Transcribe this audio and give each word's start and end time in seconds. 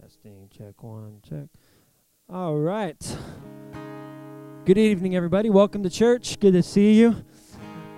Testing, 0.00 0.48
check 0.56 0.82
one, 0.82 1.20
check. 1.28 1.48
All 2.28 2.56
right. 2.56 3.16
Good 4.64 4.78
evening, 4.78 5.16
everybody. 5.16 5.50
Welcome 5.50 5.82
to 5.82 5.90
church. 5.90 6.38
Good 6.40 6.52
to 6.52 6.62
see 6.62 6.94
you. 6.94 7.24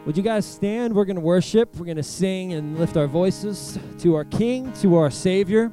Would 0.06 0.16
you 0.16 0.22
guys 0.22 0.46
stand? 0.46 0.94
We're 0.94 1.04
going 1.04 1.16
to 1.16 1.22
worship. 1.22 1.76
We're 1.76 1.84
going 1.84 1.96
to 1.96 2.02
sing 2.02 2.52
and 2.52 2.78
lift 2.78 2.96
our 2.96 3.06
voices 3.06 3.78
to 3.98 4.14
our 4.14 4.24
King, 4.24 4.72
to 4.74 4.96
our 4.96 5.10
Savior. 5.10 5.72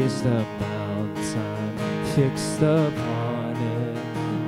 Praise 0.00 0.22
the 0.22 0.30
mountain. 0.30 1.76
Fixed 2.14 2.62
upon 2.62 3.54
it, 3.54 3.96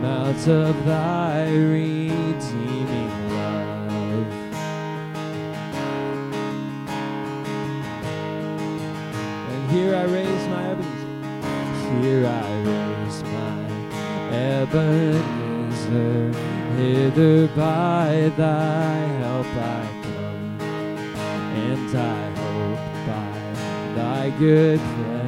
mount 0.01 0.49
of 0.49 0.87
thy 0.87 1.45
redeeming 1.51 3.13
love. 3.37 4.33
And 9.51 9.71
here 9.73 9.95
I 9.95 10.05
raise 10.05 10.49
my 10.49 10.71
Ebenezer, 10.71 12.01
here 12.01 12.27
I 12.27 12.63
raise 12.71 13.23
my 13.25 13.63
Ebenezer, 14.63 16.33
hither 16.79 17.49
by 17.49 18.33
thy 18.39 18.95
help 19.21 19.47
I 19.47 19.87
come, 20.03 20.61
and 21.69 21.95
I 21.95 22.01
hope 22.41 23.07
by 23.07 23.33
thy 23.97 24.31
good 24.39 24.81
pleasure 24.81 25.22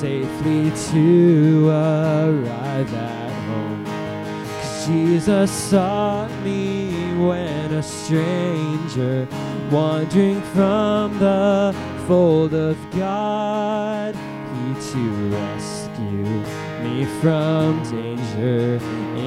safely 0.00 0.70
to 0.92 1.70
arrive 1.70 2.92
at 2.94 3.32
home. 3.48 3.84
'Cause 3.86 4.86
Jesus 4.86 5.50
sought 5.50 6.30
me 6.44 6.92
when 7.16 7.72
a 7.72 7.82
stranger, 7.82 9.26
wandering 9.70 10.42
from 10.54 11.18
the 11.18 11.74
fold 12.06 12.52
of 12.52 12.76
God, 12.94 14.14
he 14.54 14.66
to 14.90 15.02
rescue 15.38 16.42
me 16.84 17.06
from 17.22 17.82
danger 17.84 18.78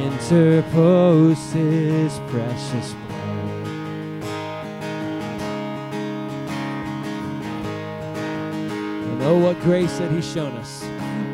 interposed 0.06 1.52
his 1.52 2.19
precious 2.28 2.94
blood. 2.94 3.09
Grace 9.62 9.97
that 9.97 10.12
He's 10.12 10.31
shown 10.31 10.53
us. 10.58 10.84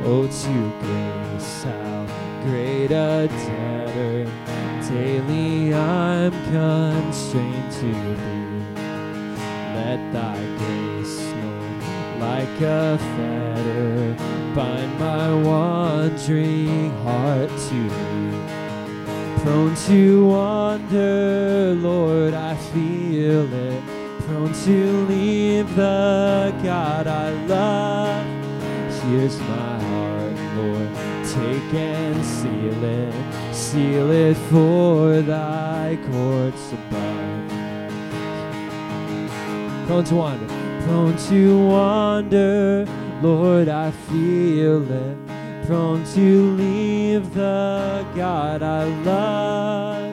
Oh, 0.04 0.28
to 0.28 0.56
grace, 0.82 1.64
how 1.64 2.06
great 2.44 2.92
a 2.92 3.28
debtor 3.28 4.32
daily 4.90 5.74
I'm 5.74 6.32
constrained 6.52 7.72
to 7.74 7.92
be. 7.92 8.82
Let 9.76 10.14
thy 10.14 10.38
grace, 10.58 11.20
Lord, 11.42 12.20
like 12.20 12.62
a 12.62 12.98
fetter, 12.98 14.16
bind 14.56 15.00
my 15.00 15.34
wandering 15.44 16.92
heart 17.04 17.50
to 17.50 17.90
thee 17.90 18.26
prone 19.46 19.76
to 19.76 20.28
wander, 20.28 21.76
Lord, 21.76 22.34
I 22.34 22.56
feel 22.56 23.54
it. 23.54 23.95
Prone 24.26 24.54
to 24.66 25.06
leave 25.08 25.76
the 25.76 26.54
God 26.64 27.08
I 27.08 27.32
love. 27.46 28.26
Here's 29.04 29.40
my 29.40 29.80
heart, 29.84 30.38
Lord. 30.58 30.90
Take 31.26 31.74
and 31.74 32.26
seal 32.26 32.84
it. 32.84 33.54
Seal 33.54 34.12
it 34.12 34.38
for 34.50 35.22
thy 35.22 35.98
courts 36.12 36.72
above. 36.74 37.50
Prone 39.88 40.04
to 40.06 40.16
wander, 40.16 40.48
prone 40.86 41.18
to 41.30 41.68
wander, 41.68 42.88
Lord, 43.22 43.70
I 43.70 43.92
feel 43.92 44.92
it 44.92 45.18
prone 45.66 46.04
to 46.14 46.52
leave 46.52 47.34
the 47.34 48.06
God 48.16 48.62
I 48.62 48.84
love. 49.04 50.05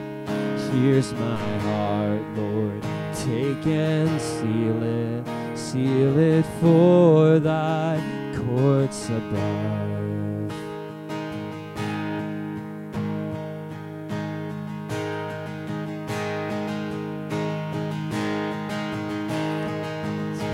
Here's 0.73 1.13
my 1.13 1.35
heart, 1.59 2.21
Lord, 2.35 2.81
take 3.13 3.67
and 3.67 4.19
seal 4.19 4.81
it, 4.81 5.57
seal 5.57 6.17
it 6.17 6.43
for 6.59 7.37
thy 7.37 8.01
courts 8.35 9.07
above. 9.09 10.49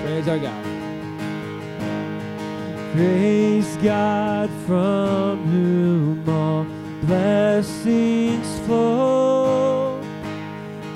Praise 0.03 0.27
our 0.27 0.37
God. 0.37 0.65
Praise 2.93 3.77
God 3.77 4.49
from 4.67 5.45
whom 5.45 6.27
all 6.27 6.65
blessings 7.05 8.59
flow. 8.65 9.18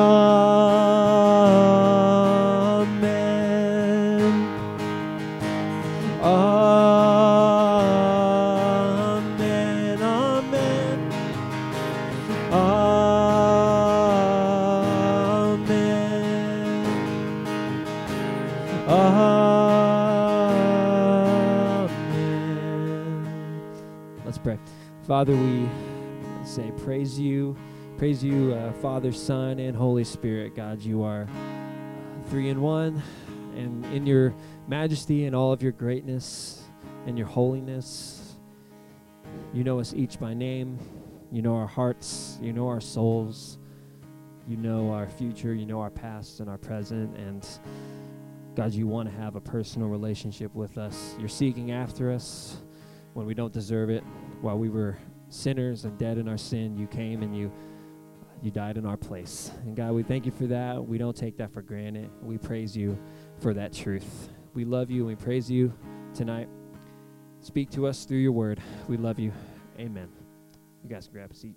Amen. 0.00 0.20
Amen. 6.22 6.40
Amen. 10.02 10.98
Amen. 12.52 12.60
Amen. 22.08 22.40
Let's 24.24 24.38
pray. 24.38 24.58
Father, 25.06 25.36
we 25.36 25.68
say 26.44 26.72
praise 26.84 27.18
you. 27.20 27.54
Praise 28.00 28.24
you, 28.24 28.54
uh, 28.54 28.72
Father, 28.80 29.12
Son, 29.12 29.58
and 29.58 29.76
Holy 29.76 30.04
Spirit. 30.04 30.56
God, 30.56 30.80
you 30.80 31.02
are 31.02 31.28
three 32.30 32.48
in 32.48 32.62
one. 32.62 33.02
And 33.54 33.84
in 33.94 34.06
your 34.06 34.34
majesty 34.66 35.26
and 35.26 35.36
all 35.36 35.52
of 35.52 35.62
your 35.62 35.72
greatness 35.72 36.62
and 37.06 37.18
your 37.18 37.26
holiness, 37.26 38.36
you 39.52 39.64
know 39.64 39.80
us 39.80 39.92
each 39.92 40.18
by 40.18 40.32
name. 40.32 40.78
You 41.30 41.42
know 41.42 41.54
our 41.54 41.66
hearts. 41.66 42.38
You 42.40 42.54
know 42.54 42.68
our 42.68 42.80
souls. 42.80 43.58
You 44.48 44.56
know 44.56 44.90
our 44.92 45.06
future. 45.06 45.52
You 45.52 45.66
know 45.66 45.82
our 45.82 45.90
past 45.90 46.40
and 46.40 46.48
our 46.48 46.56
present. 46.56 47.14
And 47.18 47.46
God, 48.54 48.72
you 48.72 48.86
want 48.86 49.10
to 49.10 49.14
have 49.14 49.36
a 49.36 49.42
personal 49.42 49.88
relationship 49.88 50.54
with 50.54 50.78
us. 50.78 51.16
You're 51.18 51.28
seeking 51.28 51.70
after 51.70 52.10
us 52.10 52.56
when 53.12 53.26
we 53.26 53.34
don't 53.34 53.52
deserve 53.52 53.90
it. 53.90 54.02
While 54.40 54.56
we 54.56 54.70
were 54.70 54.96
sinners 55.28 55.84
and 55.84 55.98
dead 55.98 56.16
in 56.16 56.28
our 56.28 56.38
sin, 56.38 56.78
you 56.78 56.86
came 56.86 57.22
and 57.22 57.36
you 57.36 57.52
you 58.42 58.50
died 58.50 58.76
in 58.76 58.86
our 58.86 58.96
place. 58.96 59.50
And 59.64 59.76
God, 59.76 59.92
we 59.92 60.02
thank 60.02 60.26
you 60.26 60.32
for 60.32 60.46
that. 60.46 60.84
We 60.84 60.98
don't 60.98 61.16
take 61.16 61.36
that 61.38 61.52
for 61.52 61.62
granted. 61.62 62.10
We 62.22 62.38
praise 62.38 62.76
you 62.76 62.98
for 63.40 63.52
that 63.54 63.72
truth. 63.72 64.30
We 64.54 64.64
love 64.64 64.90
you 64.90 65.06
and 65.06 65.08
we 65.08 65.14
praise 65.14 65.50
you 65.50 65.72
tonight. 66.14 66.48
Speak 67.40 67.70
to 67.70 67.86
us 67.86 68.04
through 68.04 68.18
your 68.18 68.32
word. 68.32 68.60
We 68.88 68.96
love 68.96 69.18
you. 69.18 69.32
Amen. 69.78 70.08
You 70.82 70.90
guys 70.90 71.06
can 71.06 71.14
grab 71.14 71.30
a 71.30 71.34
seat. 71.34 71.56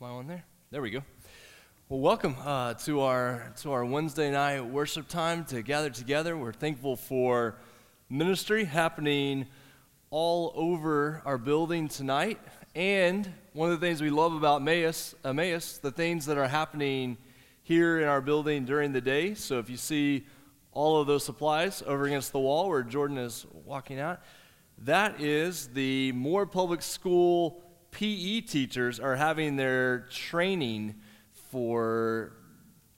Am 0.00 0.08
I 0.08 0.10
on 0.10 0.26
there? 0.26 0.44
There 0.72 0.82
we 0.82 0.90
go. 0.90 1.04
Well, 1.88 2.00
welcome 2.00 2.34
uh, 2.44 2.74
to 2.74 3.02
our 3.02 3.52
to 3.58 3.70
our 3.70 3.84
Wednesday 3.84 4.28
night 4.28 4.60
worship 4.66 5.06
time 5.06 5.44
to 5.46 5.62
gather 5.62 5.88
together. 5.88 6.36
We're 6.36 6.52
thankful 6.52 6.96
for 6.96 7.54
ministry 8.10 8.64
happening 8.64 9.46
all 10.10 10.52
over 10.56 11.22
our 11.24 11.38
building 11.38 11.86
tonight, 11.86 12.40
and 12.74 13.32
one 13.52 13.70
of 13.70 13.80
the 13.80 13.86
things 13.86 14.02
we 14.02 14.10
love 14.10 14.34
about 14.34 14.62
Emmaus, 14.62 15.14
Emmaus, 15.24 15.78
the 15.78 15.92
things 15.92 16.26
that 16.26 16.38
are 16.38 16.48
happening 16.48 17.16
here 17.62 18.00
in 18.00 18.08
our 18.08 18.20
building 18.20 18.64
during 18.64 18.92
the 18.92 19.00
day. 19.00 19.34
So 19.34 19.60
if 19.60 19.70
you 19.70 19.76
see 19.76 20.26
all 20.72 21.00
of 21.00 21.06
those 21.06 21.24
supplies 21.24 21.84
over 21.86 22.04
against 22.06 22.32
the 22.32 22.40
wall 22.40 22.68
where 22.68 22.82
Jordan 22.82 23.16
is 23.16 23.46
walking 23.64 24.00
out, 24.00 24.20
that 24.78 25.20
is 25.20 25.68
the 25.68 26.10
Moore 26.12 26.46
Public 26.46 26.82
School 26.82 27.62
PE 27.94 28.40
teachers 28.40 28.98
are 28.98 29.14
having 29.14 29.54
their 29.54 30.00
training 30.10 30.96
for 31.52 32.32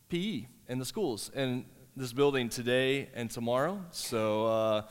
PE 0.09 0.47
in 0.69 0.79
the 0.79 0.87
schools 0.87 1.31
in 1.35 1.67
this 1.95 2.15
building 2.15 2.49
today 2.49 3.11
and 3.13 3.31
tomorrow. 3.31 3.79
So 3.91 4.47
uh, 4.47 4.83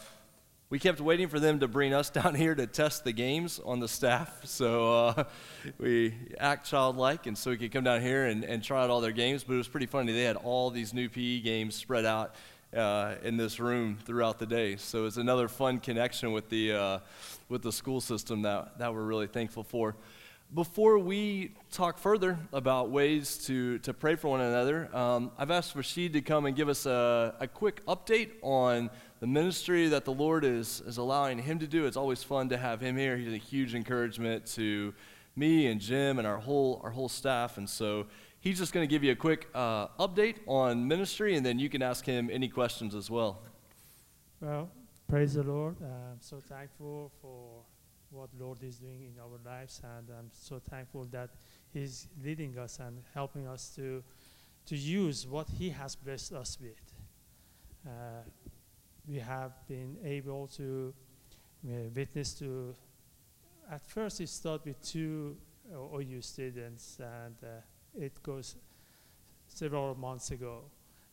we 0.70 0.78
kept 0.78 1.02
waiting 1.02 1.28
for 1.28 1.40
them 1.40 1.60
to 1.60 1.68
bring 1.68 1.92
us 1.92 2.10
down 2.22 2.36
here 2.36 2.54
to 2.54 2.68
test 2.68 3.04
the 3.04 3.14
games 3.14 3.60
on 3.66 3.80
the 3.80 3.88
staff. 3.88 4.46
So 4.46 4.94
uh, 4.94 5.24
we 5.80 6.14
act 6.40 6.70
childlike, 6.70 7.26
and 7.26 7.36
so 7.36 7.50
we 7.50 7.58
could 7.58 7.72
come 7.72 7.84
down 7.84 8.02
here 8.02 8.28
and, 8.28 8.44
and 8.44 8.64
try 8.64 8.84
out 8.84 8.92
all 8.92 9.02
their 9.02 9.12
games. 9.12 9.44
But 9.44 9.56
it 9.56 9.58
was 9.58 9.68
pretty 9.68 9.88
funny. 9.88 10.14
They 10.14 10.24
had 10.24 10.36
all 10.36 10.70
these 10.70 10.94
new 10.94 11.10
PE 11.10 11.40
games 11.40 11.74
spread 11.74 12.06
out 12.06 12.36
uh, 12.76 13.16
in 13.24 13.38
this 13.38 13.60
room 13.60 13.98
throughout 14.06 14.40
the 14.40 14.46
day. 14.46 14.76
So 14.76 15.06
it's 15.06 15.18
another 15.18 15.48
fun 15.48 15.80
connection 15.80 16.32
with 16.32 16.50
the, 16.50 16.74
uh, 16.74 17.00
with 17.50 17.62
the 17.62 17.72
school 17.72 18.02
system 18.02 18.42
that, 18.44 18.78
that 18.80 18.94
we're 18.94 19.04
really 19.04 19.28
thankful 19.28 19.64
for. 19.64 19.96
Before 20.54 21.00
we 21.00 21.52
talk 21.72 21.98
further 21.98 22.38
about 22.54 22.90
ways 22.90 23.38
to, 23.46 23.80
to 23.80 23.94
pray 23.94 24.16
for 24.16 24.28
one 24.28 24.42
another, 24.42 24.96
um, 24.96 25.32
I've 25.38 25.52
asked 25.52 25.76
Rashid 25.76 26.14
to 26.14 26.22
come 26.22 26.46
and 26.46 26.56
give 26.56 26.70
us 26.70 26.86
a, 26.86 27.36
a 27.40 27.48
quick 27.48 27.84
update 27.88 28.32
on 28.42 28.90
the 29.20 29.28
ministry 29.28 29.88
that 29.88 30.06
the 30.06 30.14
Lord 30.14 30.46
is, 30.46 30.82
is 30.86 30.98
allowing 30.98 31.40
him 31.40 31.60
to 31.60 31.68
do. 31.68 31.86
It's 31.86 31.98
always 31.98 32.24
fun 32.24 32.50
to 32.50 32.58
have 32.58 32.80
him 32.80 32.96
here. 32.96 33.18
He's 33.18 33.34
a 33.34 33.38
huge 33.38 33.74
encouragement 33.74 34.46
to 34.54 34.94
me 35.36 35.68
and 35.68 35.82
Jim 35.82 36.20
and 36.20 36.28
our 36.28 36.38
whole, 36.38 36.80
our 36.84 36.92
whole 36.92 37.10
staff. 37.10 37.58
And 37.58 37.70
so 37.70 38.06
he's 38.46 38.60
just 38.60 38.72
going 38.74 38.88
to 38.88 38.90
give 38.90 39.04
you 39.04 39.12
a 39.12 39.16
quick 39.16 39.50
uh, 39.56 39.88
update 40.00 40.36
on 40.46 40.88
ministry, 40.88 41.36
and 41.36 41.46
then 41.46 41.58
you 41.58 41.68
can 41.68 41.82
ask 41.82 42.06
him 42.06 42.30
any 42.32 42.48
questions 42.48 42.94
as 42.94 43.10
well. 43.10 43.42
Well, 44.40 44.70
praise 45.10 45.34
the 45.34 45.44
Lord. 45.44 45.76
I'm 45.82 46.22
so 46.22 46.42
thankful 46.48 47.12
for 47.22 47.64
what 48.12 48.30
Lord 48.40 48.64
is 48.64 48.78
doing 48.78 49.02
in 49.02 49.20
our 49.20 49.40
lives, 49.44 49.82
and 49.84 50.08
I'm 50.18 50.30
so 50.32 50.60
thankful 50.60 51.06
that 51.06 51.32
He's 51.74 52.08
leading 52.24 52.58
us 52.58 52.80
and 52.80 53.02
helping 53.14 53.48
us 53.48 53.74
to 53.76 54.04
to 54.68 54.76
use 54.76 55.28
what 55.28 55.50
He 55.50 55.70
has 55.70 55.96
blessed 55.96 56.34
us 56.34 56.58
with. 56.62 56.94
Uh, 57.86 58.24
we 59.08 59.18
have 59.20 59.54
been 59.68 59.98
able 60.04 60.48
to 60.48 60.94
uh, 61.68 61.72
witness 61.96 62.34
to. 62.36 62.76
At 63.72 63.82
first, 63.90 64.22
it 64.22 64.30
started 64.30 64.68
with 64.68 64.82
two 64.82 65.36
OU 65.74 66.22
students, 66.22 67.00
and 67.00 67.36
uh, 67.44 67.62
it 67.98 68.22
goes 68.24 68.56
several 69.48 69.96
months 69.96 70.32
ago. 70.32 70.64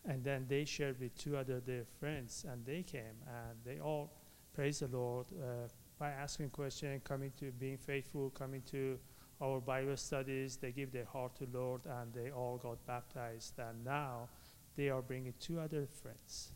And 0.04 0.24
then 0.24 0.46
they 0.48 0.64
shared 0.64 0.98
with 1.00 1.16
two 1.16 1.36
other 1.36 1.60
their 1.60 1.84
friends, 2.00 2.44
and 2.50 2.64
they 2.66 2.82
came, 2.82 3.22
and 3.26 3.56
they 3.64 3.78
all 3.78 4.12
praise 4.52 4.80
the 4.80 4.88
Lord 4.88 5.26
uh, 5.40 5.68
by 5.98 6.10
asking 6.10 6.50
questions, 6.50 7.00
coming 7.04 7.30
to 7.38 7.52
being 7.52 7.78
faithful, 7.78 8.30
coming 8.30 8.62
to 8.72 8.98
our 9.40 9.60
Bible 9.60 9.96
studies. 9.96 10.56
They 10.56 10.72
give 10.72 10.90
their 10.90 11.04
heart 11.04 11.36
to 11.36 11.46
Lord, 11.52 11.82
and 11.86 12.12
they 12.12 12.30
all 12.30 12.58
got 12.58 12.84
baptized. 12.84 13.58
And 13.58 13.84
now 13.84 14.28
they 14.76 14.88
are 14.88 15.02
bringing 15.02 15.34
two 15.38 15.60
other 15.60 15.86
friends. 15.86 16.50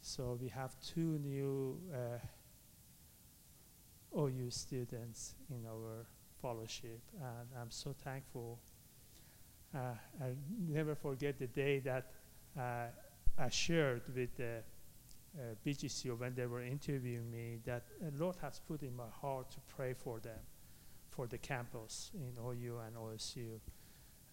So 0.00 0.38
we 0.40 0.48
have 0.48 0.78
two 0.80 1.18
new 1.18 1.80
uh, 1.92 2.18
OU 4.16 4.50
students 4.50 5.34
in 5.50 5.66
our 5.66 6.06
fellowship, 6.40 7.00
and 7.20 7.48
I'm 7.60 7.70
so 7.70 7.92
thankful 7.92 8.60
I'll 9.74 10.36
never 10.68 10.94
forget 10.94 11.38
the 11.38 11.46
day 11.46 11.78
that 11.80 12.10
uh, 12.58 12.86
I 13.38 13.48
shared 13.48 14.02
with 14.14 14.36
the 14.36 14.62
uh, 15.38 15.54
BGCO 15.64 16.18
when 16.18 16.34
they 16.34 16.46
were 16.46 16.62
interviewing 16.62 17.30
me 17.30 17.58
that 17.64 17.84
the 18.00 18.22
Lord 18.22 18.36
has 18.42 18.60
put 18.66 18.82
in 18.82 18.96
my 18.96 19.08
heart 19.20 19.50
to 19.52 19.58
pray 19.68 19.94
for 19.94 20.18
them, 20.18 20.38
for 21.10 21.26
the 21.26 21.38
campus 21.38 22.10
in 22.14 22.32
OU 22.38 22.78
and 22.86 22.96
OSU. 22.96 23.60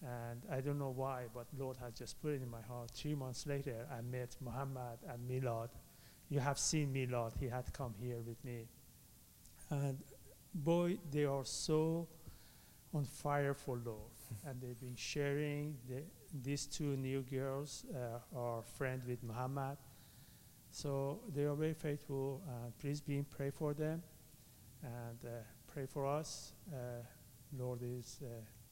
And 0.01 0.41
I 0.51 0.61
don't 0.61 0.79
know 0.79 0.93
why, 0.95 1.25
but 1.33 1.47
Lord 1.57 1.77
has 1.77 1.93
just 1.93 2.21
put 2.21 2.33
it 2.33 2.41
in 2.41 2.49
my 2.49 2.61
heart. 2.61 2.91
Three 2.91 3.15
months 3.15 3.45
later, 3.45 3.87
I 3.91 4.01
met 4.01 4.35
Muhammad 4.41 4.99
and 5.07 5.29
Milad. 5.29 5.69
You 6.29 6.39
have 6.39 6.59
seen 6.59 6.93
Milad. 6.93 7.33
He 7.39 7.47
had 7.47 7.71
come 7.73 7.93
here 7.99 8.19
with 8.19 8.43
me. 8.43 8.67
And 9.69 9.99
boy, 10.53 10.97
they 11.11 11.25
are 11.25 11.45
so 11.45 12.07
on 12.93 13.05
fire 13.05 13.53
for 13.53 13.79
Lord 13.83 14.16
and 14.45 14.61
they've 14.61 14.79
been 14.79 14.95
sharing. 14.95 15.77
The, 15.87 16.03
these 16.43 16.65
two 16.65 16.95
new 16.97 17.21
girls 17.21 17.85
uh, 17.93 18.37
are 18.37 18.61
friends 18.61 19.05
with 19.07 19.23
Muhammad. 19.23 19.77
So 20.69 21.21
they 21.33 21.43
are 21.43 21.55
very 21.55 21.73
faithful. 21.73 22.41
Uh, 22.47 22.71
please 22.79 23.01
be 23.01 23.17
in 23.17 23.25
pray 23.25 23.49
for 23.49 23.73
them 23.73 24.03
and 24.83 25.25
uh, 25.25 25.29
pray 25.67 25.85
for 25.85 26.05
us. 26.05 26.53
Uh, 26.71 27.03
Lord 27.57 27.79
is 27.81 28.19
uh, 28.23 28.27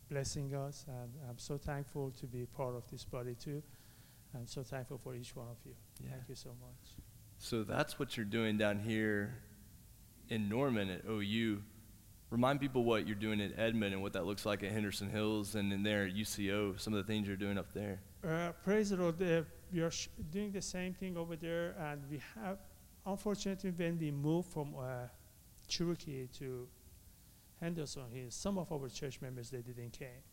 blessing 0.10 0.54
us, 0.54 0.86
and 0.88 1.12
I'm 1.30 1.38
so 1.38 1.58
thankful 1.58 2.12
to 2.20 2.26
be 2.26 2.46
part 2.46 2.76
of 2.76 2.84
this 2.92 3.06
body 3.06 3.36
too. 3.36 3.64
I'm 4.36 4.48
so 4.48 4.64
thankful 4.64 4.98
for 4.98 5.16
each 5.16 5.36
one 5.36 5.48
of 5.48 5.58
you. 5.66 5.74
Yeah. 6.04 6.12
Thank 6.12 6.30
you 6.30 6.36
so 6.36 6.50
much. 6.50 6.94
So 7.38 7.64
that's 7.64 7.98
what 7.98 8.18
you're 8.18 8.26
doing 8.26 8.58
down 8.58 8.80
here 8.80 9.38
in 10.30 10.50
Norman 10.50 10.90
at 10.90 11.02
OU 11.10 11.62
remind 12.30 12.60
people 12.60 12.84
what 12.84 13.08
you're 13.08 13.16
doing 13.16 13.42
at 13.42 13.58
Edmond 13.58 13.94
and 13.94 14.02
what 14.02 14.14
that 14.14 14.26
looks 14.26 14.46
like 14.46 14.64
at 14.64 14.72
Henderson 14.72 15.10
Hills 15.10 15.56
and 15.56 15.72
in 15.72 15.84
there 15.84 16.06
at 16.06 16.16
UCO, 16.16 16.80
some 16.80 16.94
of 16.94 16.98
the 17.06 17.12
things 17.12 17.28
you're 17.28 17.38
doing 17.38 17.58
up 17.58 17.72
there. 17.74 18.00
Uh, 18.28 18.52
praise 18.64 18.90
the 18.90 18.98
Lord. 18.98 19.22
Uh, 19.22 19.44
we 19.72 19.82
are 19.82 19.92
doing 20.32 20.52
the 20.52 20.62
same 20.62 20.94
thing 20.94 21.18
over 21.18 21.36
there, 21.36 21.76
and 21.80 22.02
we 22.10 22.22
have, 22.36 22.58
unfortunately, 23.06 23.72
when 23.72 24.00
we 24.00 24.12
moved 24.12 24.50
from 24.50 24.76
uh, 24.78 25.08
Cherokee 25.68 26.28
to 26.40 26.68
Henderson 27.60 28.04
Hills, 28.12 28.36
some 28.36 28.58
of 28.58 28.72
our 28.72 28.90
church 28.90 29.22
members 29.22 29.50
they 29.50 29.62
didn't 29.62 29.92
came. 29.92 30.24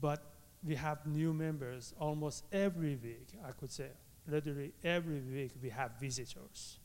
But 0.00 0.22
we 0.64 0.74
have 0.76 1.06
new 1.06 1.32
members 1.32 1.94
almost 1.98 2.44
every 2.52 2.96
week. 2.96 3.28
I 3.44 3.52
could 3.52 3.70
say 3.70 3.88
literally 4.28 4.72
every 4.84 5.20
week 5.20 5.52
we 5.60 5.70
have 5.70 5.92
visitors. 6.00 6.78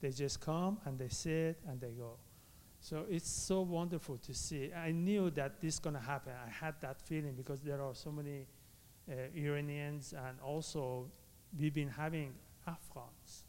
They 0.00 0.10
just 0.10 0.40
come 0.40 0.78
and 0.84 0.98
they 0.98 1.08
sit 1.08 1.60
and 1.66 1.80
they 1.80 1.92
go. 1.92 2.18
So 2.84 3.06
it's 3.08 3.30
so 3.30 3.62
wonderful 3.62 4.18
to 4.18 4.34
see. 4.34 4.70
I 4.70 4.92
knew 4.92 5.30
that 5.30 5.58
this 5.58 5.74
is 5.74 5.80
going 5.80 5.96
to 5.96 6.02
happen. 6.02 6.34
I 6.46 6.50
had 6.50 6.74
that 6.82 7.00
feeling 7.00 7.32
because 7.32 7.62
there 7.62 7.80
are 7.80 7.94
so 7.94 8.12
many 8.12 8.46
uh, 9.10 9.14
Iranians 9.34 10.12
and 10.12 10.38
also 10.44 11.06
we've 11.58 11.72
been 11.72 11.88
having 11.88 12.34
Afghans. 12.66 13.44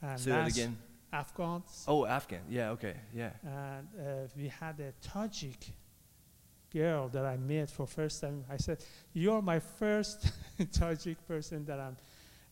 And 0.00 0.20
Say 0.20 0.30
that 0.30 0.48
again. 0.48 0.78
Afghans. 1.12 1.84
Oh, 1.88 2.06
Afghan. 2.06 2.42
Yeah. 2.48 2.70
Okay. 2.70 2.94
Yeah. 3.12 3.30
And 3.42 3.88
uh, 3.98 4.28
we 4.36 4.46
had 4.46 4.78
a 4.78 4.92
Tajik 5.04 5.72
girl 6.72 7.08
that 7.08 7.24
I 7.24 7.36
met 7.36 7.68
for 7.68 7.84
first 7.84 8.20
time. 8.20 8.44
I 8.48 8.58
said, 8.58 8.78
"You're 9.12 9.42
my 9.42 9.58
first 9.58 10.30
Tajik 10.60 11.16
person 11.26 11.64
that 11.64 11.80
I'm 11.80 11.96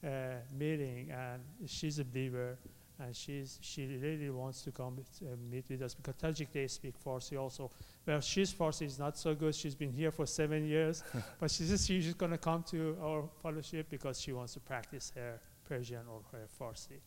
uh, 0.04 0.38
meeting, 0.58 1.12
and 1.12 1.40
she's 1.66 2.00
a 2.00 2.04
believer, 2.04 2.58
and 3.00 3.14
she's 3.14 3.58
she 3.62 3.86
really 4.02 4.30
wants 4.30 4.62
to 4.62 4.72
come 4.72 4.98
uh, 5.22 5.36
meet 5.50 5.64
with 5.68 5.82
us 5.82 5.94
because 5.94 6.14
Tajik 6.16 6.48
they 6.52 6.66
speak 6.66 6.94
Farsi 7.02 7.38
also. 7.40 7.70
Well, 8.06 8.20
she's 8.20 8.52
Farsi 8.52 8.86
is 8.86 8.98
not 8.98 9.16
so 9.16 9.34
good. 9.34 9.54
She's 9.54 9.74
been 9.74 9.92
here 9.92 10.10
for 10.10 10.26
seven 10.26 10.66
years, 10.66 11.04
but 11.40 11.50
she 11.50 11.64
says 11.64 11.86
she's 11.86 12.04
just 12.04 12.18
gonna 12.18 12.38
come 12.38 12.62
to 12.70 12.96
our 13.02 13.28
fellowship 13.42 13.88
because 13.88 14.20
she 14.20 14.32
wants 14.32 14.54
to 14.54 14.60
practice 14.60 15.12
her 15.14 15.40
Persian 15.68 16.02
or 16.10 16.22
her 16.32 16.46
Farsi. 16.60 17.00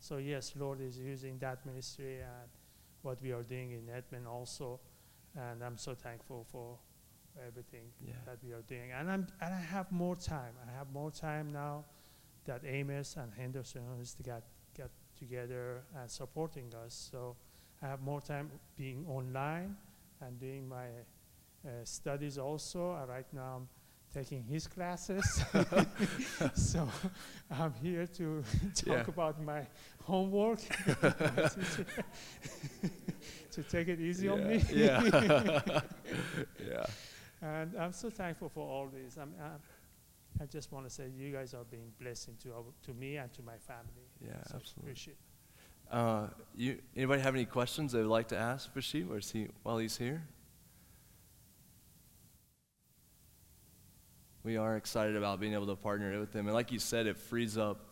So 0.00 0.16
yes, 0.18 0.54
Lord 0.56 0.80
is 0.80 0.98
using 0.98 1.38
that 1.38 1.64
ministry 1.66 2.16
and 2.20 2.48
what 3.02 3.20
we 3.22 3.32
are 3.32 3.42
doing 3.42 3.72
in 3.72 3.88
Edmond 3.94 4.26
also, 4.26 4.80
and 5.36 5.62
I'm 5.62 5.76
so 5.76 5.94
thankful 5.94 6.46
for 6.50 6.78
everything 7.46 7.92
Yeah. 8.04 8.14
that 8.26 8.38
we 8.42 8.52
are 8.52 8.62
doing. 8.62 8.90
And 8.92 9.10
I'm 9.10 9.26
and 9.40 9.54
I 9.54 9.60
have 9.60 9.92
more 9.92 10.16
time. 10.16 10.54
I 10.66 10.70
have 10.76 10.90
more 10.92 11.10
time 11.10 11.52
now 11.52 11.84
that 12.44 12.62
Emmaus 12.64 13.16
and 13.16 13.32
Henderson 13.34 13.82
to 14.16 14.22
get 14.22 14.24
get 14.24 14.42
together 15.18 15.82
and 15.96 16.10
supporting 16.10 16.72
us. 16.84 17.08
So 17.10 17.36
I 17.82 17.86
have 17.88 18.00
more 18.00 18.20
time 18.20 18.50
being 18.76 19.04
online 19.08 19.76
and 20.20 20.38
doing 20.40 20.68
my 20.68 20.86
uh, 21.64 21.84
studies 21.84 22.38
also. 22.38 22.92
Uh, 22.92 23.06
right 23.06 23.26
now 23.32 23.56
I'm 23.56 23.68
taking 24.12 24.42
his 24.44 24.66
classes. 24.66 25.42
so 26.54 26.88
I'm 27.50 27.74
here 27.82 28.06
to 28.06 28.42
talk 28.74 28.86
Yeah. 28.86 29.04
about 29.08 29.40
my 29.42 29.66
homework. 30.04 30.60
to 33.52 33.62
take 33.68 33.88
it 33.88 34.00
easy 34.00 34.28
on 34.28 34.46
me. 34.48 34.62
Yeah. 34.72 35.02
yeah. 36.66 36.86
And 37.42 37.76
I'm 37.78 37.92
so 37.92 38.10
thankful 38.10 38.48
for 38.48 38.66
all 38.66 38.88
this. 38.88 39.16
I'm, 39.16 39.32
I'm, 39.40 39.60
I 40.40 40.46
just 40.46 40.72
want 40.72 40.86
to 40.86 40.90
say 40.90 41.08
you 41.16 41.32
guys 41.32 41.54
are 41.54 41.64
being 41.64 41.92
blessing 42.00 42.34
to, 42.42 42.52
our, 42.54 42.64
to 42.84 42.94
me 42.94 43.16
and 43.16 43.32
to 43.34 43.42
my 43.42 43.56
family. 43.58 44.07
Yeah, 44.24 44.32
So 44.46 44.56
absolutely. 44.56 44.90
Appreciate 44.90 45.12
it. 45.12 45.94
Uh, 45.94 46.26
you, 46.54 46.78
anybody 46.96 47.22
have 47.22 47.34
any 47.34 47.46
questions 47.46 47.92
they 47.92 47.98
would 47.98 48.08
like 48.08 48.28
to 48.28 48.36
ask 48.36 48.72
Bashir 48.74 49.10
or 49.10 49.18
is 49.18 49.30
he, 49.30 49.48
while 49.62 49.78
he's 49.78 49.96
here? 49.96 50.22
We 54.44 54.56
are 54.56 54.76
excited 54.76 55.16
about 55.16 55.40
being 55.40 55.54
able 55.54 55.66
to 55.66 55.76
partner 55.76 56.18
with 56.18 56.32
him. 56.32 56.46
And 56.46 56.54
like 56.54 56.72
you 56.72 56.78
said, 56.78 57.06
it 57.06 57.16
frees 57.16 57.58
up 57.58 57.88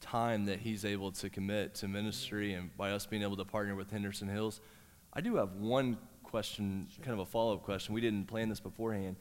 time 0.00 0.46
that 0.46 0.60
he's 0.60 0.84
able 0.84 1.12
to 1.12 1.28
commit 1.28 1.74
to 1.76 1.88
ministry 1.88 2.54
and 2.54 2.74
by 2.76 2.92
us 2.92 3.06
being 3.06 3.22
able 3.22 3.36
to 3.36 3.44
partner 3.44 3.74
with 3.74 3.90
Henderson 3.90 4.28
Hills. 4.28 4.60
I 5.12 5.20
do 5.20 5.36
have 5.36 5.54
one 5.54 5.98
question, 6.22 6.88
kind 7.02 7.14
of 7.14 7.20
a 7.20 7.26
follow 7.26 7.54
up 7.54 7.62
question. 7.62 7.94
We 7.94 8.00
didn't 8.00 8.26
plan 8.26 8.48
this 8.48 8.60
beforehand. 8.60 9.16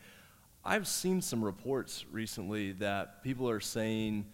I've 0.63 0.87
seen 0.87 1.21
some 1.21 1.43
reports 1.43 2.05
recently 2.11 2.73
that 2.73 3.23
people 3.23 3.49
are 3.49 3.61
saying 3.61 4.25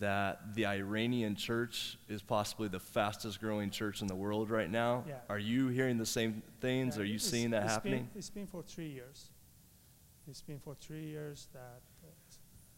that 0.00 0.54
the 0.54 0.66
Iranian 0.66 1.36
church 1.36 1.98
is 2.08 2.20
possibly 2.22 2.68
the 2.68 2.80
fastest 2.80 3.40
growing 3.40 3.70
church 3.70 4.02
in 4.02 4.08
the 4.08 4.14
world 4.14 4.50
right 4.50 4.70
now. 4.70 5.04
Yeah. 5.06 5.14
Are 5.28 5.38
you 5.38 5.68
hearing 5.68 5.98
the 5.98 6.06
same 6.06 6.42
things? 6.60 6.96
Yeah, 6.96 7.02
are 7.02 7.06
you 7.06 7.18
seeing 7.18 7.50
that 7.50 7.64
it's 7.64 7.72
happening? 7.72 8.04
Been, 8.04 8.18
it's 8.18 8.30
been 8.30 8.46
for 8.46 8.62
three 8.62 8.88
years. 8.88 9.30
It's 10.28 10.42
been 10.42 10.58
for 10.58 10.74
three 10.74 11.04
years 11.04 11.48
that 11.52 11.82
uh, 12.02 12.10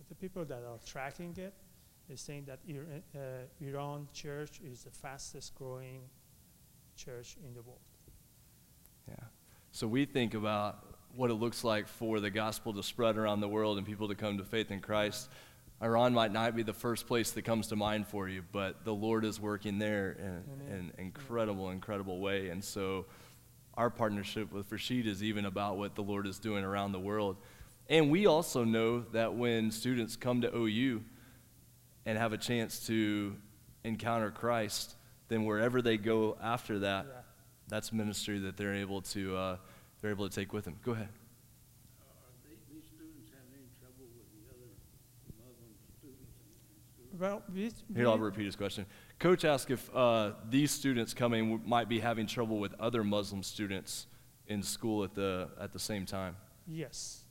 the 0.08 0.14
people 0.14 0.44
that 0.44 0.62
are 0.68 0.78
tracking 0.84 1.34
it 1.38 1.54
is 2.08 2.20
saying 2.20 2.44
that 2.46 2.58
Iran, 2.68 3.02
uh, 3.14 3.18
Iran 3.60 4.08
church 4.12 4.60
is 4.64 4.84
the 4.84 4.90
fastest 4.90 5.54
growing 5.54 6.02
church 6.96 7.36
in 7.44 7.54
the 7.54 7.62
world. 7.62 7.80
Yeah. 9.08 9.14
So 9.72 9.86
we 9.86 10.04
think 10.04 10.34
about 10.34 10.84
what 11.14 11.30
it 11.30 11.34
looks 11.34 11.64
like 11.64 11.88
for 11.88 12.20
the 12.20 12.30
gospel 12.30 12.72
to 12.74 12.82
spread 12.82 13.16
around 13.16 13.40
the 13.40 13.48
world 13.48 13.78
and 13.78 13.86
people 13.86 14.08
to 14.08 14.14
come 14.14 14.38
to 14.38 14.44
faith 14.44 14.70
in 14.70 14.80
Christ. 14.80 15.30
Iran 15.82 16.14
might 16.14 16.32
not 16.32 16.56
be 16.56 16.62
the 16.62 16.72
first 16.72 17.06
place 17.06 17.32
that 17.32 17.42
comes 17.42 17.66
to 17.68 17.76
mind 17.76 18.06
for 18.06 18.28
you, 18.28 18.42
but 18.50 18.84
the 18.84 18.94
Lord 18.94 19.24
is 19.24 19.38
working 19.38 19.78
there 19.78 20.12
in 20.12 20.42
in 20.66 20.72
an 20.72 20.92
incredible, 20.98 21.70
incredible 21.70 22.18
way. 22.20 22.48
And 22.48 22.64
so 22.64 23.06
our 23.74 23.90
partnership 23.90 24.52
with 24.52 24.72
Rashid 24.72 25.06
is 25.06 25.22
even 25.22 25.44
about 25.44 25.76
what 25.76 25.94
the 25.94 26.02
Lord 26.02 26.26
is 26.26 26.38
doing 26.38 26.64
around 26.64 26.92
the 26.92 27.00
world. 27.00 27.36
And 27.90 28.10
we 28.10 28.26
also 28.26 28.64
know 28.64 29.00
that 29.12 29.34
when 29.34 29.70
students 29.70 30.16
come 30.16 30.40
to 30.40 30.56
OU 30.56 31.02
and 32.06 32.16
have 32.16 32.32
a 32.32 32.38
chance 32.38 32.86
to 32.86 33.36
encounter 33.84 34.30
Christ, 34.30 34.96
then 35.28 35.44
wherever 35.44 35.82
they 35.82 35.98
go 35.98 36.38
after 36.42 36.78
that, 36.80 37.04
Yeah. 37.06 37.20
that's 37.68 37.92
ministry 37.92 38.38
that 38.40 38.56
they're 38.56 38.74
able 38.74 39.02
to 39.02 39.36
uh, 39.36 39.56
they're 40.00 40.10
able 40.10 40.28
to 40.28 40.34
take 40.34 40.52
with 40.54 40.64
them. 40.64 40.76
Go 40.82 40.92
ahead. 40.92 41.08
Are 42.00 42.32
they, 42.48 42.56
these 42.72 42.84
students 42.86 43.28
having 43.30 43.52
any 43.60 43.70
trouble 43.80 44.06
with 44.16 44.28
the 44.34 44.42
other 44.54 44.70
Muslim 45.38 45.72
students 45.98 46.32
in, 46.42 46.48
in 46.74 46.78
school? 46.90 47.05
Well, 47.18 47.42
we, 47.54 47.70
Here, 47.94 48.08
I'll 48.08 48.18
repeat 48.18 48.44
his 48.46 48.56
question. 48.56 48.86
Coach 49.18 49.44
asked 49.44 49.70
if 49.70 49.94
uh, 49.94 50.32
these 50.50 50.70
students 50.70 51.14
coming 51.14 51.50
w- 51.50 51.68
might 51.68 51.88
be 51.88 51.98
having 52.00 52.26
trouble 52.26 52.58
with 52.58 52.74
other 52.80 53.02
Muslim 53.04 53.42
students 53.42 54.06
in 54.48 54.62
school 54.62 55.04
at 55.04 55.14
the 55.14 55.48
at 55.60 55.72
the 55.72 55.78
same 55.78 56.04
time. 56.06 56.36
Yes. 56.66 57.24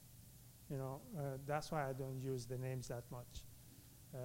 You 0.70 0.78
know, 0.78 1.02
uh, 1.18 1.22
that's 1.46 1.72
why 1.72 1.88
I 1.90 1.94
don't 1.94 2.20
use 2.22 2.46
the 2.46 2.58
names 2.58 2.88
that 2.88 3.04
much. 3.12 3.44
Uh, 4.14 4.18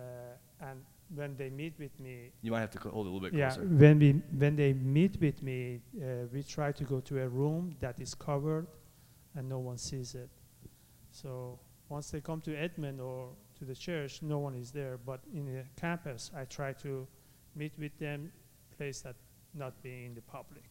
and 0.69 0.81
when 1.14 1.37
they 1.37 1.50
meet 1.50 1.75
with 1.79 1.99
me, 2.00 2.31
You 2.43 2.52
might 2.52 2.61
have 2.61 2.71
to 2.71 2.79
cl- 2.81 2.93
hold 2.95 3.07
it 3.07 3.11
a 3.11 3.12
little 3.12 3.29
bit 3.29 3.37
yeah, 3.38 3.50
closer. 3.50 3.67
when 3.69 3.99
we 3.99 4.12
when 4.38 4.57
they 4.57 4.73
meet 4.73 5.21
with 5.21 5.43
me, 5.43 5.81
uh, 6.00 6.26
we 6.33 6.43
try 6.43 6.73
to 6.73 6.85
go 6.85 7.00
to 7.00 7.21
a 7.23 7.29
room 7.29 7.75
that 7.81 8.00
is 8.00 8.14
covered, 8.14 8.67
and 9.35 9.49
no 9.49 9.59
one 9.59 9.76
sees 9.79 10.14
it. 10.14 10.31
So 11.11 11.59
once 11.88 12.11
they 12.11 12.21
come 12.21 12.40
to 12.43 12.55
Edmond 12.57 13.00
or 13.00 13.31
to 13.61 13.67
the 13.67 13.75
church, 13.75 14.23
no 14.23 14.38
one 14.38 14.55
is 14.55 14.73
there. 14.73 14.99
But 14.99 15.21
in 15.33 15.47
the 15.47 15.64
campus, 15.81 16.31
I 16.37 16.45
try 16.45 16.73
to 16.83 17.07
meet 17.55 17.73
with 17.79 17.97
them, 17.99 18.33
place 18.76 19.02
that 19.02 19.14
not 19.55 19.81
being 19.83 20.07
in 20.07 20.14
the 20.14 20.23
public. 20.23 20.69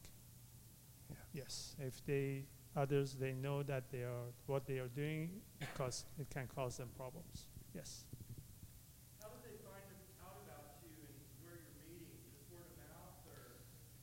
Yeah. 1.09 1.15
Yes, 1.33 1.75
if 1.79 2.03
they 2.05 2.45
others 2.75 3.15
they 3.19 3.33
know 3.33 3.63
that 3.63 3.83
they 3.91 4.03
are 4.03 4.29
what 4.45 4.65
they 4.67 4.77
are 4.77 4.87
doing 4.89 5.41
because 5.59 6.05
it 6.19 6.29
can 6.29 6.47
cause 6.47 6.77
them 6.77 6.89
problems. 6.95 7.45
Yes. 7.73 8.05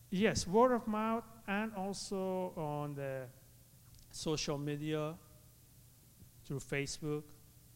Yes, 0.09 0.47
word 0.47 0.73
of 0.73 0.87
mouth 0.87 1.25
and 1.49 1.73
also 1.75 2.53
on 2.57 2.95
the 2.95 3.25
social 4.11 4.57
media 4.57 5.15
through 6.47 6.61
Facebook. 6.61 7.25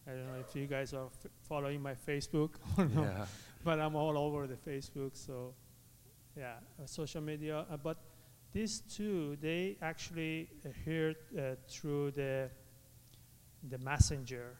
I 0.07 0.11
don't 0.11 0.25
know 0.27 0.39
if 0.47 0.55
you 0.55 0.65
guys 0.67 0.93
are 0.93 1.05
f- 1.05 1.31
following 1.47 1.81
my 1.81 1.93
Facebook 1.93 2.51
or 2.77 2.85
not, 2.85 3.03
Yeah. 3.03 3.25
but 3.63 3.79
I'm 3.79 3.95
all 3.95 4.17
over 4.17 4.47
the 4.47 4.55
Facebook. 4.55 5.11
So, 5.15 5.53
yeah, 6.37 6.55
uh, 6.81 6.85
social 6.85 7.21
media. 7.21 7.65
Uh, 7.71 7.77
but 7.77 7.97
these 8.51 8.81
two, 8.81 9.37
they 9.41 9.77
actually 9.81 10.49
uh, 10.65 10.69
heard 10.85 11.15
uh, 11.37 11.55
through 11.69 12.11
the 12.11 12.49
the 13.69 13.77
messenger 13.77 14.57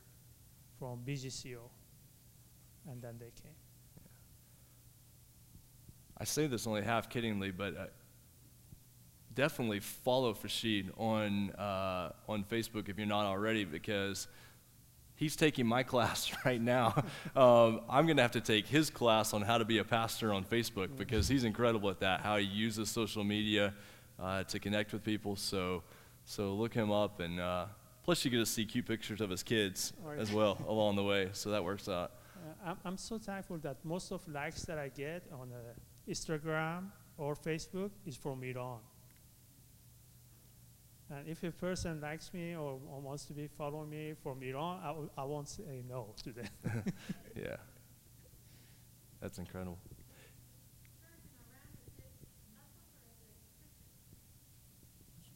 from 0.78 1.00
BGCO, 1.06 1.58
and 2.88 3.02
then 3.02 3.16
they 3.20 3.32
came. 3.42 3.56
I 6.18 6.24
say 6.24 6.46
this 6.48 6.68
only 6.68 6.84
half 6.84 7.10
kiddingly, 7.10 7.52
but 7.56 7.76
uh, 7.76 7.86
definitely 9.34 9.80
follow 9.80 10.34
Fashid 10.36 10.92
on 10.98 11.50
uh, 11.52 12.12
on 12.30 12.44
Facebook 12.44 12.90
if 12.90 12.98
you're 12.98 13.08
not 13.08 13.26
already, 13.26 13.66
because 13.66 14.28
he's 15.22 15.36
taking 15.36 15.68
my 15.68 15.84
class 15.94 16.34
right 16.44 16.60
now. 16.60 17.06
um, 17.36 17.82
I'm 17.88 18.06
going 18.08 18.18
to 18.18 18.24
have 18.24 18.32
to 18.32 18.42
take 18.42 18.68
his 18.68 18.90
class 18.90 19.34
on 19.34 19.44
how 19.44 19.58
to 19.60 19.66
be 19.66 19.78
a 19.78 19.84
pastor 19.86 20.34
on 20.34 20.44
Facebook 20.44 20.98
because 20.98 21.28
he's 21.30 21.46
incredible 21.46 21.90
at 21.90 22.00
that. 22.02 22.22
How 22.22 22.38
he 22.38 22.46
uses 22.46 22.90
social 22.90 23.24
media 23.24 23.74
uh, 24.20 24.44
to 24.44 24.60
connect 24.60 24.92
with 24.92 25.04
people. 25.06 25.36
So 25.38 25.84
so 26.26 26.54
look 26.54 26.74
him 26.74 26.92
up, 26.92 27.20
and 27.20 27.40
uh, 27.40 27.66
plus 28.04 28.24
you 28.24 28.32
get 28.32 28.38
to 28.38 28.46
see 28.46 28.66
cute 28.66 28.86
pictures 28.86 29.22
of 29.22 29.30
his 29.30 29.44
kids 29.44 29.94
as 30.18 30.32
well 30.32 30.58
along 30.68 30.96
the 30.96 31.04
way. 31.04 31.30
So 31.34 31.50
that 31.52 31.64
works 31.64 31.88
out. 31.90 32.12
Uh, 32.66 32.74
I'm, 32.86 32.98
so 32.98 33.18
thankful 33.18 33.58
that 33.60 33.78
most 33.84 34.12
of 34.12 34.28
likes 34.28 34.64
that 34.64 34.78
I 34.78 34.90
get 34.90 35.24
on 35.32 35.52
uh, 35.52 35.58
Instagram 36.10 36.86
or 37.18 37.36
Facebook 37.36 37.92
is 38.06 38.16
from 38.16 38.44
Iran. 38.44 38.80
And 41.14 41.28
if 41.28 41.44
a 41.44 41.52
person 41.52 42.00
likes 42.00 42.34
me 42.34 42.56
or, 42.56 42.80
or 42.90 43.02
wants 43.02 43.26
to 43.26 43.34
be 43.34 43.48
following 43.48 43.90
me 43.90 44.14
from 44.24 44.42
Iran, 44.42 44.80
I, 44.82 44.92
will- 44.92 45.12
I 45.18 45.24
won't 45.26 45.50
say 45.50 45.84
no 45.88 46.14
to 46.24 46.32
them. 46.32 46.48
Yeah, 47.36 47.56
that's 49.22 49.38
incredible. 49.40 49.78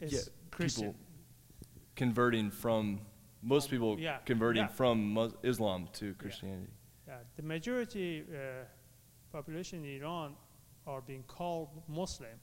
It's 0.00 0.12
Yeah, 0.12 0.20
Christian. 0.50 0.92
people 0.92 1.00
converting 1.94 2.50
from 2.50 3.00
most 3.42 3.70
people 3.70 3.98
Yeah, 3.98 4.18
converting 4.24 4.62
yeah. 4.64 4.68
from 4.68 5.14
Mus- 5.14 5.34
Islam 5.42 5.88
to 5.94 6.14
Christianity. 6.14 6.72
Yeah, 7.06 7.18
the 7.36 7.42
majority 7.42 8.24
uh, 8.30 8.64
population 9.32 9.84
in 9.84 10.02
Iran 10.02 10.34
are 10.86 11.00
being 11.00 11.22
called 11.26 11.68
Muslim. 11.88 12.38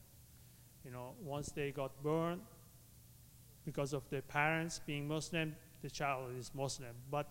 You 0.86 0.92
know, 0.92 1.14
once 1.22 1.50
they 1.52 1.72
got 1.72 2.02
born, 2.02 2.42
because 3.66 3.94
of 3.94 4.10
their 4.10 4.22
parents 4.22 4.80
being 4.86 5.08
Muslim, 5.08 5.56
the 5.82 5.90
child 5.90 6.32
is 6.38 6.52
Muslim. 6.54 6.96
But 7.10 7.28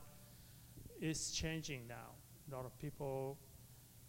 it's 1.01 1.33
changing 1.33 1.87
now. 1.89 2.15
A 2.51 2.55
lot 2.55 2.65
of 2.65 2.79
people, 2.79 3.39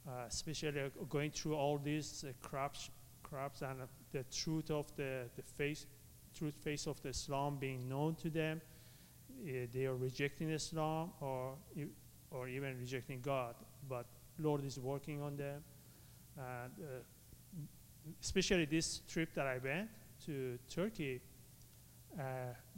uh, 0.07 0.25
especially 0.27 0.91
going 1.09 1.31
through 1.31 1.55
all 1.55 1.77
these 1.77 2.25
uh, 2.27 2.31
crops, 2.45 2.89
crops 3.23 3.61
and 3.61 3.79
the 4.11 4.23
truth 4.31 4.69
of 4.69 4.95
the, 4.95 5.29
the 5.35 5.41
face, 5.41 5.87
truth 6.37 6.55
face 6.55 6.87
of 6.87 7.01
the 7.01 7.09
Islam 7.09 7.57
being 7.59 7.87
known 7.87 8.15
to 8.15 8.29
them, 8.29 8.61
uh, 9.41 9.67
they 9.71 9.85
are 9.85 9.95
rejecting 9.95 10.49
Islam 10.49 11.11
or 11.19 11.55
or 12.31 12.47
even 12.47 12.77
rejecting 12.79 13.21
God. 13.21 13.55
But 13.87 14.05
Lord 14.39 14.65
is 14.65 14.79
working 14.79 15.21
on 15.21 15.37
them, 15.37 15.63
and 16.37 16.71
uh, 16.79 18.11
especially 18.21 18.65
this 18.65 19.01
trip 19.07 19.33
that 19.35 19.45
I 19.45 19.59
went 19.63 19.89
to 20.25 20.57
Turkey, 20.69 21.21
Uh, 22.17 22.23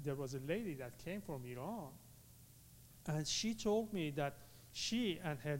there 0.03 0.15
was 0.15 0.33
a 0.33 0.39
lady 0.47 0.75
that 0.75 0.97
came 1.03 1.21
from 1.21 1.43
Iran, 1.45 1.89
and 3.07 3.27
she 3.27 3.53
told 3.53 3.91
me 3.93 4.11
that 4.11 4.37
she 4.71 5.19
and 5.23 5.39
her 5.39 5.59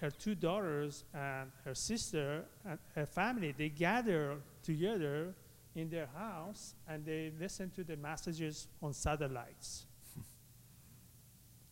her 0.00 0.10
two 0.10 0.34
daughters 0.34 1.04
and 1.12 1.50
her 1.64 1.74
sister 1.74 2.44
and 2.64 2.78
her 2.94 3.04
family 3.04 3.52
they 3.56 3.68
gather 3.68 4.36
together 4.62 5.34
in 5.74 5.90
their 5.90 6.08
house 6.16 6.74
and 6.88 7.04
they 7.04 7.30
listen 7.38 7.70
to 7.70 7.84
the 7.84 7.96
messages 7.96 8.66
on 8.82 8.92
satellites. 8.94 9.86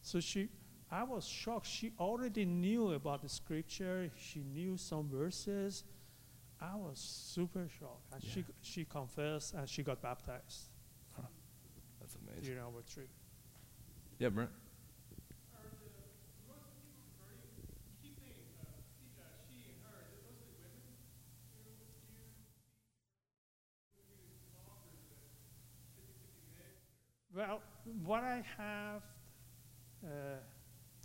so 0.03 0.21
she, 0.21 0.49
I 0.91 1.03
was 1.05 1.27
shocked. 1.27 1.67
She 1.67 1.93
already 1.99 2.45
knew 2.45 2.93
about 2.93 3.23
the 3.23 3.29
scripture. 3.29 4.11
She 4.17 4.41
knew 4.41 4.77
some 4.77 5.09
verses. 5.09 5.85
I 6.61 6.77
was 6.77 6.99
super 6.99 7.67
shocked, 7.79 8.13
and 8.13 8.23
she 8.23 8.45
she 8.63 8.85
confessed 8.85 9.55
and 9.55 9.69
she 9.69 9.83
got 9.83 10.03
baptized 10.03 10.71
Amazing. 12.39 12.55
during 12.55 12.75
our 12.75 12.83
trip. 12.83 13.09
Yeah, 14.19 14.29
Brent. 14.31 14.51
Well, 27.35 27.61
what 28.05 28.25
I 28.25 28.43
have, 28.57 29.03
uh, 30.05 30.09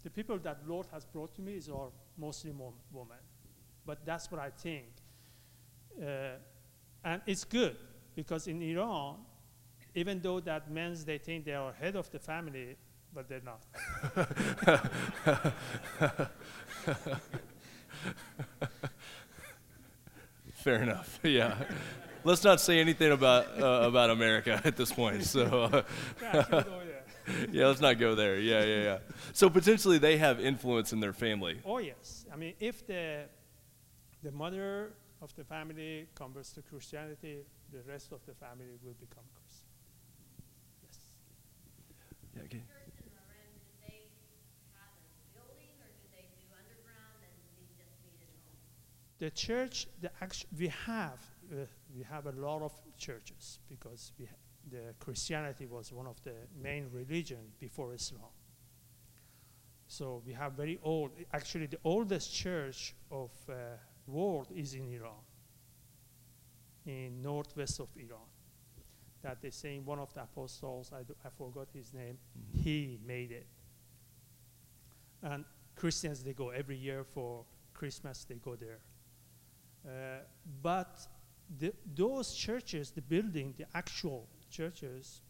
the 0.03 0.09
people 0.09 0.37
that 0.39 0.59
Lord 0.67 0.87
has 0.91 1.05
brought 1.05 1.35
to 1.35 1.41
me 1.41 1.53
is 1.55 1.69
are 1.69 1.89
mostly 2.17 2.51
wom- 2.51 2.79
women, 2.91 3.17
but 3.85 4.05
that's 4.05 4.31
what 4.31 4.41
I 4.41 4.49
think, 4.49 4.85
uh, 6.01 6.37
and 7.03 7.21
it's 7.25 7.43
good 7.43 7.75
because 8.15 8.47
in 8.47 8.61
Iran, 8.61 9.17
even 9.95 10.21
though 10.21 10.39
that 10.39 10.69
means 10.71 11.05
they 11.05 11.17
think 11.17 11.45
they 11.45 11.53
are 11.53 11.73
head 11.73 11.95
of 11.95 12.09
the 12.11 12.19
family, 12.19 12.75
but 13.13 13.27
they're 13.29 13.41
not. 13.43 13.61
Fair 20.63 20.81
enough. 20.81 21.19
Yeah. 21.23 21.55
Let's 22.23 22.43
not 22.43 22.61
say 22.61 22.79
anything 22.79 23.11
about 23.11 23.47
uh, 23.61 23.87
about 23.87 24.09
America 24.09 24.61
at 24.65 24.77
this 24.77 24.91
point. 24.93 25.25
So 25.25 25.43
uh, 25.43 25.81
Yeah, 26.21 26.29
I 26.29 26.43
should 26.43 26.49
go 26.51 26.79
there. 26.85 27.03
yeah, 27.51 27.67
let's 27.67 27.81
not 27.81 27.99
go 27.99 28.15
there. 28.15 28.39
Yeah, 28.39 28.63
yeah, 28.63 28.83
yeah. 28.83 28.97
So 29.33 29.49
potentially 29.49 29.97
they 29.97 30.17
have 30.17 30.39
influence 30.39 30.93
in 30.93 30.99
their 31.01 31.13
family. 31.13 31.59
Oh 31.65 31.79
yes, 31.79 32.25
I 32.31 32.37
mean 32.37 32.53
if 32.59 32.87
the 32.87 33.25
the 34.23 34.31
mother 34.31 34.93
of 35.21 35.35
the 35.35 35.43
family 35.43 36.07
converts 36.15 36.51
to 36.53 36.61
Christianity, 36.61 37.45
the 37.71 37.81
rest 37.87 38.11
of 38.13 38.25
the 38.25 38.33
family 38.33 38.77
will 38.83 38.95
become 38.99 39.23
Christian. 39.35 39.67
Yes. 40.81 40.99
Yeah, 41.91 41.91
okay. 41.91 41.91
church 41.91 41.91
in 41.91 41.91
Iran, 41.91 41.91
did 41.91 41.91
they 41.91 41.91
have 41.91 41.91
a 41.91 41.91
building 41.91 41.91
or 41.91 41.91
did 41.91 41.91
they 41.91 41.91
do 41.91 41.91
underground 41.91 41.91
and 41.91 41.91
we 41.91 41.91
just 41.91 42.13
meet 42.13 42.22
at 42.37 42.51
home? 42.53 42.63
The 49.19 49.31
church, 49.31 49.87
the 50.01 50.11
act- 50.21 50.45
we 50.57 50.67
have 50.67 51.19
uh, 51.51 51.65
we 51.95 52.03
have 52.03 52.25
a 52.27 52.31
lot 52.31 52.61
of 52.61 52.73
churches 52.97 53.59
because 53.69 54.11
we 54.19 54.25
ha- 54.25 54.35
the 54.69 54.93
Christianity 54.99 55.65
was 55.65 55.91
one 55.91 56.07
of 56.07 56.21
the 56.23 56.33
main 56.55 56.89
religion 56.91 57.51
before 57.59 57.93
Islam. 57.93 58.31
So 59.87 60.21
we 60.25 60.33
have 60.33 60.53
very 60.53 60.77
old. 60.83 61.11
Actually, 61.31 61.67
the 61.67 61.79
oldest 61.83 62.33
church 62.33 62.95
of 63.11 63.31
uh, 63.49 63.53
world 64.07 64.47
is 64.53 64.73
in 64.73 64.91
Iran, 64.93 65.23
in 66.85 67.21
northwest 67.21 67.79
of 67.79 67.89
Iran. 67.97 68.27
That 69.23 69.41
they 69.41 69.49
say 69.49 69.79
one 69.79 69.99
of 69.99 70.13
the 70.13 70.23
apostles, 70.23 70.91
I, 70.93 71.03
do, 71.03 71.15
I 71.25 71.29
forgot 71.29 71.69
his 71.73 71.93
name, 71.93 72.17
he 72.53 72.99
made 73.05 73.31
it. 73.31 73.47
And 75.21 75.45
Christians, 75.75 76.23
they 76.23 76.33
go 76.33 76.49
every 76.49 76.75
year 76.75 77.03
for 77.03 77.45
Christmas, 77.73 78.25
they 78.25 78.35
go 78.35 78.55
there. 78.55 78.79
Uh, 79.85 80.23
but 80.61 81.07
the, 81.59 81.73
those 81.95 82.33
churches, 82.33 82.91
the 82.91 83.01
building, 83.01 83.53
the 83.57 83.65
actual 83.73 84.27
churches, 84.49 85.21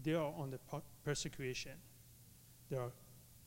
they 0.00 0.14
are 0.14 0.32
under 0.40 0.58
per- 0.58 0.82
persecution. 1.04 1.72
There 2.68 2.80
are 2.80 2.92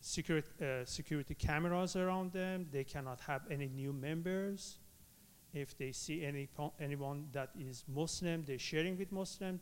security, 0.02 0.50
uh, 0.62 0.86
security 0.86 1.36
cameras 1.36 1.96
around 1.96 2.34
them. 2.34 2.68
They 2.72 2.84
cannot 2.84 3.22
have 3.22 3.42
any 3.50 3.70
new 3.70 3.94
members. 3.94 4.80
If 5.54 5.78
they 5.78 5.92
see 5.92 6.26
any 6.26 6.50
anyone 6.80 7.28
that 7.32 7.52
is 7.58 7.84
Muslim, 7.88 8.44
they're 8.44 8.58
sharing 8.58 8.98
with 8.98 9.12
Muslim, 9.12 9.60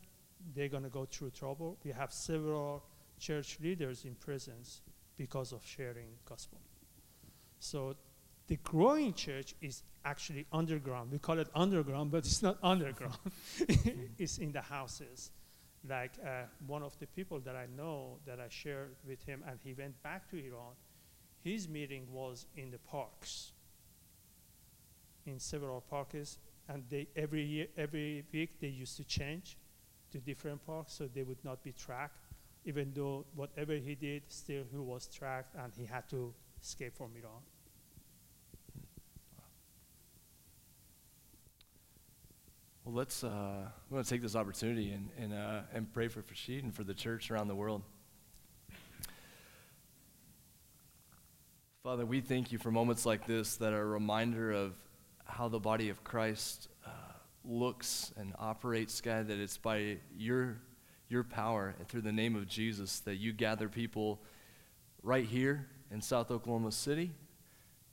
they're 0.54 0.68
going 0.68 0.82
to 0.82 0.88
go 0.88 1.04
through 1.04 1.30
trouble. 1.30 1.78
We 1.84 1.92
have 1.92 2.12
several 2.12 2.84
church 3.18 3.58
leaders 3.62 4.04
in 4.04 4.14
prisons 4.14 4.82
because 5.16 5.52
of 5.52 5.64
sharing 5.64 6.08
gospel. 6.24 6.58
So 7.58 7.94
the 8.48 8.56
growing 8.64 9.14
church 9.14 9.54
is 9.60 9.82
actually 10.04 10.46
underground. 10.52 11.12
We 11.12 11.18
call 11.18 11.38
it 11.38 11.48
underground, 11.54 12.10
but 12.10 12.18
it's 12.18 12.42
not 12.42 12.58
underground. 12.62 13.18
it's 14.18 14.38
in 14.38 14.52
the 14.52 14.60
houses. 14.60 15.30
Like 15.88 16.12
uh, 16.24 16.44
one 16.66 16.82
of 16.82 16.98
the 16.98 17.06
people 17.06 17.40
that 17.40 17.56
I 17.56 17.66
know 17.76 18.18
that 18.26 18.40
I 18.40 18.48
shared 18.48 18.96
with 19.06 19.22
him, 19.24 19.42
and 19.48 19.58
he 19.62 19.74
went 19.74 20.00
back 20.02 20.30
to 20.30 20.36
Iran. 20.36 20.74
His 21.42 21.68
meeting 21.68 22.06
was 22.10 22.46
in 22.56 22.70
the 22.70 22.78
parks, 22.78 23.52
in 25.26 25.40
several 25.40 25.80
parks, 25.80 26.38
and 26.68 26.84
they 26.88 27.08
every 27.16 27.42
year, 27.42 27.66
every 27.76 28.24
week 28.32 28.60
they 28.60 28.68
used 28.68 28.96
to 28.96 29.04
change 29.04 29.56
to 30.12 30.18
different 30.18 30.64
parks, 30.66 30.94
so 30.94 31.08
they 31.12 31.22
would 31.22 31.44
not 31.44 31.62
be 31.62 31.72
tracked. 31.72 32.16
Even 32.64 32.92
though 32.94 33.26
whatever 33.34 33.74
he 33.74 33.94
did, 33.94 34.22
still 34.28 34.62
he 34.70 34.78
was 34.78 35.08
tracked, 35.08 35.54
and 35.56 35.72
he 35.76 35.84
had 35.84 36.08
to 36.10 36.32
escape 36.60 36.96
from 36.96 37.10
Iran. 37.16 37.42
Well, 42.84 42.94
let's. 42.94 43.22
Uh, 43.22 43.68
want 43.90 44.04
to 44.04 44.10
take 44.10 44.22
this 44.22 44.34
opportunity 44.34 44.92
and 44.92 45.08
and 45.18 45.32
uh, 45.32 45.60
and 45.74 45.92
pray 45.92 46.08
for 46.08 46.22
Fashid 46.22 46.64
and 46.64 46.74
for 46.74 46.84
the 46.84 46.94
church 46.94 47.30
around 47.30 47.48
the 47.48 47.54
world. 47.54 47.82
Father, 51.84 52.06
we 52.06 52.20
thank 52.20 52.52
you 52.52 52.58
for 52.58 52.70
moments 52.70 53.04
like 53.04 53.26
this 53.26 53.56
that 53.56 53.72
are 53.72 53.82
a 53.82 53.86
reminder 53.86 54.52
of 54.52 54.74
how 55.24 55.48
the 55.48 55.58
body 55.58 55.88
of 55.88 56.04
Christ 56.04 56.68
looks 57.44 58.12
and 58.16 58.32
operates, 58.38 59.00
God. 59.00 59.28
That 59.28 59.38
it's 59.38 59.56
by 59.56 59.98
your 60.16 60.58
your 61.08 61.22
power 61.22 61.74
and 61.78 61.86
through 61.86 62.00
the 62.00 62.12
name 62.12 62.34
of 62.34 62.48
Jesus 62.48 63.00
that 63.00 63.16
you 63.16 63.32
gather 63.32 63.68
people 63.68 64.22
right 65.02 65.26
here 65.26 65.66
in 65.90 66.00
South 66.00 66.30
Oklahoma 66.30 66.72
City, 66.72 67.12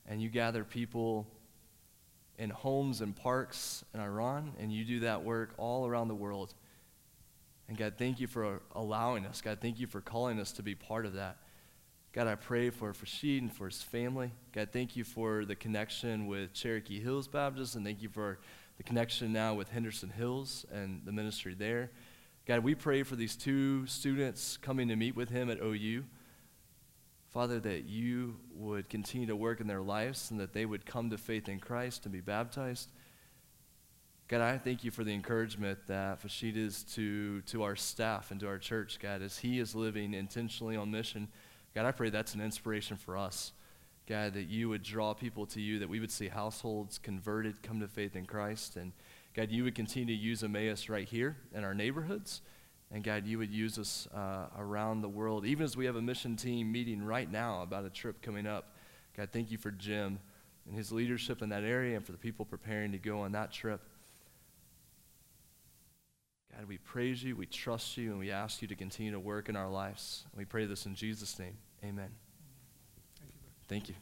and 0.07 0.21
you 0.21 0.29
gather 0.29 0.63
people 0.63 1.27
in 2.37 2.49
homes 2.49 3.01
and 3.01 3.13
parks 3.13 3.83
in 3.93 3.99
Iran, 3.99 4.53
and 4.57 4.71
you 4.71 4.85
do 4.85 5.01
that 5.01 5.23
work 5.23 5.53
all 5.57 5.85
around 5.85 6.07
the 6.07 6.15
world. 6.15 6.53
And 7.67 7.77
God, 7.77 7.95
thank 7.97 8.19
you 8.19 8.27
for 8.27 8.61
allowing 8.73 9.25
us. 9.25 9.41
God, 9.41 9.59
thank 9.61 9.79
you 9.79 9.85
for 9.85 10.01
calling 10.01 10.39
us 10.39 10.53
to 10.53 10.63
be 10.63 10.73
part 10.73 11.05
of 11.05 11.13
that. 11.13 11.37
God, 12.13 12.25
I 12.25 12.35
pray 12.35 12.69
for 12.69 12.93
Fashid 12.93 13.43
and 13.43 13.53
for 13.53 13.65
his 13.67 13.83
family. 13.83 14.31
God, 14.53 14.69
thank 14.71 14.95
you 14.95 15.03
for 15.03 15.45
the 15.45 15.55
connection 15.55 16.25
with 16.25 16.53
Cherokee 16.53 16.99
Hills 16.99 17.27
Baptist, 17.27 17.75
and 17.75 17.85
thank 17.85 18.01
you 18.01 18.09
for 18.09 18.39
the 18.79 18.83
connection 18.83 19.33
now 19.33 19.53
with 19.53 19.69
Henderson 19.69 20.09
Hills 20.09 20.65
and 20.71 21.01
the 21.03 21.11
ministry 21.11 21.53
there. 21.53 21.91
God, 22.47 22.63
we 22.63 22.75
pray 22.75 23.03
for 23.03 23.17
these 23.17 23.35
two 23.35 23.85
students 23.87 24.55
coming 24.55 24.87
to 24.87 24.95
meet 24.95 25.17
with 25.17 25.29
him 25.29 25.49
at 25.49 25.59
OU. 25.61 26.05
Father, 27.27 27.59
that 27.59 27.89
you 27.89 28.37
would 28.55 28.87
continue 28.89 29.27
to 29.27 29.35
work 29.35 29.59
in 29.59 29.67
their 29.67 29.81
lives 29.81 30.31
and 30.31 30.39
that 30.39 30.53
they 30.53 30.65
would 30.65 30.85
come 30.85 31.09
to 31.09 31.17
faith 31.17 31.49
in 31.49 31.59
Christ 31.59 32.05
and 32.05 32.13
be 32.13 32.21
baptized. 32.21 32.89
God, 34.29 34.39
I 34.39 34.57
thank 34.57 34.85
you 34.85 34.91
for 34.91 35.03
the 35.03 35.13
encouragement 35.13 35.79
that 35.87 36.21
Fashid 36.21 36.55
is 36.55 36.83
to, 36.95 37.41
to 37.41 37.63
our 37.63 37.75
staff 37.75 38.31
and 38.31 38.39
to 38.39 38.47
our 38.47 38.57
church, 38.57 38.97
God, 39.01 39.21
as 39.21 39.39
he 39.39 39.59
is 39.59 39.75
living 39.75 40.13
intentionally 40.13 40.77
on 40.77 40.89
mission. 40.89 41.27
God, 41.75 41.85
I 41.85 41.91
pray 41.91 42.09
that's 42.09 42.33
an 42.33 42.39
inspiration 42.39 42.95
for 42.95 43.17
us. 43.17 43.51
God, 44.09 44.33
that 44.33 44.47
you 44.47 44.69
would 44.69 44.81
draw 44.81 45.13
people 45.13 45.45
to 45.45 45.61
you, 45.61 45.77
that 45.79 45.87
we 45.87 45.99
would 45.99 46.09
see 46.09 46.29
households 46.29 46.97
converted, 46.97 47.61
come 47.61 47.79
to 47.79 47.87
faith 47.87 48.15
in 48.15 48.25
Christ. 48.25 48.75
And 48.75 48.91
God, 49.35 49.51
you 49.51 49.63
would 49.63 49.75
continue 49.75 50.07
to 50.15 50.19
use 50.19 50.43
Emmaus 50.43 50.89
right 50.89 51.07
here 51.07 51.37
in 51.53 51.63
our 51.63 51.75
neighborhoods. 51.75 52.41
And 52.91 53.03
God, 53.03 53.27
you 53.27 53.37
would 53.37 53.51
use 53.51 53.77
us 53.77 54.07
uh, 54.11 54.47
around 54.57 55.01
the 55.01 55.09
world, 55.09 55.45
even 55.45 55.63
as 55.63 55.77
we 55.77 55.85
have 55.85 55.95
a 55.95 56.01
mission 56.01 56.35
team 56.35 56.71
meeting 56.71 57.03
right 57.03 57.31
now 57.31 57.61
about 57.61 57.85
a 57.85 57.89
trip 57.91 58.23
coming 58.23 58.47
up. 58.47 58.75
God, 59.15 59.29
thank 59.31 59.51
you 59.51 59.59
for 59.59 59.69
Jim 59.69 60.17
and 60.67 60.75
his 60.75 60.91
leadership 60.91 61.43
in 61.43 61.49
that 61.49 61.63
area 61.63 61.95
and 61.95 62.03
for 62.03 62.11
the 62.11 62.17
people 62.17 62.45
preparing 62.45 62.91
to 62.93 62.97
go 62.97 63.21
on 63.21 63.33
that 63.33 63.51
trip. 63.51 63.81
God, 66.57 66.67
we 66.67 66.79
praise 66.79 67.23
you, 67.23 67.35
we 67.35 67.45
trust 67.45 67.95
you, 67.95 68.09
and 68.09 68.17
we 68.17 68.31
ask 68.31 68.59
you 68.63 68.67
to 68.67 68.75
continue 68.75 69.11
to 69.11 69.19
work 69.19 69.49
in 69.49 69.55
our 69.55 69.69
lives. 69.69 70.25
We 70.35 70.45
pray 70.45 70.65
this 70.65 70.87
in 70.87 70.95
Jesus' 70.95 71.37
name. 71.37 71.57
Amen. 71.83 72.09
Thank 73.69 73.87
you. 73.87 73.93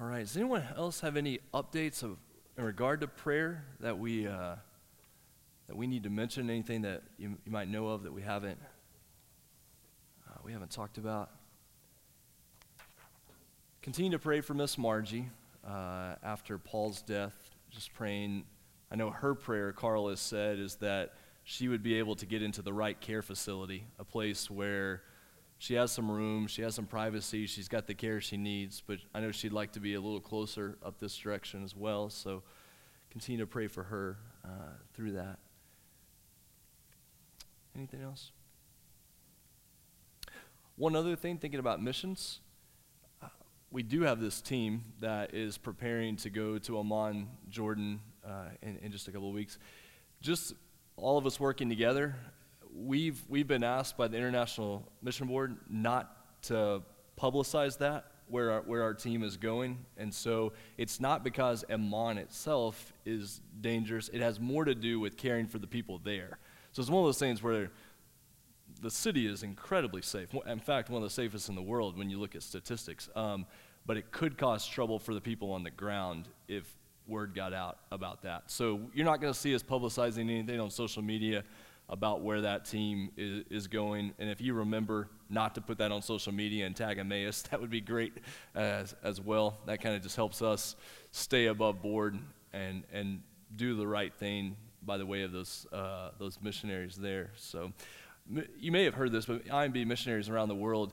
All 0.00 0.06
right. 0.06 0.20
Does 0.20 0.36
anyone 0.36 0.62
else 0.76 1.00
have 1.00 1.16
any 1.16 1.40
updates 1.52 2.04
of, 2.04 2.16
in 2.56 2.62
regard 2.62 3.00
to 3.00 3.08
prayer 3.08 3.64
that 3.80 3.98
we 3.98 4.28
uh, 4.28 4.54
that 5.66 5.76
we 5.76 5.88
need 5.88 6.04
to 6.04 6.10
mention? 6.10 6.48
Anything 6.48 6.82
that 6.82 7.02
you, 7.18 7.36
you 7.44 7.50
might 7.50 7.68
know 7.68 7.88
of 7.88 8.04
that 8.04 8.12
we 8.12 8.22
haven't 8.22 8.60
uh, 10.28 10.38
we 10.44 10.52
haven't 10.52 10.70
talked 10.70 10.96
about? 10.96 11.30
Continue 13.82 14.12
to 14.12 14.20
pray 14.20 14.42
for 14.42 14.54
Miss 14.54 14.78
Margie 14.78 15.28
uh, 15.66 16.14
after 16.22 16.56
Paul's 16.56 17.02
death. 17.02 17.55
Just 17.76 17.92
praying. 17.92 18.44
I 18.90 18.96
know 18.96 19.10
her 19.10 19.34
prayer, 19.34 19.70
Carl 19.70 20.08
has 20.08 20.18
said, 20.18 20.58
is 20.58 20.76
that 20.76 21.12
she 21.44 21.68
would 21.68 21.82
be 21.82 21.96
able 21.96 22.16
to 22.16 22.24
get 22.24 22.40
into 22.42 22.62
the 22.62 22.72
right 22.72 22.98
care 22.98 23.20
facility, 23.20 23.86
a 23.98 24.04
place 24.04 24.50
where 24.50 25.02
she 25.58 25.74
has 25.74 25.92
some 25.92 26.10
room, 26.10 26.46
she 26.46 26.62
has 26.62 26.74
some 26.74 26.86
privacy, 26.86 27.46
she's 27.46 27.68
got 27.68 27.86
the 27.86 27.92
care 27.92 28.18
she 28.18 28.38
needs, 28.38 28.82
but 28.86 28.96
I 29.14 29.20
know 29.20 29.30
she'd 29.30 29.52
like 29.52 29.72
to 29.72 29.80
be 29.80 29.92
a 29.92 30.00
little 30.00 30.20
closer 30.20 30.78
up 30.82 30.98
this 30.98 31.18
direction 31.18 31.64
as 31.64 31.76
well. 31.76 32.08
So 32.08 32.42
continue 33.10 33.40
to 33.40 33.46
pray 33.46 33.66
for 33.66 33.82
her 33.82 34.16
uh, 34.42 34.78
through 34.94 35.12
that. 35.12 35.38
Anything 37.76 38.00
else? 38.00 38.32
One 40.76 40.96
other 40.96 41.14
thing, 41.14 41.36
thinking 41.36 41.60
about 41.60 41.82
missions, 41.82 42.40
we 43.70 43.82
do 43.82 44.02
have 44.02 44.20
this 44.20 44.40
team 44.40 44.84
that 45.00 45.34
is 45.34 45.58
preparing 45.58 46.16
to 46.16 46.30
go 46.30 46.58
to 46.58 46.78
Amman, 46.78 47.28
Jordan, 47.48 48.00
uh, 48.24 48.46
in, 48.62 48.78
in 48.78 48.92
just 48.92 49.08
a 49.08 49.12
couple 49.12 49.28
of 49.28 49.34
weeks. 49.34 49.58
Just 50.20 50.54
all 50.96 51.18
of 51.18 51.26
us 51.26 51.40
working 51.40 51.68
together, 51.68 52.16
we've, 52.74 53.22
we've 53.28 53.48
been 53.48 53.64
asked 53.64 53.96
by 53.96 54.08
the 54.08 54.16
International 54.16 54.86
Mission 55.02 55.26
Board 55.26 55.56
not 55.68 56.42
to 56.42 56.82
publicize 57.20 57.78
that, 57.78 58.04
where 58.28 58.52
our, 58.52 58.60
where 58.62 58.82
our 58.82 58.94
team 58.94 59.22
is 59.22 59.36
going. 59.36 59.84
And 59.96 60.12
so 60.14 60.52
it's 60.78 61.00
not 61.00 61.24
because 61.24 61.64
Amman 61.68 62.18
itself 62.18 62.92
is 63.04 63.40
dangerous, 63.60 64.08
it 64.12 64.20
has 64.20 64.38
more 64.38 64.64
to 64.64 64.74
do 64.74 65.00
with 65.00 65.16
caring 65.16 65.46
for 65.46 65.58
the 65.58 65.66
people 65.66 66.00
there. 66.02 66.38
So 66.72 66.82
it's 66.82 66.90
one 66.90 67.00
of 67.02 67.06
those 67.06 67.18
things 67.18 67.42
where 67.42 67.70
the 68.80 68.90
city 68.90 69.26
is 69.26 69.42
incredibly 69.42 70.02
safe. 70.02 70.28
In 70.46 70.60
fact, 70.60 70.90
one 70.90 71.02
of 71.02 71.08
the 71.08 71.14
safest 71.14 71.48
in 71.48 71.54
the 71.54 71.62
world 71.62 71.96
when 71.96 72.10
you 72.10 72.18
look 72.18 72.34
at 72.34 72.42
statistics. 72.42 73.08
Um, 73.14 73.46
but 73.86 73.96
it 73.96 74.10
could 74.10 74.36
cause 74.36 74.66
trouble 74.66 74.98
for 74.98 75.14
the 75.14 75.20
people 75.20 75.52
on 75.52 75.62
the 75.62 75.70
ground 75.70 76.28
if 76.48 76.64
word 77.06 77.34
got 77.34 77.52
out 77.52 77.78
about 77.92 78.22
that. 78.22 78.50
So 78.50 78.80
you're 78.92 79.06
not 79.06 79.20
going 79.20 79.32
to 79.32 79.38
see 79.38 79.54
us 79.54 79.62
publicizing 79.62 80.22
anything 80.22 80.58
on 80.58 80.70
social 80.70 81.02
media 81.02 81.44
about 81.88 82.20
where 82.20 82.40
that 82.40 82.64
team 82.64 83.10
is, 83.16 83.44
is, 83.48 83.68
going. 83.68 84.12
And 84.18 84.28
if 84.28 84.40
you 84.40 84.54
remember 84.54 85.08
not 85.30 85.54
to 85.54 85.60
put 85.60 85.78
that 85.78 85.92
on 85.92 86.02
social 86.02 86.32
media 86.32 86.66
and 86.66 86.74
tag 86.74 86.98
Emmaus, 86.98 87.42
that 87.50 87.60
would 87.60 87.70
be 87.70 87.80
great 87.80 88.14
as, 88.56 88.96
as 89.04 89.20
well. 89.20 89.58
That 89.66 89.80
kind 89.80 89.94
of 89.94 90.02
just 90.02 90.16
helps 90.16 90.42
us 90.42 90.74
stay 91.12 91.46
above 91.46 91.80
board 91.80 92.18
and, 92.52 92.82
and 92.92 93.22
do 93.54 93.76
the 93.76 93.86
right 93.86 94.12
thing 94.12 94.56
by 94.82 94.98
the 94.98 95.06
way 95.06 95.22
of 95.22 95.32
those, 95.32 95.66
uh, 95.72 96.10
those 96.18 96.38
missionaries 96.42 96.96
there. 96.96 97.30
So 97.36 97.72
you 98.58 98.72
may 98.72 98.84
have 98.84 98.94
heard 98.94 99.12
this, 99.12 99.26
but 99.26 99.44
IMB 99.46 99.86
missionaries 99.86 100.28
around 100.28 100.48
the 100.48 100.54
world, 100.54 100.92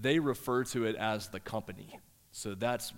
they 0.00 0.18
refer 0.18 0.64
to 0.64 0.84
it 0.84 0.96
as 0.96 1.28
the 1.28 1.40
company. 1.40 1.98
So 2.32 2.54
that's 2.54 2.92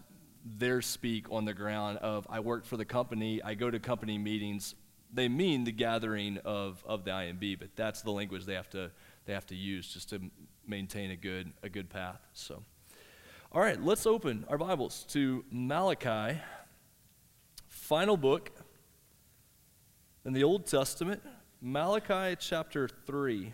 their 0.44 0.82
speak 0.82 1.30
on 1.30 1.44
the 1.44 1.54
ground 1.54 1.98
of 1.98 2.26
I 2.30 2.40
work 2.40 2.64
for 2.64 2.76
the 2.76 2.84
company, 2.84 3.42
I 3.42 3.54
go 3.54 3.70
to 3.70 3.78
company 3.78 4.18
meetings, 4.18 4.74
they 5.12 5.28
mean 5.28 5.64
the 5.64 5.72
gathering 5.72 6.38
of, 6.44 6.82
of 6.86 7.04
the 7.04 7.10
IMB, 7.10 7.58
but 7.58 7.70
that's 7.76 8.02
the 8.02 8.10
language 8.10 8.44
they 8.44 8.54
have 8.54 8.70
to 8.70 8.90
they 9.26 9.34
have 9.34 9.46
to 9.46 9.54
use 9.54 9.92
just 9.92 10.08
to 10.10 10.20
maintain 10.66 11.10
a 11.10 11.16
good 11.16 11.52
a 11.62 11.68
good 11.68 11.90
path. 11.90 12.20
So, 12.32 12.62
all 13.52 13.60
right, 13.60 13.80
let's 13.82 14.06
open 14.06 14.44
our 14.48 14.58
Bibles 14.58 15.04
to 15.10 15.44
Malachi, 15.50 16.40
final 17.68 18.16
book 18.16 18.50
in 20.24 20.32
the 20.32 20.44
Old 20.44 20.66
Testament, 20.66 21.22
Malachi 21.62 22.36
chapter 22.40 22.88
three. 22.88 23.52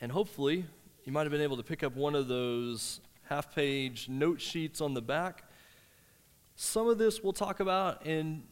And 0.00 0.10
hopefully, 0.10 0.64
you 1.04 1.12
might 1.12 1.24
have 1.24 1.30
been 1.30 1.42
able 1.42 1.58
to 1.58 1.62
pick 1.62 1.82
up 1.82 1.94
one 1.94 2.14
of 2.14 2.28
those 2.28 3.00
half 3.24 3.54
page 3.54 4.08
note 4.08 4.40
sheets 4.40 4.80
on 4.80 4.94
the 4.94 5.02
back. 5.02 5.44
Some 6.56 6.88
of 6.88 6.96
this 6.96 7.22
we'll 7.22 7.34
talk 7.34 7.60
about 7.60 8.06
in, 8.06 8.44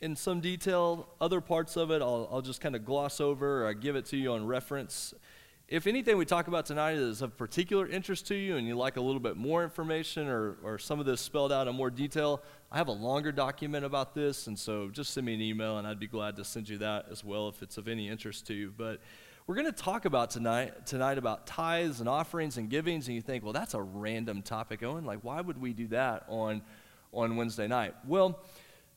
in 0.00 0.14
some 0.14 0.40
detail. 0.40 1.08
Other 1.20 1.40
parts 1.40 1.76
of 1.76 1.90
it 1.90 2.00
I'll, 2.00 2.28
I'll 2.30 2.42
just 2.42 2.60
kind 2.60 2.76
of 2.76 2.84
gloss 2.84 3.20
over 3.20 3.64
or 3.64 3.68
I 3.68 3.72
give 3.72 3.96
it 3.96 4.06
to 4.06 4.16
you 4.16 4.34
on 4.34 4.46
reference. 4.46 5.14
If 5.74 5.88
anything 5.88 6.16
we 6.16 6.24
talk 6.24 6.46
about 6.46 6.66
tonight 6.66 6.94
is 6.94 7.20
of 7.20 7.36
particular 7.36 7.88
interest 7.88 8.28
to 8.28 8.36
you 8.36 8.58
and 8.58 8.64
you 8.64 8.76
like 8.76 8.96
a 8.96 9.00
little 9.00 9.18
bit 9.18 9.36
more 9.36 9.64
information 9.64 10.28
or, 10.28 10.54
or 10.62 10.78
some 10.78 11.00
of 11.00 11.04
this 11.04 11.20
spelled 11.20 11.50
out 11.50 11.66
in 11.66 11.74
more 11.74 11.90
detail, 11.90 12.42
I 12.70 12.76
have 12.76 12.86
a 12.86 12.92
longer 12.92 13.32
document 13.32 13.84
about 13.84 14.14
this, 14.14 14.46
and 14.46 14.56
so 14.56 14.88
just 14.88 15.12
send 15.12 15.26
me 15.26 15.34
an 15.34 15.40
email 15.40 15.78
and 15.78 15.84
I'd 15.84 15.98
be 15.98 16.06
glad 16.06 16.36
to 16.36 16.44
send 16.44 16.68
you 16.68 16.78
that 16.78 17.06
as 17.10 17.24
well 17.24 17.48
if 17.48 17.60
it's 17.60 17.76
of 17.76 17.88
any 17.88 18.08
interest 18.08 18.46
to 18.46 18.54
you. 18.54 18.72
But 18.76 19.00
we're 19.48 19.56
going 19.56 19.66
to 19.66 19.72
talk 19.72 20.04
about 20.04 20.30
tonight, 20.30 20.86
tonight 20.86 21.18
about 21.18 21.44
tithes 21.44 21.98
and 21.98 22.08
offerings 22.08 22.56
and 22.56 22.70
givings, 22.70 23.08
and 23.08 23.16
you 23.16 23.20
think, 23.20 23.42
well, 23.42 23.52
that's 23.52 23.74
a 23.74 23.82
random 23.82 24.42
topic, 24.42 24.84
Owen. 24.84 25.04
Like, 25.04 25.18
why 25.22 25.40
would 25.40 25.60
we 25.60 25.72
do 25.72 25.88
that 25.88 26.22
on, 26.28 26.62
on 27.12 27.34
Wednesday 27.34 27.66
night? 27.66 27.96
Well, 28.06 28.38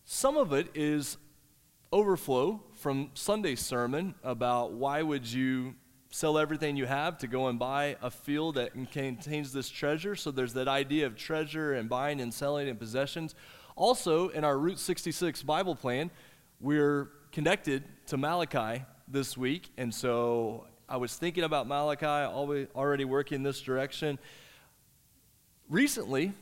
some 0.06 0.38
of 0.38 0.54
it 0.54 0.68
is 0.76 1.18
overflow 1.92 2.62
from 2.76 3.10
Sunday's 3.16 3.62
sermon 3.62 4.14
about 4.24 4.74
why 4.74 5.02
would 5.02 5.26
you 5.26 5.74
sell 6.10 6.38
everything 6.38 6.78
you 6.78 6.86
have 6.86 7.18
to 7.18 7.28
go 7.28 7.48
and 7.48 7.60
buy 7.60 7.98
a 8.02 8.10
field 8.10 8.56
that 8.56 8.74
contains 8.92 9.52
this 9.52 9.70
treasure. 9.70 10.16
So 10.16 10.32
there's 10.32 10.54
that 10.54 10.68
idea 10.68 11.06
of 11.06 11.16
treasure 11.16 11.74
and 11.74 11.90
buying 11.90 12.22
and 12.22 12.34
selling 12.34 12.70
and 12.70 12.80
possessions. 12.80 13.36
Also, 13.76 14.30
in 14.30 14.44
our 14.44 14.58
Route 14.58 14.80
66 14.80 15.44
Bible 15.44 15.76
plan, 15.76 16.10
we're 16.60 17.12
connected 17.32 17.84
to 18.08 18.18
Malachi 18.18 18.84
this 19.08 19.38
week, 19.38 19.70
and 19.78 19.94
so 19.94 20.66
I 20.90 20.98
was 20.98 21.16
thinking 21.16 21.44
about 21.44 21.68
Malachi, 21.68 22.06
already 22.06 23.06
working 23.06 23.44
this 23.44 23.62
direction. 23.62 24.18
Recently, 25.70 26.34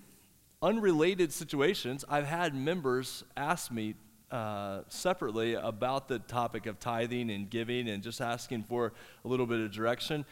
unrelated 0.61 1.33
situations, 1.33 2.05
I've 2.07 2.27
had 2.27 2.55
members 2.55 3.23
ask 3.35 3.71
me 3.71 3.95
uh, 4.31 4.81
separately 4.89 5.53
about 5.53 6.07
the 6.07 6.19
topic 6.19 6.65
of 6.65 6.79
tithing 6.79 7.29
and 7.29 7.49
giving 7.49 7.89
and 7.89 8.03
just 8.03 8.21
asking 8.21 8.63
for 8.63 8.93
a 9.23 9.27
little 9.27 9.45
bit 9.45 9.59
of 9.59 9.71
direction. 9.71 10.25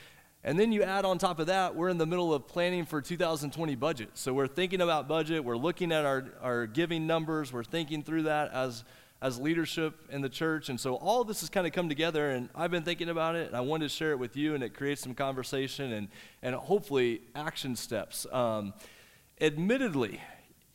And 0.43 0.59
then 0.59 0.71
you 0.71 0.83
add 0.83 1.05
on 1.05 1.17
top 1.17 1.39
of 1.39 1.47
that, 1.47 1.75
we're 1.75 1.89
in 1.89 1.97
the 1.97 2.05
middle 2.05 2.33
of 2.33 2.47
planning 2.47 2.85
for 2.85 3.01
2020 3.01 3.75
budget. 3.75 4.09
So 4.15 4.33
we're 4.33 4.47
thinking 4.47 4.81
about 4.81 5.07
budget, 5.07 5.43
we're 5.43 5.55
looking 5.55 5.91
at 5.91 6.05
our, 6.05 6.25
our 6.41 6.67
giving 6.67 7.07
numbers, 7.07 7.53
we're 7.53 7.63
thinking 7.63 8.03
through 8.03 8.23
that 8.23 8.51
as 8.51 8.83
as 9.23 9.39
leadership 9.39 10.01
in 10.09 10.21
the 10.21 10.27
church. 10.27 10.67
And 10.67 10.77
so 10.77 10.95
all 10.95 11.23
this 11.23 11.39
has 11.39 11.49
kind 11.49 11.65
of 11.65 11.71
come 11.71 11.87
together, 11.87 12.31
and 12.31 12.49
I've 12.53 12.71
been 12.71 12.83
thinking 12.83 13.07
about 13.07 13.37
it, 13.37 13.47
and 13.47 13.55
I 13.55 13.61
wanted 13.61 13.85
to 13.85 13.89
share 13.89 14.11
it 14.11 14.19
with 14.19 14.35
you, 14.35 14.53
and 14.53 14.61
it 14.61 14.73
creates 14.73 15.01
some 15.01 15.15
conversation 15.15 15.93
and, 15.93 16.09
and 16.41 16.53
hopefully 16.53 17.21
action 17.33 17.77
steps. 17.77 18.27
Um, 18.33 18.73
admittedly, 19.39 20.19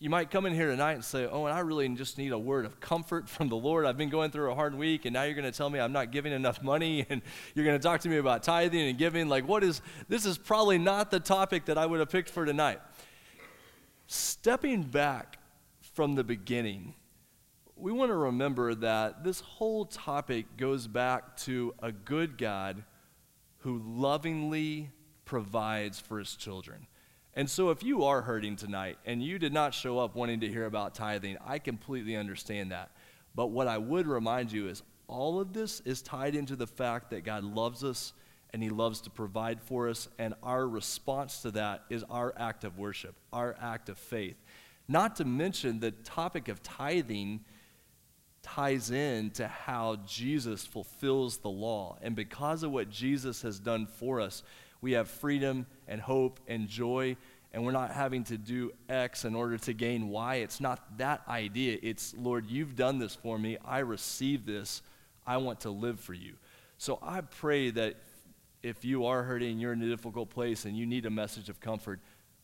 you 0.00 0.10
might 0.10 0.30
come 0.30 0.46
in 0.46 0.54
here 0.54 0.70
tonight 0.70 0.92
and 0.92 1.04
say, 1.04 1.26
Oh, 1.26 1.46
and 1.46 1.54
I 1.54 1.60
really 1.60 1.88
just 1.90 2.18
need 2.18 2.30
a 2.30 2.38
word 2.38 2.64
of 2.64 2.78
comfort 2.78 3.28
from 3.28 3.48
the 3.48 3.56
Lord. 3.56 3.84
I've 3.84 3.96
been 3.96 4.10
going 4.10 4.30
through 4.30 4.52
a 4.52 4.54
hard 4.54 4.74
week, 4.74 5.04
and 5.04 5.12
now 5.12 5.24
you're 5.24 5.34
going 5.34 5.50
to 5.50 5.56
tell 5.56 5.68
me 5.68 5.80
I'm 5.80 5.92
not 5.92 6.12
giving 6.12 6.32
enough 6.32 6.62
money, 6.62 7.04
and 7.10 7.20
you're 7.54 7.64
going 7.64 7.78
to 7.78 7.82
talk 7.82 8.00
to 8.02 8.08
me 8.08 8.18
about 8.18 8.42
tithing 8.42 8.88
and 8.88 8.96
giving. 8.96 9.28
Like, 9.28 9.48
what 9.48 9.64
is 9.64 9.82
this? 10.08 10.24
Is 10.24 10.38
probably 10.38 10.78
not 10.78 11.10
the 11.10 11.20
topic 11.20 11.64
that 11.64 11.76
I 11.76 11.86
would 11.86 11.98
have 12.00 12.10
picked 12.10 12.30
for 12.30 12.44
tonight. 12.44 12.80
Stepping 14.06 14.84
back 14.84 15.38
from 15.80 16.14
the 16.14 16.24
beginning, 16.24 16.94
we 17.74 17.90
want 17.92 18.10
to 18.10 18.16
remember 18.16 18.74
that 18.76 19.24
this 19.24 19.40
whole 19.40 19.84
topic 19.84 20.56
goes 20.56 20.86
back 20.86 21.36
to 21.38 21.74
a 21.82 21.90
good 21.90 22.38
God 22.38 22.84
who 23.58 23.82
lovingly 23.84 24.90
provides 25.24 25.98
for 25.98 26.20
his 26.20 26.36
children. 26.36 26.86
And 27.34 27.48
so, 27.48 27.70
if 27.70 27.82
you 27.82 28.04
are 28.04 28.22
hurting 28.22 28.56
tonight 28.56 28.98
and 29.06 29.22
you 29.22 29.38
did 29.38 29.52
not 29.52 29.74
show 29.74 29.98
up 29.98 30.16
wanting 30.16 30.40
to 30.40 30.48
hear 30.48 30.66
about 30.66 30.94
tithing, 30.94 31.36
I 31.46 31.58
completely 31.58 32.16
understand 32.16 32.72
that. 32.72 32.90
But 33.34 33.48
what 33.48 33.68
I 33.68 33.78
would 33.78 34.06
remind 34.06 34.50
you 34.50 34.68
is 34.68 34.82
all 35.06 35.40
of 35.40 35.52
this 35.52 35.80
is 35.80 36.02
tied 36.02 36.34
into 36.34 36.56
the 36.56 36.66
fact 36.66 37.10
that 37.10 37.24
God 37.24 37.44
loves 37.44 37.84
us 37.84 38.12
and 38.52 38.62
He 38.62 38.70
loves 38.70 39.02
to 39.02 39.10
provide 39.10 39.60
for 39.60 39.88
us, 39.88 40.08
and 40.18 40.34
our 40.42 40.66
response 40.66 41.42
to 41.42 41.50
that 41.52 41.84
is 41.90 42.02
our 42.10 42.34
act 42.36 42.64
of 42.64 42.78
worship, 42.78 43.14
our 43.32 43.54
act 43.60 43.88
of 43.88 43.98
faith. 43.98 44.36
Not 44.88 45.16
to 45.16 45.24
mention 45.24 45.80
the 45.80 45.90
topic 45.90 46.48
of 46.48 46.62
tithing 46.62 47.44
ties 48.42 48.90
in 48.90 49.30
to 49.32 49.46
how 49.46 49.96
Jesus 50.06 50.64
fulfills 50.64 51.38
the 51.38 51.50
law. 51.50 51.98
And 52.00 52.16
because 52.16 52.62
of 52.62 52.70
what 52.70 52.88
Jesus 52.88 53.42
has 53.42 53.58
done 53.58 53.86
for 53.86 54.20
us, 54.20 54.42
we 54.80 54.92
have 54.92 55.08
freedom 55.08 55.66
and 55.88 56.00
hope 56.00 56.40
and 56.46 56.68
joy, 56.68 57.16
and 57.52 57.64
we're 57.64 57.72
not 57.72 57.92
having 57.92 58.24
to 58.24 58.36
do 58.36 58.72
X 58.88 59.24
in 59.24 59.34
order 59.34 59.56
to 59.58 59.72
gain 59.72 60.08
Y. 60.08 60.36
It's 60.36 60.60
not 60.60 60.98
that 60.98 61.22
idea. 61.28 61.78
It's, 61.82 62.14
Lord, 62.16 62.46
you've 62.46 62.76
done 62.76 62.98
this 62.98 63.14
for 63.14 63.38
me. 63.38 63.56
I 63.64 63.78
receive 63.78 64.44
this. 64.44 64.82
I 65.26 65.38
want 65.38 65.60
to 65.60 65.70
live 65.70 65.98
for 65.98 66.14
you. 66.14 66.34
So 66.76 66.98
I 67.02 67.22
pray 67.22 67.70
that 67.70 67.96
if 68.62 68.84
you 68.84 69.06
are 69.06 69.22
hurting, 69.22 69.58
you're 69.58 69.72
in 69.72 69.82
a 69.82 69.88
difficult 69.88 70.30
place, 70.30 70.64
and 70.64 70.76
you 70.76 70.86
need 70.86 71.06
a 71.06 71.10
message 71.10 71.48
of 71.48 71.60
comfort, 71.60 72.00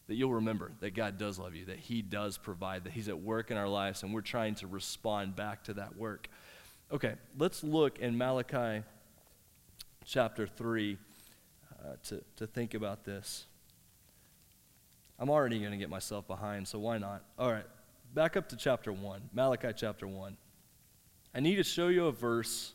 that 0.06 0.14
you'll 0.14 0.34
remember 0.34 0.72
that 0.80 0.94
God 0.94 1.18
does 1.18 1.38
love 1.38 1.54
you, 1.54 1.66
that 1.66 1.78
He 1.78 2.02
does 2.02 2.38
provide, 2.38 2.84
that 2.84 2.92
He's 2.92 3.08
at 3.08 3.20
work 3.20 3.50
in 3.50 3.56
our 3.56 3.68
lives, 3.68 4.02
and 4.02 4.12
we're 4.12 4.20
trying 4.20 4.54
to 4.56 4.66
respond 4.66 5.36
back 5.36 5.64
to 5.64 5.74
that 5.74 5.96
work. 5.96 6.28
Okay, 6.92 7.14
let's 7.38 7.64
look 7.64 7.98
in 7.98 8.16
Malachi 8.16 8.84
chapter 10.04 10.46
3 10.46 10.98
uh, 11.84 11.96
to, 12.04 12.22
to 12.36 12.46
think 12.46 12.74
about 12.74 13.04
this. 13.04 13.44
I'm 15.18 15.30
already 15.30 15.58
going 15.58 15.72
to 15.72 15.76
get 15.76 15.90
myself 15.90 16.26
behind, 16.26 16.66
so 16.66 16.78
why 16.78 16.98
not? 16.98 17.22
All 17.38 17.52
right, 17.52 17.66
back 18.14 18.36
up 18.36 18.48
to 18.48 18.56
chapter 18.56 18.92
1, 18.92 19.30
Malachi 19.32 19.68
chapter 19.76 20.06
1. 20.06 20.36
I 21.34 21.40
need 21.40 21.56
to 21.56 21.64
show 21.64 21.88
you 21.88 22.06
a 22.06 22.12
verse. 22.12 22.72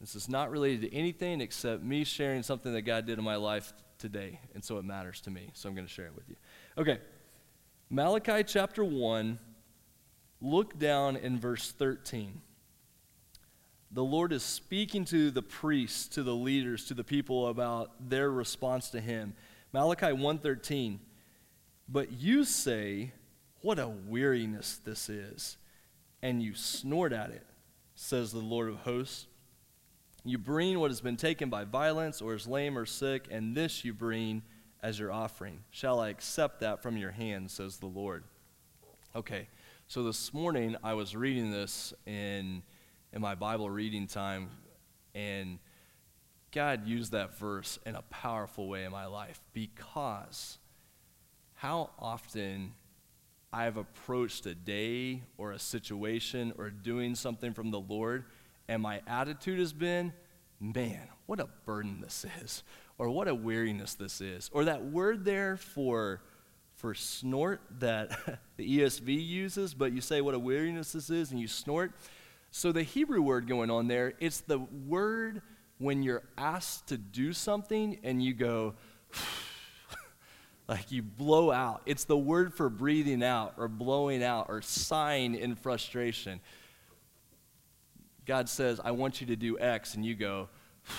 This 0.00 0.14
is 0.14 0.28
not 0.28 0.50
related 0.50 0.82
to 0.82 0.94
anything 0.94 1.40
except 1.40 1.82
me 1.82 2.04
sharing 2.04 2.42
something 2.42 2.72
that 2.72 2.82
God 2.82 3.06
did 3.06 3.18
in 3.18 3.24
my 3.24 3.36
life 3.36 3.72
today, 3.98 4.40
and 4.54 4.62
so 4.62 4.78
it 4.78 4.84
matters 4.84 5.20
to 5.22 5.30
me, 5.30 5.50
so 5.54 5.68
I'm 5.68 5.74
going 5.74 5.86
to 5.86 5.92
share 5.92 6.06
it 6.06 6.14
with 6.14 6.28
you. 6.28 6.36
Okay, 6.76 6.98
Malachi 7.90 8.44
chapter 8.44 8.84
1, 8.84 9.38
look 10.40 10.78
down 10.78 11.16
in 11.16 11.38
verse 11.38 11.72
13 11.72 12.42
the 13.90 14.04
Lord 14.04 14.32
is 14.32 14.42
speaking 14.42 15.04
to 15.06 15.30
the 15.30 15.42
priests, 15.42 16.08
to 16.08 16.22
the 16.22 16.34
leaders, 16.34 16.84
to 16.86 16.94
the 16.94 17.04
people 17.04 17.48
about 17.48 18.08
their 18.08 18.30
response 18.30 18.90
to 18.90 19.00
him. 19.00 19.34
Malachi 19.72 20.12
1:13. 20.12 21.00
But 21.88 22.12
you 22.12 22.44
say, 22.44 23.12
what 23.62 23.78
a 23.78 23.88
weariness 23.88 24.78
this 24.84 25.08
is, 25.08 25.56
and 26.22 26.42
you 26.42 26.54
snort 26.54 27.12
at 27.12 27.30
it, 27.30 27.46
says 27.94 28.30
the 28.30 28.38
Lord 28.40 28.68
of 28.68 28.76
hosts. 28.80 29.26
You 30.24 30.36
bring 30.36 30.78
what 30.78 30.90
has 30.90 31.00
been 31.00 31.16
taken 31.16 31.48
by 31.48 31.64
violence 31.64 32.20
or 32.20 32.34
is 32.34 32.46
lame 32.46 32.76
or 32.76 32.84
sick, 32.84 33.26
and 33.30 33.56
this 33.56 33.84
you 33.84 33.94
bring 33.94 34.42
as 34.82 34.98
your 34.98 35.10
offering. 35.10 35.64
Shall 35.70 35.98
I 36.00 36.10
accept 36.10 36.60
that 36.60 36.82
from 36.82 36.98
your 36.98 37.12
hand, 37.12 37.50
says 37.50 37.78
the 37.78 37.86
Lord. 37.86 38.24
Okay. 39.16 39.48
So 39.86 40.02
this 40.02 40.34
morning 40.34 40.76
I 40.84 40.92
was 40.92 41.16
reading 41.16 41.50
this 41.50 41.94
in 42.04 42.62
in 43.12 43.20
my 43.20 43.34
Bible 43.34 43.70
reading 43.70 44.06
time, 44.06 44.50
and 45.14 45.58
God 46.52 46.86
used 46.86 47.12
that 47.12 47.38
verse 47.38 47.78
in 47.84 47.94
a 47.94 48.02
powerful 48.02 48.68
way 48.68 48.84
in 48.84 48.92
my 48.92 49.06
life 49.06 49.40
because 49.52 50.58
how 51.54 51.90
often 51.98 52.72
I've 53.52 53.76
approached 53.76 54.46
a 54.46 54.54
day 54.54 55.22
or 55.36 55.52
a 55.52 55.58
situation 55.58 56.52
or 56.58 56.70
doing 56.70 57.14
something 57.14 57.52
from 57.52 57.70
the 57.70 57.80
Lord, 57.80 58.24
and 58.68 58.82
my 58.82 59.00
attitude 59.06 59.58
has 59.58 59.72
been, 59.72 60.12
man, 60.60 61.08
what 61.26 61.40
a 61.40 61.48
burden 61.64 62.00
this 62.00 62.26
is, 62.42 62.62
or 62.98 63.08
what 63.10 63.28
a 63.28 63.34
weariness 63.34 63.94
this 63.94 64.20
is. 64.20 64.50
Or 64.52 64.64
that 64.64 64.84
word 64.84 65.24
there 65.24 65.56
for, 65.56 66.20
for 66.74 66.94
snort 66.94 67.60
that 67.80 68.10
the 68.56 68.80
ESV 68.80 69.26
uses, 69.26 69.74
but 69.74 69.92
you 69.92 70.00
say 70.00 70.20
what 70.20 70.34
a 70.34 70.38
weariness 70.38 70.92
this 70.92 71.08
is, 71.08 71.30
and 71.30 71.40
you 71.40 71.48
snort. 71.48 71.92
So 72.50 72.72
the 72.72 72.82
Hebrew 72.82 73.20
word 73.20 73.46
going 73.46 73.70
on 73.70 73.88
there, 73.88 74.14
it's 74.20 74.40
the 74.40 74.58
word 74.58 75.42
when 75.78 76.02
you're 76.02 76.24
asked 76.36 76.88
to 76.88 76.96
do 76.96 77.32
something 77.32 77.98
and 78.02 78.22
you 78.22 78.34
go, 78.34 78.74
like 80.68 80.90
you 80.90 81.02
blow 81.02 81.50
out. 81.50 81.82
It's 81.86 82.04
the 82.04 82.16
word 82.16 82.52
for 82.52 82.68
breathing 82.68 83.22
out 83.22 83.54
or 83.56 83.68
blowing 83.68 84.22
out 84.22 84.46
or 84.48 84.60
sighing 84.62 85.34
in 85.34 85.54
frustration. 85.56 86.40
God 88.26 88.48
says, 88.48 88.80
I 88.84 88.90
want 88.90 89.20
you 89.22 89.26
to 89.28 89.36
do 89.36 89.58
X, 89.58 89.94
and 89.94 90.04
you 90.04 90.14
go, 90.14 90.50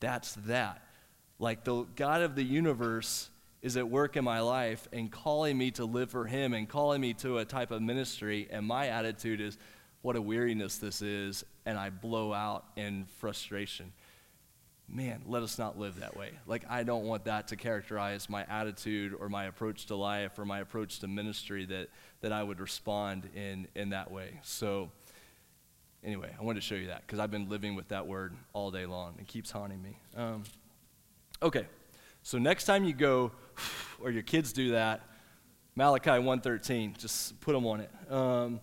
that's 0.00 0.34
that. 0.46 0.82
Like 1.38 1.62
the 1.62 1.84
God 1.94 2.22
of 2.22 2.34
the 2.34 2.42
universe 2.42 3.30
is 3.62 3.76
at 3.76 3.88
work 3.88 4.16
in 4.16 4.24
my 4.24 4.40
life 4.40 4.88
and 4.92 5.10
calling 5.10 5.56
me 5.56 5.70
to 5.72 5.84
live 5.84 6.10
for 6.10 6.24
Him 6.24 6.54
and 6.54 6.68
calling 6.68 7.00
me 7.00 7.14
to 7.14 7.38
a 7.38 7.44
type 7.44 7.70
of 7.70 7.82
ministry, 7.82 8.48
and 8.50 8.66
my 8.66 8.88
attitude 8.88 9.40
is, 9.40 9.58
what 10.02 10.16
a 10.16 10.22
weariness 10.22 10.78
this 10.78 11.02
is, 11.02 11.44
and 11.66 11.78
I 11.78 11.90
blow 11.90 12.32
out 12.32 12.64
in 12.76 13.06
frustration. 13.18 13.92
Man, 14.88 15.22
let 15.26 15.42
us 15.42 15.58
not 15.58 15.78
live 15.78 16.00
that 16.00 16.16
way. 16.16 16.30
Like, 16.46 16.64
I 16.68 16.82
don't 16.82 17.04
want 17.04 17.24
that 17.24 17.48
to 17.48 17.56
characterize 17.56 18.30
my 18.30 18.46
attitude 18.48 19.14
or 19.18 19.28
my 19.28 19.44
approach 19.44 19.86
to 19.86 19.96
life 19.96 20.38
or 20.38 20.46
my 20.46 20.60
approach 20.60 21.00
to 21.00 21.08
ministry 21.08 21.66
that, 21.66 21.88
that 22.22 22.32
I 22.32 22.42
would 22.42 22.58
respond 22.58 23.28
in, 23.34 23.68
in 23.74 23.90
that 23.90 24.10
way. 24.10 24.40
So, 24.42 24.90
anyway, 26.02 26.30
I 26.38 26.42
wanted 26.42 26.60
to 26.60 26.66
show 26.66 26.74
you 26.74 26.86
that 26.86 27.02
because 27.06 27.18
I've 27.18 27.30
been 27.30 27.50
living 27.50 27.74
with 27.74 27.88
that 27.88 28.06
word 28.06 28.34
all 28.54 28.70
day 28.70 28.86
long. 28.86 29.16
It 29.18 29.26
keeps 29.26 29.50
haunting 29.50 29.82
me. 29.82 29.98
Um, 30.16 30.44
okay, 31.42 31.66
so 32.22 32.38
next 32.38 32.64
time 32.64 32.84
you 32.84 32.94
go, 32.94 33.32
or 34.00 34.10
your 34.10 34.22
kids 34.22 34.54
do 34.54 34.70
that, 34.70 35.02
Malachi 35.74 36.10
113, 36.10 36.96
just 36.98 37.40
put 37.40 37.52
them 37.52 37.66
on 37.66 37.80
it. 37.80 37.90
Um, 38.10 38.60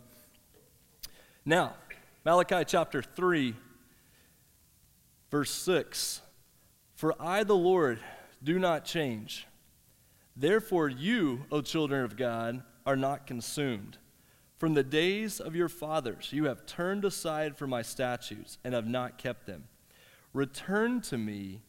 now, 1.45 1.75
Malachi 2.25 2.63
chapter 2.65 3.03
3, 3.03 3.55
verse 5.29 5.51
6 5.51 6.21
For 6.95 7.13
I, 7.19 7.43
the 7.43 7.55
Lord, 7.55 7.99
do 8.43 8.57
not 8.57 8.83
change. 8.83 9.45
Therefore, 10.35 10.89
you, 10.89 11.45
O 11.51 11.61
children 11.61 12.03
of 12.03 12.17
God, 12.17 12.63
are 12.85 12.95
not 12.95 13.27
consumed. 13.27 13.97
From 14.57 14.73
the 14.73 14.83
days 14.83 15.39
of 15.39 15.55
your 15.55 15.69
fathers, 15.69 16.29
you 16.31 16.45
have 16.45 16.65
turned 16.65 17.05
aside 17.05 17.57
from 17.57 17.69
my 17.69 17.81
statutes 17.81 18.57
and 18.63 18.73
have 18.73 18.87
not 18.87 19.17
kept 19.17 19.45
them. 19.45 19.65
Return 20.33 21.01
to 21.01 21.17
me, 21.17 21.61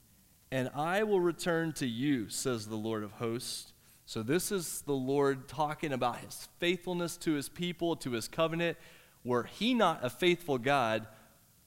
and 0.50 0.70
I 0.74 1.02
will 1.02 1.20
return 1.20 1.72
to 1.74 1.86
you, 1.86 2.28
says 2.28 2.66
the 2.66 2.76
Lord 2.76 3.02
of 3.02 3.12
hosts. 3.12 3.72
So, 4.06 4.22
this 4.22 4.52
is 4.52 4.82
the 4.82 4.92
Lord 4.92 5.48
talking 5.48 5.92
about 5.92 6.18
his 6.18 6.48
faithfulness 6.58 7.16
to 7.18 7.32
his 7.32 7.48
people, 7.48 7.96
to 7.96 8.12
his 8.12 8.28
covenant, 8.28 8.78
were 9.26 9.42
he 9.42 9.74
not 9.74 10.04
a 10.04 10.08
faithful 10.08 10.56
God, 10.56 11.06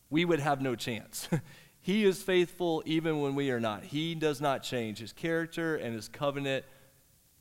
we 0.09 0.23
would 0.23 0.39
have 0.39 0.61
no 0.61 0.75
chance. 0.75 1.27
he 1.81 2.05
is 2.05 2.23
faithful 2.23 2.81
even 2.85 3.19
when 3.19 3.35
we 3.35 3.51
are 3.51 3.59
not. 3.59 3.83
He 3.83 4.15
does 4.15 4.39
not 4.39 4.63
change. 4.63 4.99
His 4.99 5.11
character 5.11 5.75
and 5.75 5.93
his 5.93 6.07
covenant, 6.07 6.63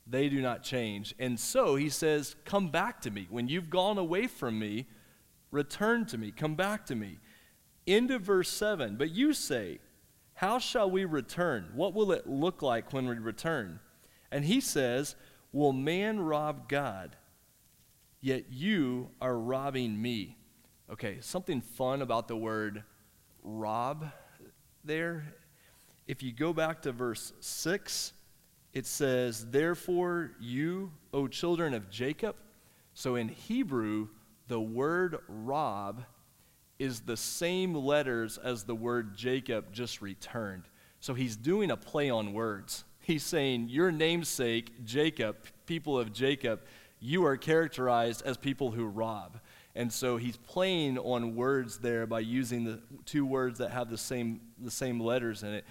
they 0.07 0.29
do 0.29 0.43
not 0.43 0.65
change. 0.65 1.15
And 1.21 1.39
so 1.39 1.77
he 1.77 1.89
says, 1.89 2.35
Come 2.45 2.69
back 2.69 3.01
to 3.03 3.11
me. 3.11 3.29
When 3.31 3.49
you've 3.49 3.71
gone 3.71 3.97
away 3.97 4.27
from 4.27 4.59
me, 4.59 4.87
return 5.53 6.05
to 6.07 6.19
me. 6.19 6.33
Come 6.33 6.57
back 6.57 6.85
to 6.87 6.97
me. 6.97 7.19
Into 7.87 8.19
verse 8.19 8.51
7. 8.51 8.97
But 8.97 9.11
you 9.11 9.33
say, 9.33 9.79
How 10.35 10.59
shall 10.59 10.91
we 10.91 11.05
return? 11.05 11.71
What 11.75 11.95
will 11.95 12.11
it 12.11 12.27
look 12.27 12.61
like 12.61 12.93
when 12.93 13.07
we 13.07 13.17
return? 13.19 13.79
And 14.33 14.45
he 14.45 14.61
says, 14.61 15.15
Will 15.53 15.73
man 15.73 16.19
rob 16.19 16.69
God? 16.69 17.17
Yet 18.21 18.45
you 18.51 19.11
are 19.21 19.37
robbing 19.37 20.01
me. 20.01 20.37
Okay, 20.91 21.19
something 21.21 21.61
fun 21.61 22.03
about 22.03 22.29
the 22.29 22.37
word 22.37 22.83
rob 23.43 24.11
there. 24.85 25.35
If 26.07 26.23
you 26.23 26.33
go 26.33 26.53
back 26.53 26.83
to 26.83 26.93
verse 26.93 27.33
6, 27.41 28.13
it 28.73 28.87
says, 28.87 29.47
Therefore, 29.51 30.33
you, 30.41 30.93
O 31.13 31.27
children 31.27 31.75
of 31.75 31.91
Jacob. 31.91 32.37
So 32.95 33.17
in 33.17 33.29
Hebrew, 33.29 34.09
the 34.49 34.61
word 34.61 35.19
rob 35.29 36.03
is 36.79 37.01
the 37.01 37.17
same 37.17 37.75
letters 37.75 38.39
as 38.39 38.65
the 38.65 38.75
word 38.75 39.17
Jacob 39.17 39.73
just 39.73 40.01
returned. 40.01 40.65
So 41.01 41.15
he's 41.15 41.37
doing 41.37 41.71
a 41.71 41.77
play 41.77 42.11
on 42.11 42.33
words. 42.33 42.85
He's 43.01 43.23
saying, 43.23 43.69
Your 43.69 43.91
namesake, 43.91 44.85
Jacob, 44.85 45.37
people 45.67 45.99
of 45.99 46.13
Jacob, 46.13 46.61
you 47.01 47.25
are 47.25 47.37
characterized 47.37 48.23
as 48.25 48.37
people 48.37 48.71
who 48.71 48.87
rob. 48.87 49.39
And 49.75 49.93
so 49.93 50.17
he's 50.17 50.37
playing 50.37 50.99
on 50.99 51.37
words 51.37 51.79
there 51.79 52.07
by 52.07 52.21
using 52.21 52.65
the 52.65 52.81
two 53.05 53.25
words 53.25 53.59
that 53.59 53.71
have 53.71 53.91
the 53.91 53.99
same, 53.99 54.41
the 54.59 54.71
same 54.71 55.01
letters 55.01 55.43
in 55.43 55.55
it. 55.55 55.65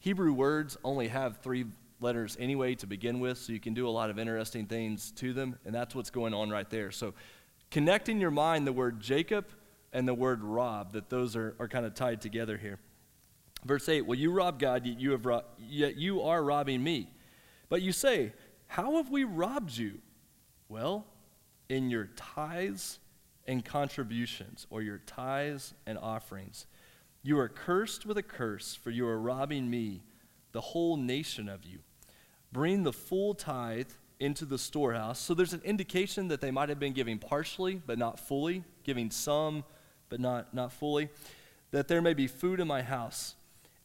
Hebrew 0.00 0.32
words 0.32 0.76
only 0.82 1.08
have 1.08 1.38
three 1.38 1.66
letters 2.00 2.36
anyway 2.40 2.74
to 2.74 2.86
begin 2.86 3.20
with, 3.20 3.38
so 3.38 3.52
you 3.52 3.60
can 3.60 3.74
do 3.74 3.86
a 3.86 3.90
lot 3.90 4.10
of 4.10 4.18
interesting 4.18 4.66
things 4.66 5.12
to 5.12 5.32
them, 5.32 5.56
and 5.64 5.72
that's 5.72 5.94
what's 5.94 6.10
going 6.10 6.34
on 6.34 6.50
right 6.50 6.68
there. 6.68 6.90
So, 6.90 7.14
connect 7.70 8.08
in 8.08 8.20
your 8.20 8.32
mind 8.32 8.66
the 8.66 8.72
word 8.72 9.00
Jacob 9.00 9.46
and 9.92 10.08
the 10.08 10.14
word 10.14 10.42
rob, 10.42 10.92
that 10.94 11.08
those 11.08 11.36
are, 11.36 11.54
are 11.60 11.68
kind 11.68 11.86
of 11.86 11.94
tied 11.94 12.20
together 12.20 12.56
here. 12.56 12.80
Verse 13.64 13.88
8, 13.88 14.02
Well, 14.02 14.18
you 14.18 14.32
rob 14.32 14.58
God, 14.58 14.84
yet 14.86 14.98
you, 14.98 15.12
have 15.12 15.44
yet 15.58 15.96
you 15.96 16.22
are 16.22 16.42
robbing 16.42 16.82
me. 16.82 17.08
But 17.68 17.82
you 17.82 17.92
say, 17.92 18.32
How 18.66 18.96
have 18.96 19.10
we 19.10 19.24
robbed 19.24 19.76
you? 19.76 20.00
Well, 20.72 21.04
in 21.68 21.90
your 21.90 22.08
tithes 22.16 22.98
and 23.46 23.62
contributions, 23.62 24.66
or 24.70 24.80
your 24.80 25.02
tithes 25.04 25.74
and 25.84 25.98
offerings. 25.98 26.64
You 27.22 27.38
are 27.40 27.48
cursed 27.48 28.06
with 28.06 28.16
a 28.16 28.22
curse, 28.22 28.74
for 28.74 28.90
you 28.90 29.06
are 29.06 29.20
robbing 29.20 29.68
me, 29.68 30.00
the 30.52 30.62
whole 30.62 30.96
nation 30.96 31.46
of 31.46 31.66
you. 31.66 31.80
Bring 32.52 32.84
the 32.84 32.92
full 32.92 33.34
tithe 33.34 33.90
into 34.18 34.46
the 34.46 34.56
storehouse. 34.56 35.18
So 35.18 35.34
there's 35.34 35.52
an 35.52 35.60
indication 35.62 36.28
that 36.28 36.40
they 36.40 36.50
might 36.50 36.70
have 36.70 36.80
been 36.80 36.94
giving 36.94 37.18
partially, 37.18 37.74
but 37.74 37.98
not 37.98 38.18
fully, 38.18 38.64
giving 38.82 39.10
some, 39.10 39.64
but 40.08 40.20
not, 40.20 40.54
not 40.54 40.72
fully, 40.72 41.10
that 41.70 41.86
there 41.86 42.00
may 42.00 42.14
be 42.14 42.26
food 42.26 42.60
in 42.60 42.66
my 42.66 42.80
house, 42.80 43.34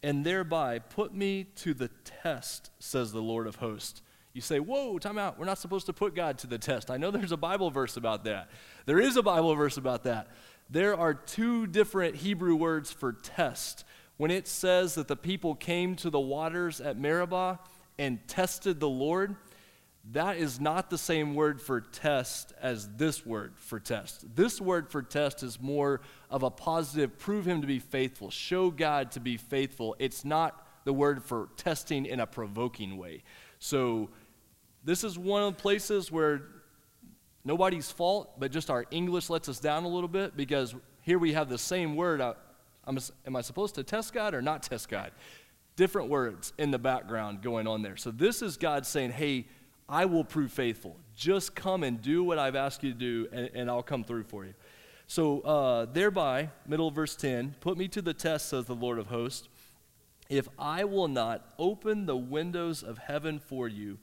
and 0.01 0.25
thereby 0.25 0.79
put 0.79 1.13
me 1.13 1.47
to 1.57 1.73
the 1.73 1.89
test, 2.23 2.71
says 2.79 3.11
the 3.11 3.21
Lord 3.21 3.45
of 3.45 3.57
hosts. 3.57 4.01
You 4.37 4.41
say, 4.41 4.59
Whoa, 4.59 4.99
time 4.99 5.17
out. 5.17 5.39
We're 5.39 5.45
not 5.45 5.57
supposed 5.57 5.87
to 5.87 5.93
put 5.93 6.13
God 6.13 6.37
to 6.37 6.47
the 6.47 6.59
test. 6.59 6.91
I 6.91 6.97
know 6.97 7.09
there's 7.09 7.31
a 7.31 7.37
Bible 7.37 7.71
verse 7.71 7.97
about 7.97 8.25
that. 8.25 8.51
There 8.85 8.99
is 8.99 9.17
a 9.17 9.23
Bible 9.23 9.55
verse 9.55 9.77
about 9.77 10.03
that. 10.03 10.27
There 10.69 10.95
are 10.95 11.15
two 11.15 11.65
different 11.65 12.17
Hebrew 12.17 12.55
words 12.55 12.91
for 12.91 13.13
test. 13.13 13.83
When 14.17 14.29
it 14.29 14.47
says 14.47 14.93
that 14.93 15.07
the 15.07 15.15
people 15.15 15.55
came 15.55 15.95
to 15.95 16.11
the 16.11 16.19
waters 16.19 16.79
at 16.79 16.99
Meribah 16.99 17.59
and 17.97 18.19
tested 18.27 18.79
the 18.79 18.87
Lord, 18.87 19.35
that 20.11 20.37
is 20.37 20.59
not 20.59 20.91
the 20.91 20.99
same 20.99 21.33
word 21.33 21.59
for 21.59 21.81
test 21.81 22.53
as 22.61 22.87
this 22.95 23.25
word 23.25 23.53
for 23.55 23.79
test. 23.79 24.23
This 24.35 24.61
word 24.61 24.91
for 24.91 25.01
test 25.01 25.41
is 25.41 25.59
more 25.59 26.01
of 26.29 26.43
a 26.43 26.51
positive, 26.51 27.17
prove 27.17 27.47
him 27.47 27.61
to 27.61 27.67
be 27.67 27.79
faithful, 27.79 28.29
show 28.29 28.69
God 28.69 29.13
to 29.13 29.19
be 29.19 29.35
faithful. 29.35 29.95
It's 29.97 30.23
not 30.23 30.63
the 30.83 30.93
word 30.93 31.23
for 31.23 31.49
testing 31.57 32.05
in 32.05 32.19
a 32.19 32.27
provoking 32.27 32.97
way. 32.97 33.23
So, 33.59 34.09
this 34.87 35.03
is 35.03 35.19
one 35.19 35.43
of 35.43 35.57
the 35.57 35.61
places 35.61 36.13
where 36.13 36.43
nobody's 37.43 37.91
fault, 37.91 38.39
but 38.39 38.51
just 38.53 38.69
our 38.69 38.85
English 38.89 39.29
lets 39.29 39.49
us 39.49 39.59
down 39.59 39.83
a 39.83 39.87
little 39.89 40.07
bit 40.07 40.37
because 40.37 40.73
here 41.01 41.19
we 41.19 41.33
have 41.33 41.49
the 41.49 41.57
same 41.57 41.97
word. 41.97 42.21
I, 42.21 42.35
am 42.87 43.35
I 43.35 43.41
supposed 43.41 43.75
to 43.75 43.83
test 43.83 44.13
God 44.13 44.33
or 44.33 44.41
not 44.41 44.63
test 44.63 44.87
God? 44.87 45.11
Different 45.75 46.07
words 46.07 46.53
in 46.57 46.71
the 46.71 46.79
background 46.79 47.41
going 47.41 47.67
on 47.67 47.81
there. 47.81 47.97
So, 47.97 48.11
this 48.11 48.41
is 48.41 48.55
God 48.55 48.85
saying, 48.85 49.11
hey, 49.11 49.47
I 49.89 50.05
will 50.05 50.23
prove 50.23 50.53
faithful. 50.53 50.95
Just 51.17 51.53
come 51.53 51.83
and 51.83 52.01
do 52.01 52.23
what 52.23 52.39
I've 52.39 52.55
asked 52.55 52.81
you 52.81 52.93
to 52.93 52.97
do, 52.97 53.27
and, 53.33 53.49
and 53.53 53.69
I'll 53.69 53.83
come 53.83 54.05
through 54.05 54.23
for 54.23 54.45
you. 54.45 54.53
So, 55.05 55.41
uh, 55.41 55.87
thereby, 55.91 56.49
middle 56.65 56.87
of 56.87 56.95
verse 56.95 57.17
10, 57.17 57.57
put 57.59 57.77
me 57.77 57.89
to 57.89 58.01
the 58.01 58.13
test, 58.13 58.47
says 58.47 58.63
the 58.63 58.73
Lord 58.73 58.99
of 58.99 59.07
hosts, 59.07 59.49
if 60.29 60.47
I 60.57 60.85
will 60.85 61.09
not 61.09 61.53
open 61.59 62.05
the 62.05 62.15
windows 62.15 62.83
of 62.83 62.99
heaven 62.99 63.37
for 63.37 63.67
you 63.67 63.99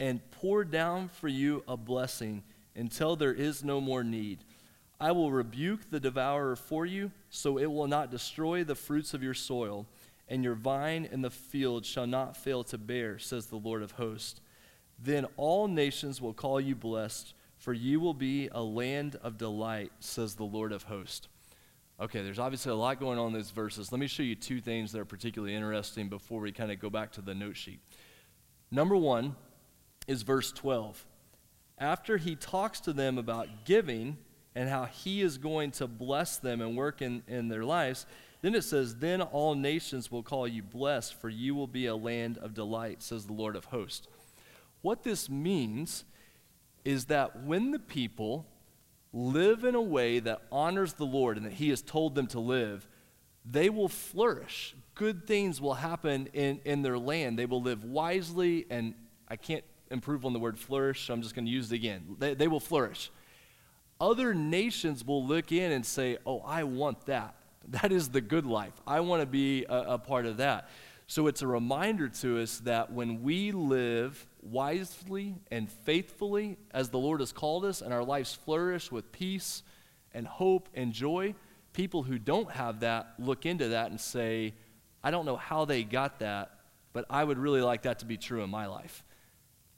and 0.00 0.20
pour 0.30 0.64
down 0.64 1.08
for 1.08 1.28
you 1.28 1.62
a 1.68 1.76
blessing 1.76 2.42
until 2.74 3.14
there 3.14 3.34
is 3.34 3.62
no 3.62 3.80
more 3.80 4.02
need. 4.02 4.38
I 4.98 5.12
will 5.12 5.30
rebuke 5.30 5.90
the 5.90 6.00
devourer 6.00 6.56
for 6.56 6.86
you, 6.86 7.12
so 7.28 7.58
it 7.58 7.66
will 7.66 7.86
not 7.86 8.10
destroy 8.10 8.64
the 8.64 8.74
fruits 8.74 9.14
of 9.14 9.22
your 9.22 9.34
soil, 9.34 9.86
and 10.26 10.42
your 10.42 10.54
vine 10.54 11.06
in 11.10 11.20
the 11.20 11.30
field 11.30 11.84
shall 11.84 12.06
not 12.06 12.36
fail 12.36 12.64
to 12.64 12.78
bear, 12.78 13.18
says 13.18 13.46
the 13.46 13.56
Lord 13.56 13.82
of 13.82 13.92
hosts. 13.92 14.40
Then 14.98 15.26
all 15.36 15.68
nations 15.68 16.20
will 16.20 16.34
call 16.34 16.60
you 16.60 16.74
blessed, 16.74 17.34
for 17.58 17.72
you 17.72 18.00
will 18.00 18.14
be 18.14 18.48
a 18.52 18.62
land 18.62 19.16
of 19.22 19.36
delight, 19.36 19.92
says 20.00 20.34
the 20.34 20.44
Lord 20.44 20.72
of 20.72 20.84
hosts. 20.84 21.28
Okay, 22.00 22.22
there's 22.22 22.38
obviously 22.38 22.72
a 22.72 22.76
lot 22.76 22.98
going 22.98 23.18
on 23.18 23.28
in 23.28 23.34
these 23.34 23.50
verses. 23.50 23.92
Let 23.92 24.00
me 24.00 24.06
show 24.06 24.22
you 24.22 24.34
two 24.34 24.62
things 24.62 24.92
that 24.92 25.00
are 25.00 25.04
particularly 25.04 25.54
interesting 25.54 26.08
before 26.08 26.40
we 26.40 26.52
kind 26.52 26.72
of 26.72 26.80
go 26.80 26.88
back 26.88 27.12
to 27.12 27.20
the 27.20 27.34
note 27.34 27.56
sheet. 27.56 27.80
Number 28.70 28.96
one 28.96 29.36
is 30.10 30.22
verse 30.22 30.50
12. 30.50 31.06
After 31.78 32.16
he 32.16 32.34
talks 32.34 32.80
to 32.80 32.92
them 32.92 33.16
about 33.16 33.64
giving 33.64 34.18
and 34.56 34.68
how 34.68 34.86
he 34.86 35.22
is 35.22 35.38
going 35.38 35.70
to 35.72 35.86
bless 35.86 36.36
them 36.36 36.60
and 36.60 36.76
work 36.76 37.00
in, 37.00 37.22
in 37.28 37.46
their 37.46 37.64
lives, 37.64 38.06
then 38.42 38.56
it 38.56 38.64
says, 38.64 38.96
Then 38.96 39.22
all 39.22 39.54
nations 39.54 40.10
will 40.10 40.24
call 40.24 40.48
you 40.48 40.64
blessed, 40.64 41.14
for 41.14 41.28
you 41.28 41.54
will 41.54 41.68
be 41.68 41.86
a 41.86 41.94
land 41.94 42.38
of 42.38 42.54
delight, 42.54 43.02
says 43.02 43.26
the 43.26 43.32
Lord 43.32 43.54
of 43.54 43.66
hosts. 43.66 44.08
What 44.82 45.04
this 45.04 45.30
means 45.30 46.04
is 46.84 47.04
that 47.04 47.44
when 47.44 47.70
the 47.70 47.78
people 47.78 48.46
live 49.12 49.62
in 49.64 49.76
a 49.76 49.80
way 49.80 50.18
that 50.18 50.42
honors 50.50 50.94
the 50.94 51.06
Lord 51.06 51.36
and 51.36 51.46
that 51.46 51.52
He 51.52 51.68
has 51.68 51.82
told 51.82 52.16
them 52.16 52.26
to 52.28 52.40
live, 52.40 52.88
they 53.44 53.70
will 53.70 53.88
flourish. 53.88 54.74
Good 54.96 55.28
things 55.28 55.60
will 55.60 55.74
happen 55.74 56.28
in, 56.32 56.60
in 56.64 56.82
their 56.82 56.98
land. 56.98 57.38
They 57.38 57.46
will 57.46 57.62
live 57.62 57.84
wisely, 57.84 58.66
and 58.70 58.94
I 59.28 59.36
can't 59.36 59.64
improve 59.90 60.24
on 60.24 60.32
the 60.32 60.38
word 60.38 60.58
flourish, 60.58 61.06
so 61.06 61.14
I'm 61.14 61.22
just 61.22 61.34
going 61.34 61.46
to 61.46 61.50
use 61.50 61.72
it 61.72 61.76
again. 61.76 62.16
They, 62.18 62.34
they 62.34 62.48
will 62.48 62.60
flourish. 62.60 63.10
Other 64.00 64.32
nations 64.32 65.04
will 65.04 65.26
look 65.26 65.52
in 65.52 65.72
and 65.72 65.84
say, 65.84 66.18
Oh, 66.24 66.40
I 66.40 66.64
want 66.64 67.06
that. 67.06 67.34
That 67.68 67.92
is 67.92 68.08
the 68.08 68.20
good 68.20 68.46
life. 68.46 68.72
I 68.86 69.00
want 69.00 69.22
to 69.22 69.26
be 69.26 69.64
a, 69.68 69.94
a 69.94 69.98
part 69.98 70.26
of 70.26 70.38
that. 70.38 70.70
So 71.06 71.26
it's 71.26 71.42
a 71.42 71.46
reminder 71.46 72.08
to 72.08 72.40
us 72.40 72.60
that 72.60 72.92
when 72.92 73.22
we 73.22 73.52
live 73.52 74.26
wisely 74.42 75.34
and 75.50 75.68
faithfully 75.70 76.56
as 76.70 76.88
the 76.88 76.98
Lord 76.98 77.20
has 77.20 77.32
called 77.32 77.64
us 77.64 77.82
and 77.82 77.92
our 77.92 78.04
lives 78.04 78.32
flourish 78.32 78.90
with 78.90 79.10
peace 79.10 79.62
and 80.14 80.26
hope 80.26 80.68
and 80.72 80.92
joy, 80.92 81.34
people 81.72 82.04
who 82.04 82.18
don't 82.18 82.50
have 82.52 82.80
that 82.80 83.14
look 83.18 83.44
into 83.44 83.68
that 83.68 83.90
and 83.90 84.00
say, 84.00 84.54
I 85.02 85.10
don't 85.10 85.26
know 85.26 85.36
how 85.36 85.64
they 85.64 85.82
got 85.82 86.20
that, 86.20 86.52
but 86.92 87.06
I 87.10 87.24
would 87.24 87.38
really 87.38 87.60
like 87.60 87.82
that 87.82 87.98
to 88.00 88.06
be 88.06 88.16
true 88.16 88.42
in 88.42 88.50
my 88.50 88.66
life. 88.66 89.04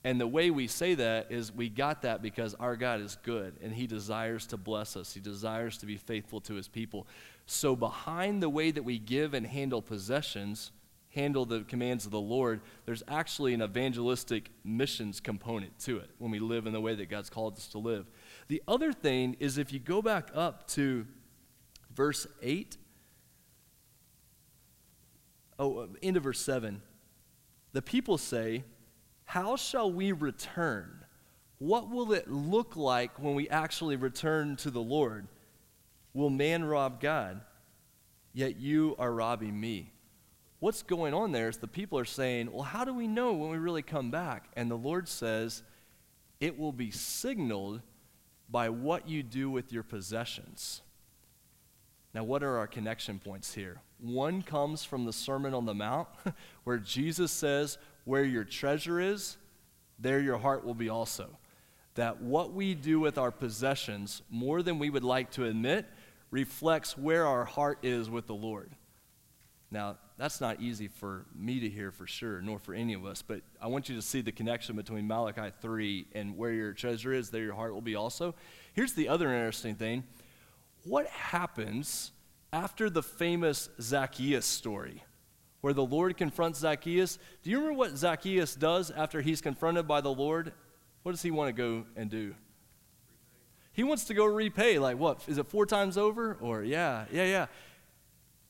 And 0.04 0.20
the 0.20 0.26
way 0.26 0.50
we 0.50 0.66
say 0.66 0.94
that 0.94 1.30
is 1.30 1.52
we 1.52 1.68
got 1.68 2.02
that 2.02 2.22
because 2.22 2.54
our 2.54 2.76
God 2.76 3.00
is 3.00 3.16
good 3.22 3.54
and 3.62 3.72
He 3.72 3.86
desires 3.86 4.46
to 4.48 4.56
bless 4.56 4.96
us. 4.96 5.14
He 5.14 5.20
desires 5.20 5.78
to 5.78 5.86
be 5.86 5.96
faithful 5.96 6.40
to 6.42 6.54
His 6.54 6.66
people. 6.66 7.06
So, 7.46 7.76
behind 7.76 8.42
the 8.42 8.48
way 8.48 8.70
that 8.72 8.82
we 8.82 8.98
give 8.98 9.32
and 9.34 9.46
handle 9.46 9.80
possessions, 9.80 10.72
handle 11.10 11.44
the 11.44 11.60
commands 11.60 12.04
of 12.04 12.10
the 12.10 12.20
Lord, 12.20 12.62
there's 12.84 13.02
actually 13.06 13.54
an 13.54 13.62
evangelistic 13.62 14.50
missions 14.64 15.20
component 15.20 15.78
to 15.80 15.98
it 15.98 16.10
when 16.18 16.30
we 16.30 16.40
live 16.40 16.66
in 16.66 16.72
the 16.72 16.80
way 16.80 16.94
that 16.94 17.08
God's 17.08 17.30
called 17.30 17.56
us 17.56 17.68
to 17.68 17.78
live. 17.78 18.06
The 18.48 18.62
other 18.66 18.92
thing 18.92 19.36
is 19.38 19.56
if 19.56 19.72
you 19.72 19.78
go 19.78 20.02
back 20.02 20.30
up 20.34 20.66
to 20.68 21.06
verse 21.94 22.26
8, 22.42 22.76
oh, 25.58 25.88
into 26.00 26.18
verse 26.18 26.40
7, 26.40 26.82
the 27.72 27.82
people 27.82 28.18
say, 28.18 28.64
How 29.32 29.56
shall 29.56 29.90
we 29.90 30.12
return? 30.12 31.06
What 31.56 31.88
will 31.88 32.12
it 32.12 32.30
look 32.30 32.76
like 32.76 33.18
when 33.18 33.34
we 33.34 33.48
actually 33.48 33.96
return 33.96 34.56
to 34.56 34.70
the 34.70 34.82
Lord? 34.82 35.26
Will 36.12 36.28
man 36.28 36.62
rob 36.62 37.00
God? 37.00 37.40
Yet 38.34 38.56
you 38.56 38.94
are 38.98 39.10
robbing 39.10 39.58
me. 39.58 39.90
What's 40.58 40.82
going 40.82 41.14
on 41.14 41.32
there 41.32 41.48
is 41.48 41.56
the 41.56 41.66
people 41.66 41.98
are 41.98 42.04
saying, 42.04 42.52
Well, 42.52 42.64
how 42.64 42.84
do 42.84 42.92
we 42.92 43.06
know 43.06 43.32
when 43.32 43.48
we 43.48 43.56
really 43.56 43.80
come 43.80 44.10
back? 44.10 44.50
And 44.54 44.70
the 44.70 44.76
Lord 44.76 45.08
says, 45.08 45.62
It 46.38 46.58
will 46.58 46.74
be 46.74 46.90
signaled 46.90 47.80
by 48.50 48.68
what 48.68 49.08
you 49.08 49.22
do 49.22 49.48
with 49.48 49.72
your 49.72 49.82
possessions. 49.82 50.82
Now, 52.14 52.24
what 52.24 52.42
are 52.42 52.58
our 52.58 52.66
connection 52.66 53.18
points 53.18 53.54
here? 53.54 53.80
One 53.98 54.42
comes 54.42 54.84
from 54.84 55.06
the 55.06 55.12
Sermon 55.12 55.54
on 55.54 55.64
the 55.64 55.72
Mount, 55.72 56.08
where 56.64 56.76
Jesus 56.76 57.32
says, 57.32 57.78
Where 58.04 58.24
your 58.24 58.44
treasure 58.44 59.00
is, 59.00 59.36
there 59.98 60.20
your 60.20 60.38
heart 60.38 60.64
will 60.64 60.74
be 60.74 60.88
also. 60.88 61.38
That 61.94 62.20
what 62.20 62.52
we 62.52 62.74
do 62.74 63.00
with 63.00 63.18
our 63.18 63.30
possessions, 63.30 64.22
more 64.30 64.62
than 64.62 64.78
we 64.78 64.90
would 64.90 65.04
like 65.04 65.30
to 65.32 65.44
admit, 65.44 65.86
reflects 66.30 66.96
where 66.96 67.26
our 67.26 67.44
heart 67.44 67.78
is 67.82 68.08
with 68.08 68.26
the 68.26 68.34
Lord. 68.34 68.72
Now, 69.70 69.96
that's 70.18 70.40
not 70.40 70.60
easy 70.60 70.88
for 70.88 71.26
me 71.34 71.60
to 71.60 71.68
hear 71.68 71.90
for 71.90 72.06
sure, 72.06 72.42
nor 72.42 72.58
for 72.58 72.74
any 72.74 72.92
of 72.92 73.06
us, 73.06 73.22
but 73.22 73.40
I 73.60 73.68
want 73.68 73.88
you 73.88 73.96
to 73.96 74.02
see 74.02 74.20
the 74.20 74.32
connection 74.32 74.76
between 74.76 75.06
Malachi 75.06 75.52
3 75.60 76.06
and 76.14 76.36
where 76.36 76.52
your 76.52 76.72
treasure 76.74 77.12
is, 77.12 77.30
there 77.30 77.42
your 77.42 77.54
heart 77.54 77.72
will 77.72 77.80
be 77.80 77.94
also. 77.94 78.34
Here's 78.74 78.92
the 78.92 79.08
other 79.08 79.32
interesting 79.32 79.74
thing 79.74 80.04
what 80.84 81.06
happens 81.06 82.12
after 82.52 82.90
the 82.90 83.02
famous 83.02 83.70
Zacchaeus 83.80 84.44
story? 84.44 85.02
Where 85.62 85.72
the 85.72 85.84
Lord 85.84 86.16
confronts 86.16 86.58
Zacchaeus. 86.58 87.18
Do 87.42 87.50
you 87.50 87.58
remember 87.58 87.78
what 87.78 87.96
Zacchaeus 87.96 88.56
does 88.56 88.90
after 88.90 89.20
he's 89.20 89.40
confronted 89.40 89.86
by 89.86 90.00
the 90.00 90.12
Lord? 90.12 90.52
What 91.04 91.12
does 91.12 91.22
he 91.22 91.30
want 91.30 91.48
to 91.48 91.52
go 91.52 91.84
and 91.96 92.10
do? 92.10 92.34
He 93.72 93.84
wants 93.84 94.04
to 94.06 94.14
go 94.14 94.24
repay. 94.24 94.80
Like, 94.80 94.98
what? 94.98 95.20
Is 95.28 95.38
it 95.38 95.46
four 95.46 95.64
times 95.64 95.96
over? 95.96 96.36
Or, 96.40 96.64
yeah, 96.64 97.04
yeah, 97.12 97.26
yeah. 97.26 97.46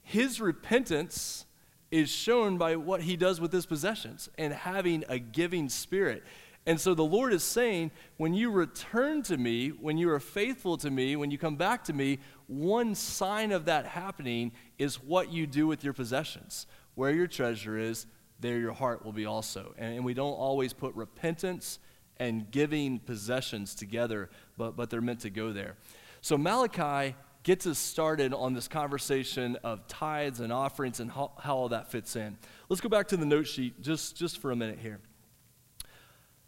His 0.02 0.40
repentance 0.40 1.44
is 1.90 2.08
shown 2.10 2.56
by 2.56 2.76
what 2.76 3.02
he 3.02 3.18
does 3.18 3.42
with 3.42 3.52
his 3.52 3.66
possessions 3.66 4.30
and 4.38 4.54
having 4.54 5.04
a 5.10 5.18
giving 5.18 5.68
spirit. 5.68 6.22
And 6.64 6.80
so 6.80 6.94
the 6.94 7.04
Lord 7.04 7.34
is 7.34 7.44
saying, 7.44 7.90
when 8.16 8.32
you 8.32 8.50
return 8.50 9.22
to 9.24 9.36
me, 9.36 9.68
when 9.68 9.98
you 9.98 10.10
are 10.10 10.20
faithful 10.20 10.78
to 10.78 10.90
me, 10.90 11.16
when 11.16 11.30
you 11.30 11.36
come 11.36 11.56
back 11.56 11.84
to 11.84 11.92
me, 11.92 12.20
one 12.46 12.94
sign 12.94 13.52
of 13.52 13.66
that 13.66 13.84
happening 13.84 14.52
is 14.78 15.02
what 15.02 15.30
you 15.30 15.46
do 15.46 15.66
with 15.66 15.84
your 15.84 15.92
possessions. 15.92 16.66
Where 16.94 17.10
your 17.10 17.26
treasure 17.26 17.78
is, 17.78 18.06
there 18.40 18.58
your 18.58 18.72
heart 18.72 19.04
will 19.04 19.12
be 19.12 19.26
also. 19.26 19.74
And, 19.78 19.96
and 19.96 20.04
we 20.04 20.14
don't 20.14 20.32
always 20.32 20.72
put 20.72 20.94
repentance 20.94 21.78
and 22.18 22.50
giving 22.50 22.98
possessions 22.98 23.74
together, 23.74 24.30
but, 24.56 24.76
but 24.76 24.90
they're 24.90 25.00
meant 25.00 25.20
to 25.20 25.30
go 25.30 25.52
there. 25.52 25.76
So 26.20 26.36
Malachi 26.36 27.16
gets 27.42 27.66
us 27.66 27.78
started 27.78 28.32
on 28.32 28.54
this 28.54 28.68
conversation 28.68 29.56
of 29.64 29.86
tithes 29.88 30.40
and 30.40 30.52
offerings 30.52 31.00
and 31.00 31.10
how, 31.10 31.32
how 31.40 31.56
all 31.56 31.68
that 31.70 31.90
fits 31.90 32.14
in. 32.14 32.38
Let's 32.68 32.80
go 32.80 32.88
back 32.88 33.08
to 33.08 33.16
the 33.16 33.26
note 33.26 33.48
sheet 33.48 33.80
just, 33.80 34.16
just 34.16 34.38
for 34.38 34.50
a 34.50 34.56
minute 34.56 34.78
here. 34.80 35.00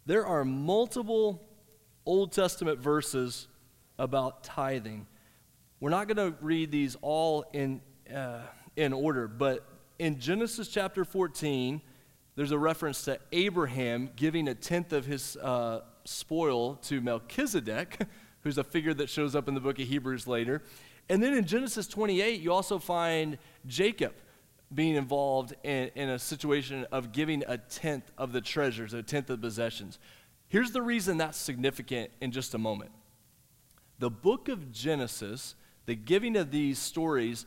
There 0.05 0.25
are 0.25 0.45
multiple 0.45 1.41
Old 2.05 2.31
Testament 2.31 2.79
verses 2.79 3.47
about 3.97 4.43
tithing. 4.43 5.07
We're 5.79 5.89
not 5.89 6.07
going 6.07 6.31
to 6.31 6.37
read 6.39 6.71
these 6.71 6.95
all 7.01 7.43
in, 7.51 7.81
uh, 8.13 8.41
in 8.75 8.93
order, 8.93 9.27
but 9.27 9.67
in 9.99 10.19
Genesis 10.19 10.67
chapter 10.67 11.05
14, 11.05 11.81
there's 12.35 12.51
a 12.51 12.57
reference 12.57 13.03
to 13.03 13.19
Abraham 13.31 14.09
giving 14.15 14.47
a 14.47 14.55
tenth 14.55 14.91
of 14.93 15.05
his 15.05 15.37
uh, 15.37 15.81
spoil 16.03 16.75
to 16.75 17.01
Melchizedek, 17.01 17.99
who's 18.41 18.57
a 18.57 18.63
figure 18.63 18.93
that 18.93 19.09
shows 19.09 19.35
up 19.35 19.47
in 19.47 19.53
the 19.53 19.61
book 19.61 19.79
of 19.79 19.87
Hebrews 19.87 20.27
later. 20.27 20.61
And 21.09 21.21
then 21.21 21.33
in 21.33 21.45
Genesis 21.45 21.87
28, 21.87 22.41
you 22.41 22.51
also 22.51 22.79
find 22.79 23.37
Jacob 23.67 24.13
being 24.73 24.95
involved 24.95 25.53
in, 25.63 25.91
in 25.95 26.09
a 26.09 26.19
situation 26.19 26.85
of 26.91 27.11
giving 27.11 27.43
a 27.47 27.57
tenth 27.57 28.11
of 28.17 28.33
the 28.33 28.41
treasures, 28.41 28.93
a 28.93 29.03
tenth 29.03 29.29
of 29.29 29.39
the 29.39 29.47
possessions. 29.47 29.99
Here's 30.47 30.71
the 30.71 30.81
reason 30.81 31.17
that's 31.17 31.37
significant 31.37 32.11
in 32.21 32.31
just 32.31 32.53
a 32.53 32.57
moment. 32.57 32.91
The 33.99 34.09
book 34.09 34.49
of 34.49 34.71
Genesis, 34.71 35.55
the 35.85 35.95
giving 35.95 36.35
of 36.35 36.51
these 36.51 36.79
stories, 36.79 37.45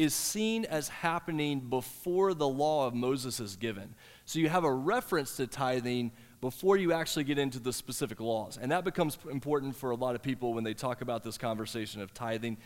is 0.00 0.14
seen 0.14 0.64
as 0.64 0.88
happening 0.88 1.60
before 1.60 2.32
the 2.32 2.48
law 2.48 2.86
of 2.86 2.94
Moses 2.94 3.38
is 3.38 3.56
given. 3.56 3.94
So 4.24 4.38
you 4.38 4.48
have 4.48 4.64
a 4.64 4.72
reference 4.72 5.36
to 5.36 5.46
tithing 5.46 6.12
before 6.40 6.78
you 6.78 6.94
actually 6.94 7.24
get 7.24 7.38
into 7.38 7.58
the 7.58 7.70
specific 7.70 8.18
laws. 8.18 8.58
And 8.60 8.72
that 8.72 8.82
becomes 8.82 9.18
important 9.30 9.76
for 9.76 9.90
a 9.90 9.94
lot 9.94 10.14
of 10.14 10.22
people 10.22 10.54
when 10.54 10.64
they 10.64 10.72
talk 10.72 11.02
about 11.02 11.22
this 11.22 11.36
conversation 11.36 12.00
of 12.00 12.14
tithing. 12.14 12.56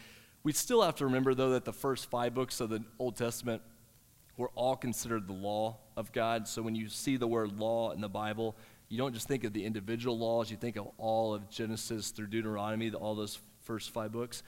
We 0.44 0.52
still 0.52 0.80
have 0.82 0.94
to 0.96 1.06
remember, 1.06 1.34
though, 1.34 1.50
that 1.50 1.64
the 1.64 1.72
first 1.72 2.08
five 2.08 2.34
books 2.34 2.60
of 2.60 2.70
the 2.70 2.84
Old 3.00 3.16
Testament 3.16 3.62
were 4.36 4.50
all 4.54 4.76
considered 4.76 5.26
the 5.26 5.32
law 5.32 5.78
of 5.96 6.12
God. 6.12 6.46
So 6.46 6.62
when 6.62 6.76
you 6.76 6.88
see 6.88 7.16
the 7.16 7.26
word 7.26 7.58
law 7.58 7.90
in 7.90 8.00
the 8.00 8.08
Bible, 8.08 8.54
you 8.88 8.96
don't 8.96 9.12
just 9.12 9.26
think 9.26 9.42
of 9.42 9.52
the 9.52 9.64
individual 9.64 10.16
laws, 10.16 10.52
you 10.52 10.56
think 10.56 10.76
of 10.76 10.88
all 10.98 11.34
of 11.34 11.50
Genesis 11.50 12.10
through 12.10 12.28
Deuteronomy, 12.28 12.92
all 12.92 13.16
those 13.16 13.40
first 13.62 13.90
five 13.90 14.12
books. 14.12 14.44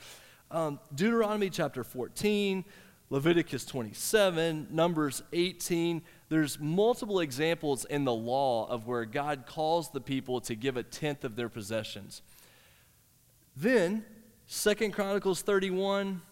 Um, 0.50 0.78
Deuteronomy 0.94 1.50
chapter 1.50 1.82
14, 1.82 2.64
Leviticus 3.10 3.64
27, 3.64 4.68
Numbers 4.70 5.22
18. 5.32 6.02
There's 6.28 6.60
multiple 6.60 7.18
examples 7.18 7.84
in 7.84 8.04
the 8.04 8.14
law 8.14 8.68
of 8.68 8.86
where 8.86 9.04
God 9.04 9.44
calls 9.46 9.90
the 9.90 10.00
people 10.00 10.40
to 10.42 10.54
give 10.54 10.76
a 10.76 10.84
tenth 10.84 11.24
of 11.24 11.34
their 11.34 11.48
possessions. 11.48 12.22
Then, 13.56 14.04
Second 14.46 14.92
Chronicles 14.92 15.42
31, 15.42 16.22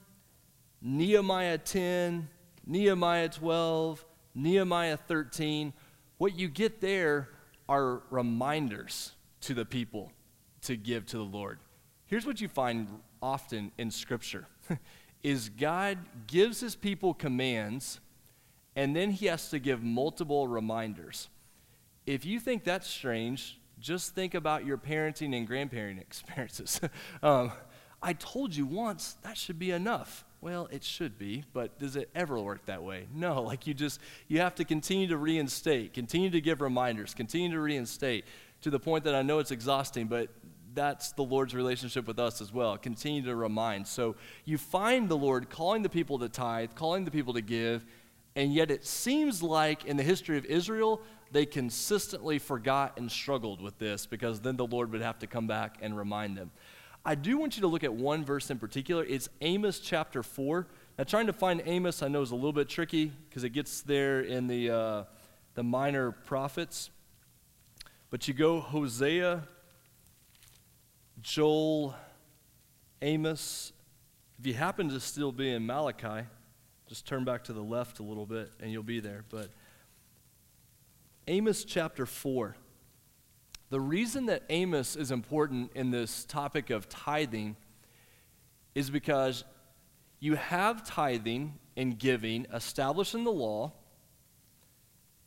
Nehemiah 0.81 1.59
10, 1.59 2.29
Nehemiah 2.67 3.29
12, 3.29 4.05
Nehemiah 4.37 4.97
13. 4.97 5.73
What 6.19 6.39
you 6.39 6.49
get 6.49 6.81
there 6.81 7.31
are 7.69 8.03
reminders 8.11 9.13
to 9.41 9.55
the 9.55 9.65
people 9.65 10.13
to 10.63 10.77
give 10.77 11.07
to 11.07 11.17
the 11.17 11.25
Lord. 11.25 11.59
Here's 12.07 12.27
what 12.27 12.41
you 12.41 12.49
find 12.49 12.89
often 13.25 13.73
in 13.79 13.91
scripture 13.91 14.47
is 15.23 15.49
God 15.49 15.97
gives 16.27 16.61
his 16.61 16.77
people 16.77 17.15
commands 17.15 18.01
and 18.77 18.95
then 18.95 19.11
he 19.13 19.27
has 19.27 19.49
to 19.49 19.59
give 19.59 19.83
multiple 19.83 20.47
reminders. 20.47 21.31
If 22.07 22.27
you 22.27 22.39
think 22.39 22.65
that's 22.65 22.87
strange, 22.87 23.59
just 23.81 24.15
think 24.15 24.35
about 24.35 24.67
your 24.67 24.77
parenting 24.77 25.35
and 25.35 25.49
grandparenting 25.49 26.01
experiences. 26.03 26.81
um, 27.23 27.53
I 28.03 28.13
told 28.13 28.55
you 28.55 28.67
once, 28.67 29.17
that 29.23 29.39
should 29.39 29.59
be 29.59 29.71
enough. 29.71 30.27
Well, 30.43 30.69
it 30.71 30.85
should 30.85 31.19
be, 31.19 31.45
but 31.55 31.79
does 31.79 31.97
it 31.97 32.11
ever 32.15 32.39
work 32.39 32.67
that 32.67 32.83
way? 32.83 33.07
No, 33.15 33.41
like 33.41 33.67
you 33.67 33.73
just, 33.73 33.99
you 34.29 34.41
have 34.41 34.55
to 34.57 34.65
continue 34.65 35.07
to 35.07 35.17
reinstate, 35.17 35.95
continue 35.95 36.29
to 36.29 36.41
give 36.43 36.61
reminders, 36.61 37.15
continue 37.15 37.51
to 37.51 37.61
reinstate 37.61 38.27
to 38.61 38.69
the 38.69 38.79
point 38.79 39.05
that 39.05 39.15
I 39.15 39.23
know 39.23 39.39
it's 39.39 39.51
exhausting, 39.51 40.07
but 40.07 40.29
that's 40.75 41.13
the 41.13 41.23
Lord's 41.23 41.55
relationship 41.55 42.07
with 42.07 42.19
us 42.19 42.41
as 42.41 42.53
well. 42.53 42.77
Continue 42.77 43.23
to 43.23 43.37
remind. 43.37 43.87
So 43.87 44.17
you 44.45 44.59
find 44.59 45.09
the 45.09 45.17
Lord 45.17 45.49
calling 45.49 45.83
the 45.83 45.89
people 45.89 46.19
to 46.19 46.29
tithe, 46.29 46.71
calling 46.75 47.05
the 47.05 47.11
people 47.11 47.35
to 47.35 47.41
give, 47.41 47.85
and 48.37 48.53
yet 48.53 48.71
it 48.71 48.85
seems 48.85 49.43
like 49.43 49.85
in 49.85 49.97
the 49.97 50.03
history 50.03 50.37
of 50.37 50.45
Israel, 50.47 51.01
they 51.31 51.47
consistently 51.47 52.39
forgot 52.39 52.99
and 52.99 53.11
struggled 53.11 53.61
with 53.61 53.79
this 53.79 54.07
because 54.07 54.41
then 54.41 54.57
the 54.57 54.67
Lord 54.67 54.91
would 54.93 55.03
have 55.03 55.19
to 55.21 55.27
come 55.27 55.47
back 55.47 55.79
and 55.81 55.97
remind 55.97 56.37
them. 56.37 56.51
I 57.05 57.15
do 57.15 57.37
want 57.37 57.57
you 57.57 57.61
to 57.63 57.69
look 57.69 57.85
at 57.85 57.93
one 57.93 58.25
verse 58.25 58.51
in 58.51 58.59
particular. 58.59 59.05
It's 59.05 59.29
Amos 59.41 59.79
chapter 59.79 60.23
4. 60.23 60.67
Now, 60.99 61.05
trying 61.05 61.27
to 61.27 61.33
find 61.33 61.63
Amos, 61.67 62.03
I 62.03 62.09
know, 62.09 62.23
is 62.23 62.31
a 62.31 62.35
little 62.35 62.53
bit 62.53 62.69
tricky 62.69 63.13
because 63.29 63.45
it 63.45 63.51
gets 63.51 63.83
there 63.83 64.21
in 64.21 64.47
the, 64.47 64.71
uh, 64.71 65.05
the 65.55 65.63
minor 65.63 66.13
prophets. 66.13 66.91
But 68.11 68.27
you 68.27 68.33
go 68.33 68.61
Hosea 68.61 69.43
Joel, 71.21 71.95
Amos. 73.03 73.73
If 74.39 74.47
you 74.47 74.55
happen 74.55 74.89
to 74.91 75.01
still 75.01 75.33
be 75.33 75.51
in 75.51 75.65
Malachi, 75.67 76.27
just 76.89 77.07
turn 77.07 77.25
back 77.25 77.45
to 77.45 77.53
the 77.53 77.63
left 77.63 77.99
a 77.99 78.03
little 78.03 78.27
bit 78.27 78.51
and 78.61 78.71
you'll 78.71 78.83
be 78.83 79.01
there. 79.01 79.25
But 79.29 79.51
Amos 81.27 81.65
chapter 81.65 82.05
4. 82.05 82.57
The 83.71 83.81
reason 83.81 84.27
that 84.27 84.43
Amos 84.51 84.95
is 84.95 85.11
important 85.11 85.71
in 85.75 85.91
this 85.91 86.25
topic 86.25 86.71
of 86.71 86.89
tithing 86.89 87.57
is 88.75 88.91
because 88.91 89.45
you 90.21 90.35
have 90.35 90.87
tithing 90.87 91.55
and 91.77 91.99
giving 91.99 92.47
established 92.53 93.15
in 93.15 93.25
the 93.25 93.33
law. 93.33 93.73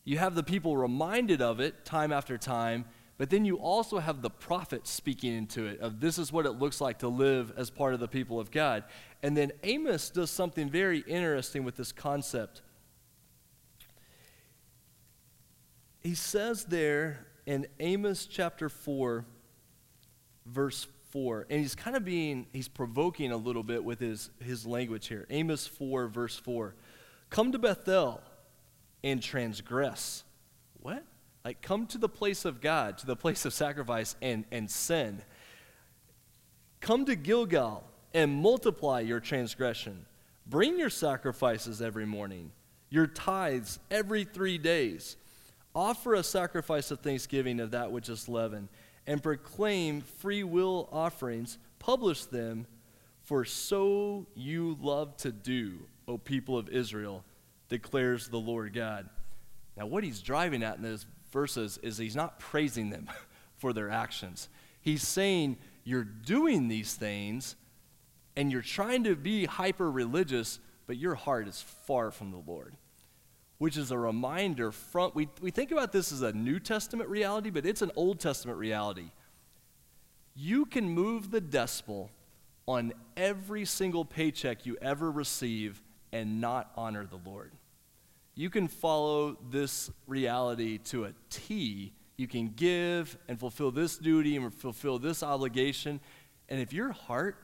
You 0.04 0.18
have 0.18 0.36
the 0.36 0.44
people 0.44 0.78
reminded 0.78 1.42
of 1.42 1.60
it 1.60 1.84
time 1.84 2.14
after 2.14 2.38
time, 2.38 2.86
but 3.18 3.32
then 3.32 3.46
you 3.46 3.58
also 3.58 3.98
have 3.98 4.22
the 4.22 4.30
prophet 4.30 4.88
speaking 4.88 5.34
into 5.34 5.66
it 5.66 5.80
of 5.80 6.00
this 6.00 6.20
is 6.20 6.32
what 6.32 6.46
it 6.46 6.52
looks 6.52 6.80
like 6.80 7.00
to 7.00 7.08
live 7.08 7.52
as 7.58 7.70
part 7.70 7.96
of 7.96 8.00
the 8.00 8.08
people 8.08 8.40
of 8.40 8.52
God. 8.52 8.84
And 9.24 9.36
then 9.36 9.52
Amos 9.64 10.12
does 10.12 10.30
something 10.30 10.70
very 10.70 11.00
interesting 11.00 11.64
with 11.64 11.76
this 11.76 11.92
concept. 11.92 12.62
He 16.00 16.14
says 16.14 16.66
there 16.66 17.26
in 17.48 17.66
Amos 17.80 18.28
chapter 18.28 18.70
4, 18.70 19.26
verse 20.46 20.86
4, 21.10 21.48
and 21.50 21.60
he's 21.60 21.74
kind 21.74 21.98
of 21.98 22.06
being, 22.06 22.46
he's 22.54 22.68
provoking 22.68 23.32
a 23.32 23.38
little 23.38 23.64
bit 23.64 23.84
with 23.84 24.00
his, 24.00 24.30
his 24.40 24.68
language 24.68 25.08
here. 25.08 25.26
Amos 25.32 25.66
4, 25.66 26.08
verse 26.08 26.38
4. 26.38 26.76
Come 27.32 27.52
to 27.52 27.58
Bethel 27.58 28.22
and 29.04 29.24
transgress. 29.24 30.24
What? 30.82 31.04
Like, 31.48 31.62
come 31.62 31.88
to 31.88 31.98
the 31.98 32.10
place 32.10 32.44
of 32.44 32.60
God, 32.60 32.98
to 32.98 33.06
the 33.06 33.16
place 33.16 33.46
of 33.46 33.54
sacrifice, 33.54 34.18
and, 34.22 34.44
and 34.52 34.70
sin. 34.70 35.22
Come 36.82 37.06
to 37.06 37.16
Gilgal 37.16 37.86
and 38.14 38.36
multiply 38.36 39.00
your 39.00 39.22
transgression. 39.22 40.06
Bring 40.46 40.78
your 40.78 40.90
sacrifices 40.90 41.82
every 41.82 42.06
morning, 42.06 42.52
your 42.90 43.08
tithes 43.08 43.80
every 43.90 44.26
three 44.26 44.58
days. 44.58 45.16
Offer 45.74 46.16
a 46.16 46.24
sacrifice 46.24 46.92
of 46.92 47.00
thanksgiving 47.00 47.62
of 47.62 47.72
that 47.72 47.94
which 47.94 48.10
is 48.10 48.28
leavened, 48.28 48.68
and 49.06 49.24
proclaim 49.24 50.02
free 50.02 50.44
will 50.44 50.90
offerings. 50.92 51.60
Publish 51.80 52.26
them, 52.26 52.68
for 53.24 53.46
so 53.46 54.26
you 54.36 54.78
love 54.82 55.16
to 55.16 55.32
do, 55.32 55.80
O 56.10 56.18
people 56.18 56.58
of 56.58 56.68
Israel, 56.68 57.24
declares 57.70 58.28
the 58.28 58.38
Lord 58.38 58.74
God. 58.74 59.08
Now, 59.78 59.86
what 59.86 60.04
he's 60.04 60.20
driving 60.22 60.62
at 60.62 60.76
in 60.76 60.84
this 60.84 61.06
verses 61.32 61.80
is 61.84 61.98
he's 61.98 62.16
not 62.16 62.40
praising 62.40 62.90
them 62.90 63.10
for 63.58 63.74
their 63.74 63.90
actions. 63.90 64.50
He's 64.82 65.06
saying, 65.06 65.58
You're 65.84 66.04
doing 66.04 66.68
these 66.68 66.94
things 66.94 67.56
and 68.38 68.52
you're 68.52 68.62
trying 68.62 69.04
to 69.06 69.16
be 69.16 69.46
hyper 69.46 69.90
religious, 69.90 70.60
but 70.86 70.96
your 70.96 71.16
heart 71.16 71.48
is 71.48 71.60
far 71.86 72.12
from 72.12 72.32
the 72.32 72.42
Lord. 72.46 72.76
Which 73.58 73.76
is 73.76 73.90
a 73.90 73.98
reminder 73.98 74.72
from, 74.72 75.12
we, 75.16 75.28
we 75.42 75.50
think 75.50 75.72
about 75.72 75.92
this 75.92 76.12
as 76.12 76.22
a 76.22 76.32
New 76.32 76.60
Testament 76.60 77.10
reality, 77.10 77.50
but 77.50 77.66
it's 77.66 77.82
an 77.82 77.92
Old 77.96 78.20
Testament 78.20 78.60
reality. 78.60 79.10
You 80.36 80.68
can 80.68 80.88
move 80.88 81.32
the 81.32 81.42
decimal 81.42 82.12
on 82.68 82.94
every 83.16 83.66
single 83.66 84.06
paycheck 84.06 84.68
you 84.68 84.78
ever 84.84 85.10
receive 85.10 85.82
and 86.12 86.40
not 86.40 86.72
honor 86.78 87.08
the 87.08 87.20
Lord. 87.28 87.52
You 88.38 88.52
can 88.52 88.68
follow 88.68 89.36
this 89.50 89.90
reality 90.06 90.78
to 90.78 91.06
a 91.06 91.14
T. 91.32 91.92
You 92.18 92.28
can 92.28 92.50
give 92.50 93.18
and 93.28 93.40
fulfill 93.40 93.72
this 93.72 93.98
duty 93.98 94.36
and 94.36 94.54
fulfill 94.54 95.00
this 95.00 95.24
obligation. 95.24 96.00
And 96.48 96.62
if 96.62 96.72
your 96.72 96.92
heart 96.92 97.36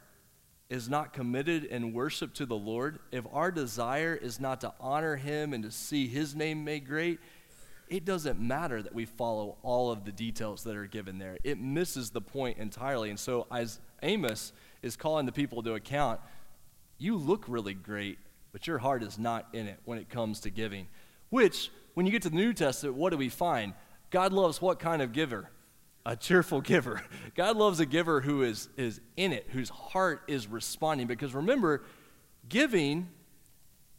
is 0.70 0.88
not 0.88 1.12
committed 1.12 1.64
in 1.64 1.94
worship 1.94 2.36
to 2.36 2.46
the 2.46 2.56
Lord, 2.56 3.00
if 3.12 3.26
our 3.34 3.50
desire 3.50 4.14
is 4.14 4.40
not 4.40 4.62
to 4.62 4.72
honor 4.80 5.16
Him 5.16 5.52
and 5.54 5.64
to 5.64 5.72
see 5.72 6.08
His 6.08 6.36
name 6.36 6.64
made 6.64 6.86
great, 6.86 7.20
it 7.90 8.06
doesn't 8.06 8.40
matter 8.40 8.84
that 8.84 8.94
we 8.94 9.06
follow 9.06 9.58
all 9.64 9.92
of 9.92 10.06
the 10.06 10.12
details 10.12 10.64
that 10.64 10.76
are 10.76 10.86
given 10.86 11.18
there. 11.18 11.40
It 11.44 11.60
misses 11.60 12.12
the 12.12 12.22
point 12.22 12.60
entirely. 12.60 13.10
And 13.10 13.20
so, 13.20 13.48
as 13.52 13.80
Amos 14.04 14.54
is 14.84 14.96
calling 14.96 15.26
the 15.26 15.32
people 15.32 15.64
to 15.64 15.74
account, 15.74 16.20
you 17.00 17.16
look 17.16 17.46
really 17.48 17.74
great, 17.74 18.20
but 18.54 18.68
your 18.68 18.78
heart 18.78 19.04
is 19.04 19.20
not 19.20 19.48
in 19.52 19.68
it 19.68 19.80
when 19.84 19.98
it 19.98 20.10
comes 20.10 20.40
to 20.42 20.50
giving. 20.50 20.88
Which, 21.30 21.72
when 21.96 22.06
you 22.06 22.12
get 22.12 22.22
to 22.22 22.30
the 22.30 22.36
New 22.36 22.54
Testament, 22.54 22.96
what 22.96 23.10
do 23.10 23.18
we 23.18 23.28
find? 23.28 23.74
God 24.12 24.32
loves 24.32 24.62
what 24.62 24.80
kind 24.80 25.02
of 25.02 25.12
giver? 25.12 25.50
A 26.06 26.16
cheerful 26.16 26.62
giver. 26.62 27.02
God 27.36 27.58
loves 27.58 27.82
a 27.82 27.86
giver 27.86 28.22
who 28.22 28.44
is, 28.44 28.70
is 28.78 29.02
in 29.18 29.34
it, 29.34 29.48
whose 29.52 29.70
heart 29.70 30.22
is 30.28 30.48
responding. 30.48 31.08
Because 31.08 31.34
remember, 31.34 31.84
giving 32.48 33.10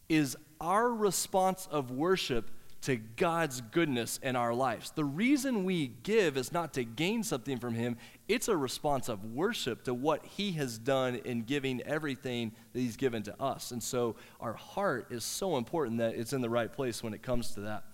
is 0.08 0.36
our 0.60 0.88
response 0.88 1.68
of 1.70 1.90
worship 1.90 2.48
to 2.84 2.96
God's 2.96 3.62
goodness 3.62 4.18
in 4.22 4.36
our 4.36 4.52
lives. 4.52 4.90
The 4.90 5.04
reason 5.04 5.64
we 5.64 5.88
give 6.02 6.36
is 6.36 6.52
not 6.52 6.74
to 6.74 6.84
gain 6.84 7.22
something 7.22 7.58
from 7.58 7.74
Him, 7.74 7.96
it's 8.28 8.48
a 8.48 8.56
response 8.56 9.08
of 9.08 9.24
worship 9.24 9.84
to 9.84 9.94
what 9.94 10.24
He 10.24 10.52
has 10.52 10.78
done 10.78 11.16
in 11.24 11.42
giving 11.42 11.80
everything 11.82 12.52
that 12.72 12.80
He's 12.80 12.96
given 12.96 13.22
to 13.22 13.42
us. 13.42 13.70
And 13.70 13.82
so 13.82 14.16
our 14.38 14.52
heart 14.52 15.06
is 15.10 15.24
so 15.24 15.56
important 15.56 15.98
that 15.98 16.14
it's 16.14 16.34
in 16.34 16.42
the 16.42 16.50
right 16.50 16.70
place 16.70 17.02
when 17.02 17.14
it 17.14 17.22
comes 17.22 17.52
to 17.54 17.60
that. 17.60 17.84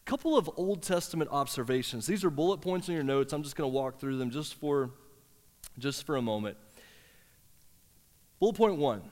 A 0.00 0.10
couple 0.10 0.36
of 0.36 0.50
Old 0.56 0.82
Testament 0.82 1.30
observations. 1.32 2.06
These 2.06 2.24
are 2.24 2.30
bullet 2.30 2.60
points 2.60 2.88
in 2.88 2.94
your 2.94 3.04
notes. 3.04 3.32
I'm 3.32 3.44
just 3.44 3.54
going 3.54 3.70
to 3.70 3.74
walk 3.74 4.00
through 4.00 4.18
them 4.18 4.30
just 4.30 4.54
for, 4.54 4.90
just 5.78 6.04
for 6.04 6.16
a 6.16 6.22
moment. 6.22 6.56
Bullet 8.40 8.56
point 8.56 8.78
one 8.78 9.02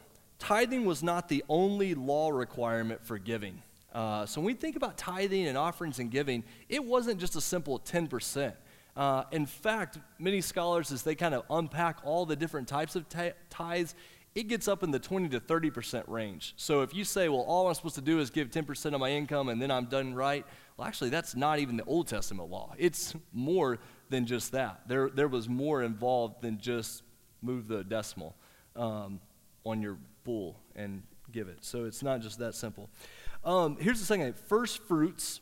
tithing 0.41 0.85
was 0.85 1.01
not 1.01 1.29
the 1.29 1.45
only 1.49 1.95
law 1.95 2.29
requirement 2.31 3.07
for 3.07 3.17
giving. 3.17 3.63
Uh, 3.93 4.25
so 4.27 4.41
when 4.41 4.47
we 4.47 4.55
think 4.55 4.77
about 4.77 4.97
tithing 4.97 5.47
and 5.47 5.59
offerings 5.59 5.99
and 5.99 6.11
giving, 6.11 6.45
it 6.69 6.83
wasn't 6.83 7.21
just 7.21 7.37
a 7.37 7.41
simple 7.41 7.79
10%. 7.79 8.55
Uh, 8.97 9.25
in 9.33 9.47
fact, 9.47 9.99
many 10.19 10.41
scholars, 10.41 10.93
as 10.93 11.03
they 11.03 11.15
kind 11.15 11.35
of 11.35 11.45
unpack 11.51 11.99
all 12.05 12.27
the 12.27 12.37
different 12.37 12.69
types 12.69 12.97
of 12.97 13.07
tithes, 13.51 13.95
it 14.35 14.49
gets 14.49 14.67
up 14.67 14.83
in 14.83 14.91
the 14.91 14.99
20 14.99 15.29
to 15.31 15.41
30% 15.41 16.05
range. 16.09 16.55
So 16.57 16.83
if 16.83 16.95
you 16.95 17.05
say, 17.05 17.29
well, 17.29 17.41
all 17.41 17.69
I'm 17.69 17.75
supposed 17.75 17.97
to 17.97 18.01
do 18.01 18.19
is 18.19 18.31
give 18.31 18.51
10% 18.51 18.95
of 18.95 19.01
my 19.01 19.11
income 19.11 19.49
and 19.51 19.61
then 19.61 19.71
I'm 19.71 19.87
done 19.87 20.15
right, 20.15 20.45
well, 20.77 20.89
actually, 20.89 21.11
that's 21.11 21.37
not 21.37 21.59
even 21.59 21.77
the 21.77 21.85
Old 21.85 22.09
Testament 22.09 22.49
law. 22.49 22.75
It's 22.79 23.15
more 23.33 23.79
than 24.09 24.25
just 24.25 24.53
that. 24.53 24.81
There, 24.87 25.11
there 25.11 25.29
was 25.29 25.49
more 25.49 25.83
involved 25.83 26.41
than 26.41 26.59
just 26.59 27.03
move 27.43 27.69
the 27.69 27.85
decimal 27.85 28.37
um, 28.75 29.21
on 29.65 29.83
your 29.83 29.99
bull 30.25 30.59
and 30.75 31.03
give 31.31 31.49
it. 31.49 31.59
So 31.61 31.85
it's 31.85 32.03
not 32.03 32.21
just 32.21 32.39
that 32.39 32.55
simple. 32.55 32.89
Um, 33.45 33.77
here's 33.81 33.99
the 33.99 34.07
second 34.07 34.37
first 34.47 34.79
fruits 34.83 35.41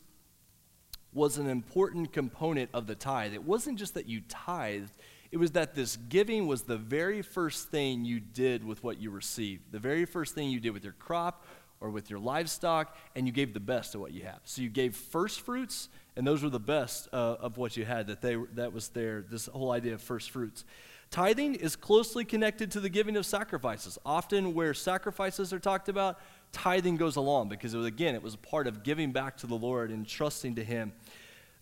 was 1.12 1.36
an 1.38 1.48
important 1.48 2.12
component 2.12 2.70
of 2.72 2.86
the 2.86 2.94
tithe. 2.94 3.34
It 3.34 3.44
wasn't 3.44 3.78
just 3.78 3.94
that 3.94 4.07
you 4.07 4.22
tithed, 4.28 4.96
it 5.32 5.36
was 5.36 5.53
that 5.53 5.74
this 5.74 5.96
giving 5.96 6.46
was 6.46 6.62
the 6.62 6.76
very 6.76 7.22
first 7.22 7.70
thing 7.70 8.05
you 8.05 8.18
did 8.18 8.64
with 8.64 8.82
what 8.82 9.01
you 9.01 9.11
received, 9.11 9.70
the 9.70 9.78
very 9.78 10.05
first 10.05 10.34
thing 10.34 10.51
you 10.51 10.61
did 10.61 10.70
with 10.70 10.82
your 10.82 10.94
crop 10.94 11.44
or 11.80 11.90
with 11.90 12.11
your 12.11 12.18
livestock, 12.18 12.96
and 13.14 13.26
you 13.26 13.32
gave 13.32 13.55
the 13.55 13.61
best 13.61 13.94
of 13.94 14.01
what 14.01 14.12
you 14.12 14.22
have. 14.22 14.40
So 14.44 14.62
you 14.62 14.68
gave 14.68 14.96
first 14.96 15.40
fruits, 15.42 15.88
and 16.16 16.26
those 16.26 16.42
were 16.42 16.51
the 16.51 16.59
best 16.59 17.09
uh, 17.12 17.36
of 17.40 17.59
what 17.59 17.76
you 17.76 17.84
had. 17.84 18.07
That 18.09 18.22
they 18.22 18.36
that 18.55 18.72
was 18.72 18.88
there. 18.88 19.22
This 19.22 19.46
whole 19.46 19.72
idea 19.72 19.94
of 19.94 20.03
first 20.03 20.30
fruits. 20.30 20.64
Tithing 21.11 21.57
is 21.57 21.74
closely 21.74 22.24
connected 22.24 22.70
to 22.72 22.80
the 22.80 22.88
giving 22.88 23.16
of 23.16 23.26
sacrifices. 23.26 23.98
Often, 24.07 24.55
where 24.55 24.74
sacrifices 24.74 25.53
are 25.53 25.59
talked 25.59 25.88
about, 25.88 26.20
tithing 26.53 26.96
goes 26.96 27.16
along 27.16 27.48
because, 27.48 27.74
it 27.74 27.78
was, 27.78 27.86
again, 27.86 28.14
it 28.14 28.22
was 28.22 28.34
a 28.34 28.38
part 28.38 28.66
of 28.66 28.82
giving 28.82 29.12
back 29.12 29.36
to 29.38 29.46
the 29.46 29.55
Lord 29.55 29.90
and 29.90 30.07
trusting 30.07 30.57
to 30.57 30.64
Him. 30.64 30.92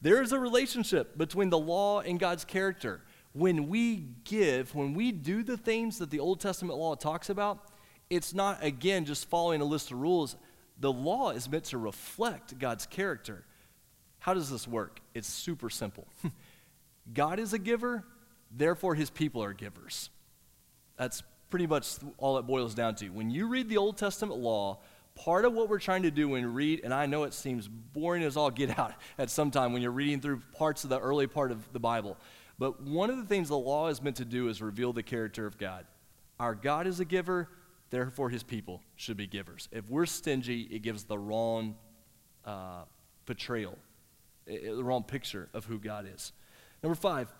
There 0.00 0.22
is 0.22 0.32
a 0.32 0.38
relationship 0.38 1.18
between 1.18 1.50
the 1.50 1.58
law 1.58 2.00
and 2.00 2.18
God's 2.20 2.44
character. 2.44 3.02
When 3.32 3.68
we 3.68 4.06
give, 4.24 4.74
when 4.74 4.94
we 4.94 5.12
do 5.12 5.42
the 5.42 5.56
things 5.56 5.98
that 5.98 6.10
the 6.10 6.20
Old 6.20 6.40
Testament 6.40 6.78
law 6.78 6.94
talks 6.94 7.30
about, 7.30 7.68
it's 8.10 8.32
not, 8.32 8.62
again, 8.62 9.04
just 9.04 9.28
following 9.28 9.60
a 9.60 9.64
list 9.64 9.90
of 9.90 9.98
rules. 9.98 10.36
The 10.80 10.92
law 10.92 11.30
is 11.30 11.48
meant 11.48 11.64
to 11.64 11.78
reflect 11.78 12.58
God's 12.58 12.86
character. 12.86 13.44
How 14.20 14.34
does 14.34 14.50
this 14.50 14.66
work? 14.66 15.00
It's 15.14 15.28
super 15.28 15.70
simple. 15.70 16.06
God 17.12 17.38
is 17.38 17.52
a 17.52 17.58
giver, 17.58 18.04
therefore, 18.50 18.94
his 18.94 19.10
people 19.10 19.42
are 19.42 19.52
givers. 19.52 20.10
That's 20.96 21.22
pretty 21.50 21.66
much 21.66 21.94
all 22.18 22.38
it 22.38 22.42
boils 22.42 22.74
down 22.74 22.94
to. 22.96 23.08
When 23.08 23.30
you 23.30 23.48
read 23.48 23.68
the 23.68 23.76
Old 23.76 23.96
Testament 23.96 24.38
law, 24.40 24.78
part 25.14 25.44
of 25.44 25.52
what 25.52 25.68
we're 25.68 25.78
trying 25.78 26.02
to 26.02 26.10
do 26.10 26.28
when 26.28 26.52
read, 26.54 26.80
and 26.84 26.94
I 26.94 27.06
know 27.06 27.24
it 27.24 27.34
seems 27.34 27.68
boring 27.68 28.22
as 28.22 28.36
all 28.36 28.50
get 28.50 28.78
out 28.78 28.94
at 29.18 29.30
some 29.30 29.50
time 29.50 29.72
when 29.72 29.82
you're 29.82 29.90
reading 29.90 30.20
through 30.20 30.42
parts 30.56 30.84
of 30.84 30.90
the 30.90 30.98
early 30.98 31.26
part 31.26 31.50
of 31.50 31.72
the 31.72 31.80
Bible, 31.80 32.16
but 32.58 32.82
one 32.82 33.10
of 33.10 33.16
the 33.16 33.24
things 33.24 33.48
the 33.48 33.58
law 33.58 33.88
is 33.88 34.02
meant 34.02 34.16
to 34.16 34.24
do 34.24 34.48
is 34.48 34.60
reveal 34.60 34.92
the 34.92 35.02
character 35.02 35.46
of 35.46 35.58
God. 35.58 35.86
Our 36.40 36.54
God 36.54 36.86
is 36.86 37.00
a 37.00 37.04
giver, 37.04 37.48
therefore 37.90 38.30
his 38.30 38.42
people 38.42 38.82
should 38.96 39.16
be 39.16 39.26
givers. 39.26 39.68
If 39.72 39.88
we're 39.88 40.06
stingy, 40.06 40.62
it 40.62 40.82
gives 40.82 41.04
the 41.04 41.18
wrong 41.18 41.76
uh, 42.44 42.82
portrayal, 43.26 43.78
the 44.46 44.82
wrong 44.82 45.02
picture 45.02 45.48
of 45.54 45.64
who 45.64 45.78
God 45.78 46.08
is. 46.12 46.32
Number 46.82 46.94
five, 46.94 47.32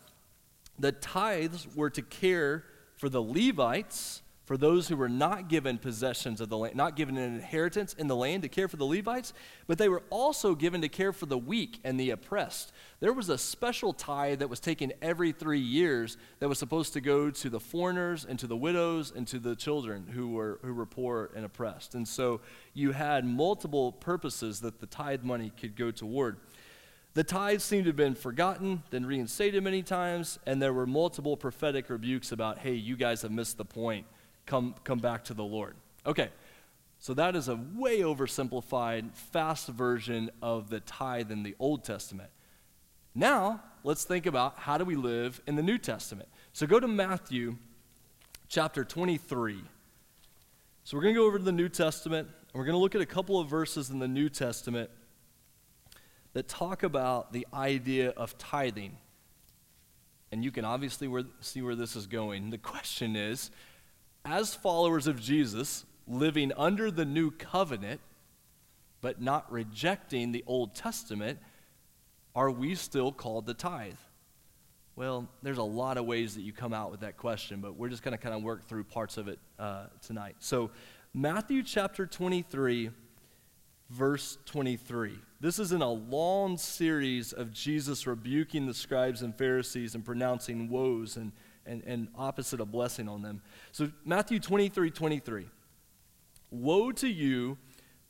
the 0.79 0.93
tithes 0.93 1.67
were 1.75 1.91
to 1.91 2.03
care 2.03 2.65
for 2.99 3.09
the 3.09 3.23
Levites, 3.23 4.23
for 4.45 4.57
those 4.57 4.89
who 4.89 4.97
were 4.97 5.11
not 5.11 5.49
given 5.49 5.77
possessions 5.77 6.41
of 6.41 6.49
the 6.49 6.57
land, 6.57 6.75
not 6.75 6.97
given 6.97 7.19
an 7.19 7.35
inheritance 7.35 7.93
in 7.93 8.09
the 8.09 8.17
land 8.17 8.43
to 8.43 8.49
care 8.49 8.67
for 8.67 8.79
the 8.79 8.85
Levites, 8.85 9.35
but 9.67 9.77
they 9.77 9.91
were 9.91 10.03
also 10.09 10.55
given 10.55 10.81
to 10.81 10.89
care 10.89 11.13
for 11.13 11.27
the 11.27 11.37
weak 11.37 11.79
and 11.85 12.01
the 12.01 12.11
oppressed. 12.11 12.73
There 13.01 13.13
was 13.13 13.29
a 13.29 13.37
special 13.37 13.93
tithe 13.93 14.39
that 14.39 14.49
was 14.49 14.59
taken 14.59 14.95
every 15.03 15.33
three 15.33 15.61
years 15.61 16.17
that 16.41 16.49
was 16.49 16.59
supposed 16.59 16.95
to 16.95 17.03
go 17.03 17.31
to 17.31 17.51
the 17.51 17.61
foreigners 17.61 18.25
and 18.25 18.39
to 18.39 18.47
the 18.47 18.57
widows 18.57 19.13
and 19.15 19.29
to 19.29 19.39
the 19.39 19.55
children 19.55 20.07
who 20.15 20.31
were, 20.31 20.59
who 20.63 20.73
were 20.73 20.87
poor 20.87 21.31
and 21.37 21.45
oppressed. 21.45 21.95
And 21.95 22.09
so 22.09 22.41
you 22.73 22.93
had 22.93 23.27
multiple 23.27 23.93
purposes 23.93 24.61
that 24.61 24.81
the 24.81 24.87
tithe 24.87 25.25
money 25.25 25.53
could 25.61 25.77
go 25.77 25.91
toward. 25.91 26.39
The 27.19 27.25
tithes 27.25 27.65
seem 27.65 27.83
to 27.83 27.89
have 27.89 27.97
been 27.97 28.15
forgotten, 28.15 28.85
then 28.91 29.05
reinstated 29.05 29.65
many 29.65 29.83
times, 29.83 30.39
and 30.47 30.63
there 30.63 30.73
were 30.73 30.87
multiple 30.87 31.37
prophetic 31.37 31.91
rebukes 31.91 32.31
about, 32.31 32.61
hey, 32.61 32.75
you 32.75 32.97
guys 32.97 33.23
have 33.23 33.33
missed 33.33 33.57
the 33.57 33.65
point. 33.65 34.07
Come, 34.47 34.77
come 34.85 35.01
back 35.01 35.25
to 35.25 35.35
the 35.35 35.43
Lord. 35.43 35.75
Okay, 36.07 36.29
so 37.01 37.15
that 37.15 37.35
is 37.35 37.49
a 37.49 37.57
way 37.75 38.03
oversimplified, 38.03 39.17
fast 39.17 39.67
version 39.67 40.31
of 40.41 40.71
the 40.71 40.79
tithe 40.79 41.33
in 41.33 41.43
the 41.43 41.57
Old 41.59 41.83
Testament. 41.83 42.31
Now, 43.17 43.65
let's 43.83 44.05
think 44.05 44.27
about 44.27 44.57
how 44.57 44.79
do 44.79 44.85
we 44.85 44.95
live 44.95 45.43
in 45.49 45.57
the 45.57 45.63
New 45.65 45.79
Testament. 45.79 46.29
So 46.53 46.69
go 46.69 46.79
to 46.79 46.87
Matthew 46.87 47.57
chapter 48.49 48.85
23. 48.85 49.61
So 50.85 50.97
we're 50.97 51.03
going 51.03 51.15
to 51.17 51.21
go 51.21 51.27
over 51.27 51.39
to 51.39 51.45
the 51.45 51.51
New 51.51 51.69
Testament, 51.69 52.29
and 52.29 52.55
we're 52.55 52.65
going 52.65 52.77
to 52.77 52.81
look 52.81 52.95
at 52.95 53.01
a 53.01 53.07
couple 53.07 53.41
of 53.41 53.49
verses 53.49 53.91
in 53.91 53.99
the 53.99 54.07
New 54.07 54.29
Testament 54.29 54.89
that 56.33 56.49
talk 56.49 56.83
about 56.83 57.33
the 57.33 57.47
idea 57.53 58.11
of 58.11 58.37
tithing. 58.39 58.97
And 60.31 60.45
you 60.45 60.51
can 60.51 60.65
obviously 60.65 61.09
where, 61.09 61.25
see 61.41 61.63
where 61.63 61.75
this 61.75 61.97
is 61.97 62.07
going. 62.07 62.51
The 62.51 62.59
question 62.59 63.17
is 63.17 63.51
as 64.25 64.55
followers 64.55 65.07
of 65.07 65.21
Jesus, 65.21 65.87
living 66.07 66.53
under 66.57 66.91
the 66.91 67.05
new 67.05 67.31
covenant, 67.31 68.01
but 69.01 69.21
not 69.23 69.51
rejecting 69.51 70.33
the 70.33 70.45
Old 70.47 70.75
Testament, 70.75 71.39
are 72.35 72.51
we 72.51 72.75
still 72.75 73.13
called 73.13 73.47
to 73.47 73.55
tithe? 73.55 73.95
Well, 74.97 75.29
there's 75.43 75.59
a 75.59 75.63
lot 75.63 75.97
of 75.97 76.07
ways 76.07 76.35
that 76.35 76.43
you 76.43 76.53
come 76.53 76.75
out 76.75 76.91
with 76.91 77.01
that 77.01 77.17
question, 77.17 77.61
but 77.61 77.77
we're 77.77 77.89
just 77.89 78.03
going 78.03 78.13
to 78.13 78.19
kind 78.19 78.35
of 78.35 78.43
work 78.43 78.67
through 78.69 78.85
parts 78.85 79.17
of 79.17 79.29
it 79.29 79.39
uh, 79.59 79.87
tonight. 80.05 80.37
So, 80.41 80.71
Matthew 81.15 81.63
chapter 81.63 82.05
23 82.05 82.91
verse 83.91 84.39
23. 84.47 85.19
This 85.41 85.59
is 85.59 85.73
in 85.73 85.83
a 85.83 85.91
long 85.91 86.57
series 86.59 87.33
of 87.33 87.53
Jesus 87.53 88.07
rebuking 88.07 88.67
the 88.67 88.75
scribes 88.75 89.23
and 89.23 89.37
Pharisees 89.37 89.95
and 89.95 90.05
pronouncing 90.05 90.69
woes 90.69 91.17
and, 91.17 91.33
and, 91.65 91.83
and 91.87 92.09
opposite 92.17 92.61
of 92.61 92.71
blessing 92.71 93.09
on 93.09 93.23
them. 93.23 93.41
So, 93.73 93.91
Matthew 94.05 94.41
23 94.41 94.91
23. 94.91 95.47
Woe 96.51 96.93
to 96.93 97.09
you, 97.09 97.59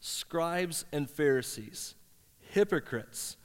scribes 0.01 0.85
and 0.93 1.11
Pharisees, 1.11 1.97
hypocrites, 2.53 3.37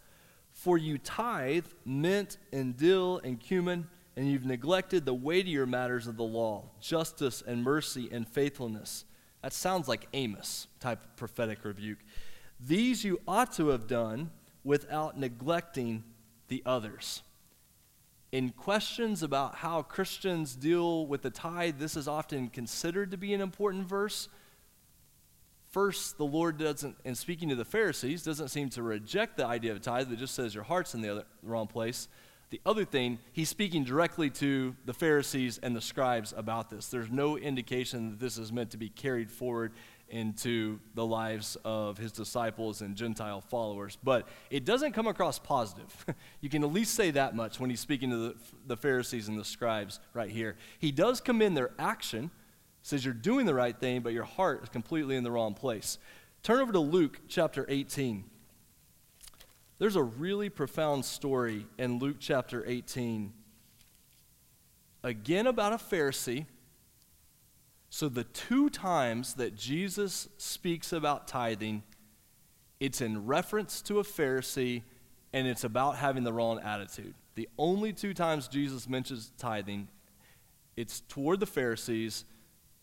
for 0.52 0.78
you 0.78 0.98
tithe 0.98 1.66
mint 1.84 2.38
and 2.52 2.78
dill 2.78 3.20
and 3.24 3.40
cumin, 3.40 3.88
and 4.16 4.28
you've 4.30 4.46
neglected 4.46 5.06
the 5.06 5.14
weightier 5.14 5.66
matters 5.66 6.06
of 6.06 6.16
the 6.16 6.24
law, 6.24 6.70
justice 6.80 7.44
and 7.46 7.64
mercy 7.64 8.08
and 8.12 8.28
faithfulness. 8.28 9.06
That 9.44 9.54
sounds 9.54 9.88
like 9.90 10.08
Amos 10.14 10.68
type 10.80 11.04
of 11.04 11.16
prophetic 11.18 11.66
rebuke. 11.66 12.00
These 12.60 13.04
you 13.04 13.20
ought 13.28 13.52
to 13.54 13.68
have 13.68 13.88
done 13.88 14.32
without 14.64 15.20
neglecting 15.20 16.06
the 16.48 16.64
others. 16.66 17.22
In 18.32 18.50
questions 18.52 19.22
about 19.22 19.56
how 19.56 19.82
Christians 19.82 20.56
deal 20.56 21.06
with 21.06 21.22
the 21.22 21.30
tithe, 21.30 21.78
this 21.78 21.98
is 21.98 22.08
often 22.08 22.48
considered 22.50 23.12
to 23.12 23.18
be 23.18 23.34
an 23.34 23.42
important 23.42 23.86
verse. 23.86 24.30
First, 25.72 26.18
the 26.18 26.26
Lord 26.26 26.58
doesn't, 26.58 26.96
in 27.04 27.14
speaking 27.14 27.50
to 27.50 27.56
the 27.56 27.66
Pharisees, 27.66 28.24
doesn't 28.24 28.48
seem 28.48 28.70
to 28.70 28.82
reject 28.82 29.38
the 29.38 29.46
idea 29.46 29.74
of 29.74 29.82
tithe, 29.82 30.08
but 30.10 30.18
just 30.18 30.36
says 30.36 30.56
your 30.56 30.64
heart's 30.64 30.96
in 30.96 31.02
the, 31.02 31.10
other, 31.10 31.26
the 31.44 31.50
wrong 31.50 31.68
place. 31.68 32.08
The 32.54 32.62
other 32.68 32.86
thing, 32.86 33.18
he's 33.32 33.50
speaking 33.50 33.84
directly 33.84 34.30
to 34.30 34.76
the 34.86 34.94
Pharisees 34.94 35.60
and 35.64 35.76
the 35.76 35.82
scribes 35.82 36.36
about 36.38 36.70
this. 36.70 36.88
There's 36.88 37.10
no 37.10 37.36
indication 37.36 38.12
that 38.12 38.20
this 38.20 38.38
is 38.38 38.52
meant 38.52 38.70
to 38.70 38.78
be 38.78 38.90
carried 38.90 39.32
forward 39.32 39.74
into 40.08 40.80
the 40.94 41.04
lives 41.04 41.58
of 41.66 41.98
his 41.98 42.12
disciples 42.12 42.82
and 42.82 42.96
Gentile 42.96 43.42
followers. 43.42 43.98
But 44.04 44.28
it 44.52 44.66
doesn't 44.66 44.92
come 44.92 45.08
across 45.08 45.40
positive. 45.40 46.06
you 46.42 46.50
can 46.52 46.64
at 46.64 46.72
least 46.72 46.94
say 46.94 47.10
that 47.10 47.36
much 47.36 47.60
when 47.60 47.72
he's 47.72 47.80
speaking 47.80 48.12
to 48.12 48.18
the, 48.18 48.36
the 48.68 48.78
Pharisees 48.78 49.30
and 49.30 49.40
the 49.40 49.46
scribes 49.46 50.00
right 50.14 50.30
here. 50.30 50.56
He 50.78 50.92
does 50.92 51.22
commend 51.22 51.58
their 51.58 51.72
action, 51.80 52.30
says 52.84 53.04
you're 53.04 53.16
doing 53.16 53.48
the 53.48 53.56
right 53.56 53.76
thing, 53.76 54.02
but 54.02 54.14
your 54.14 54.26
heart 54.26 54.62
is 54.62 54.70
completely 54.70 55.16
in 55.16 55.24
the 55.24 55.32
wrong 55.32 55.56
place. 55.56 55.98
Turn 56.44 56.60
over 56.60 56.72
to 56.72 56.80
Luke 56.80 57.20
chapter 57.28 57.66
18. 57.68 58.26
There's 59.84 59.98
a 59.98 60.04
really 60.04 60.48
profound 60.48 61.04
story 61.04 61.66
in 61.78 62.00
Luke 62.00 62.16
chapter 62.18 62.64
18, 62.66 63.34
again 65.04 65.46
about 65.46 65.74
a 65.74 65.76
Pharisee. 65.76 66.46
So, 67.90 68.08
the 68.08 68.24
two 68.24 68.70
times 68.70 69.34
that 69.34 69.56
Jesus 69.58 70.30
speaks 70.38 70.94
about 70.94 71.28
tithing, 71.28 71.84
it's 72.80 73.02
in 73.02 73.26
reference 73.26 73.82
to 73.82 74.00
a 74.00 74.04
Pharisee 74.04 74.84
and 75.34 75.46
it's 75.50 75.66
about 75.66 75.98
having 75.98 76.24
the 76.24 76.32
wrong 76.32 76.62
attitude. 76.62 77.14
The 77.36 77.50
only 77.58 77.92
two 77.92 78.14
times 78.14 78.48
Jesus 78.48 78.88
mentions 78.88 79.34
tithing, 79.38 79.90
it's 80.78 81.02
toward 81.02 81.42
the 81.42 81.46
Pharisees 81.46 82.24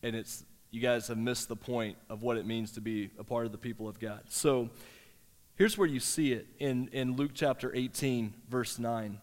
and 0.03 0.15
it's 0.15 0.45
you 0.71 0.83
guys 0.83 1.09
have 1.09 1.17
missed 1.17 1.49
the 1.49 1.57
point 1.57 1.97
of 2.11 2.23
what 2.23 2.37
it 2.37 2.45
means 2.45 2.73
to 2.73 2.83
be 2.83 3.09
a 3.19 3.25
part 3.25 3.47
of 3.47 3.53
the 3.53 3.59
people 3.59 3.89
of 3.89 3.99
God. 3.99 4.21
So, 4.29 4.69
Here's 5.61 5.77
where 5.77 5.87
you 5.87 6.01
see 6.01 6.33
it 6.33 6.47
in, 6.59 6.89
in 6.91 7.17
Luke 7.17 7.33
chapter 7.35 7.71
18, 7.77 8.33
verse 8.49 8.79
9. 8.79 9.19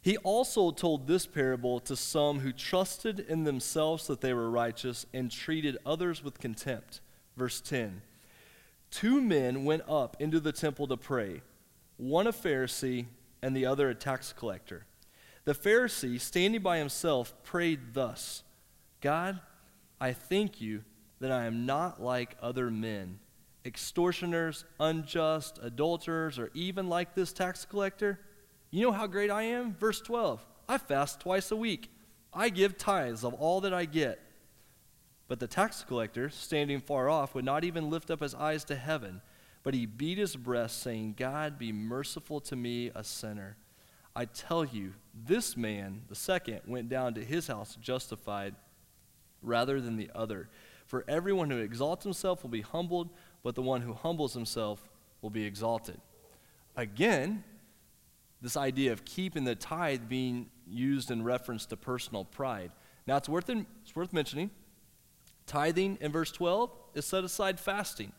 He 0.00 0.16
also 0.16 0.70
told 0.70 1.06
this 1.06 1.26
parable 1.26 1.80
to 1.80 1.94
some 1.96 2.40
who 2.40 2.50
trusted 2.50 3.20
in 3.20 3.44
themselves 3.44 4.06
that 4.06 4.22
they 4.22 4.32
were 4.32 4.48
righteous 4.48 5.04
and 5.12 5.30
treated 5.30 5.76
others 5.84 6.24
with 6.24 6.40
contempt. 6.40 7.02
Verse 7.36 7.60
10 7.60 8.00
Two 8.90 9.20
men 9.20 9.66
went 9.66 9.82
up 9.86 10.16
into 10.18 10.40
the 10.40 10.50
temple 10.50 10.86
to 10.86 10.96
pray, 10.96 11.42
one 11.98 12.26
a 12.26 12.32
Pharisee 12.32 13.04
and 13.42 13.54
the 13.54 13.66
other 13.66 13.90
a 13.90 13.94
tax 13.94 14.32
collector. 14.32 14.86
The 15.44 15.54
Pharisee, 15.54 16.18
standing 16.18 16.62
by 16.62 16.78
himself, 16.78 17.34
prayed 17.42 17.92
thus 17.92 18.44
God, 19.02 19.40
I 20.00 20.14
thank 20.14 20.58
you 20.58 20.84
that 21.20 21.30
I 21.30 21.44
am 21.44 21.66
not 21.66 22.02
like 22.02 22.34
other 22.40 22.70
men 22.70 23.18
extortioners, 23.66 24.64
unjust, 24.80 25.58
adulterers, 25.60 26.38
or 26.38 26.50
even 26.54 26.88
like 26.88 27.14
this 27.14 27.32
tax 27.32 27.64
collector? 27.64 28.20
You 28.70 28.86
know 28.86 28.92
how 28.92 29.06
great 29.06 29.30
I 29.30 29.42
am? 29.42 29.74
Verse 29.74 30.00
12 30.00 30.44
I 30.68 30.78
fast 30.78 31.20
twice 31.20 31.50
a 31.50 31.56
week. 31.56 31.90
I 32.32 32.48
give 32.48 32.78
tithes 32.78 33.24
of 33.24 33.34
all 33.34 33.60
that 33.62 33.74
I 33.74 33.84
get. 33.84 34.20
But 35.28 35.40
the 35.40 35.46
tax 35.46 35.84
collector, 35.86 36.30
standing 36.30 36.80
far 36.80 37.08
off, 37.08 37.34
would 37.34 37.44
not 37.44 37.64
even 37.64 37.90
lift 37.90 38.10
up 38.10 38.20
his 38.20 38.34
eyes 38.34 38.64
to 38.64 38.76
heaven, 38.76 39.22
but 39.64 39.74
he 39.74 39.86
beat 39.86 40.18
his 40.18 40.36
breast, 40.36 40.80
saying, 40.80 41.14
God, 41.16 41.58
be 41.58 41.72
merciful 41.72 42.40
to 42.42 42.54
me, 42.54 42.92
a 42.94 43.02
sinner. 43.02 43.56
I 44.14 44.26
tell 44.26 44.64
you, 44.64 44.94
this 45.12 45.56
man, 45.56 46.02
the 46.08 46.14
second, 46.14 46.60
went 46.66 46.88
down 46.88 47.14
to 47.14 47.24
his 47.24 47.48
house 47.48 47.76
justified 47.80 48.54
rather 49.42 49.80
than 49.80 49.96
the 49.96 50.10
other. 50.14 50.48
For 50.86 51.04
everyone 51.08 51.50
who 51.50 51.58
exalts 51.58 52.04
himself 52.04 52.42
will 52.42 52.50
be 52.50 52.60
humbled, 52.60 53.10
but 53.46 53.54
the 53.54 53.62
one 53.62 53.80
who 53.80 53.92
humbles 53.92 54.34
himself 54.34 54.88
will 55.22 55.30
be 55.30 55.44
exalted. 55.44 56.00
Again, 56.74 57.44
this 58.42 58.56
idea 58.56 58.90
of 58.90 59.04
keeping 59.04 59.44
the 59.44 59.54
tithe 59.54 60.08
being 60.08 60.50
used 60.66 61.12
in 61.12 61.22
reference 61.22 61.64
to 61.66 61.76
personal 61.76 62.24
pride. 62.24 62.72
Now, 63.06 63.18
it's 63.18 63.28
worth, 63.28 63.48
it's 63.48 63.94
worth 63.94 64.12
mentioning 64.12 64.50
tithing 65.46 65.96
in 66.00 66.10
verse 66.10 66.32
12 66.32 66.72
is 66.94 67.04
set 67.04 67.22
aside 67.22 67.60
fasting. 67.60 68.10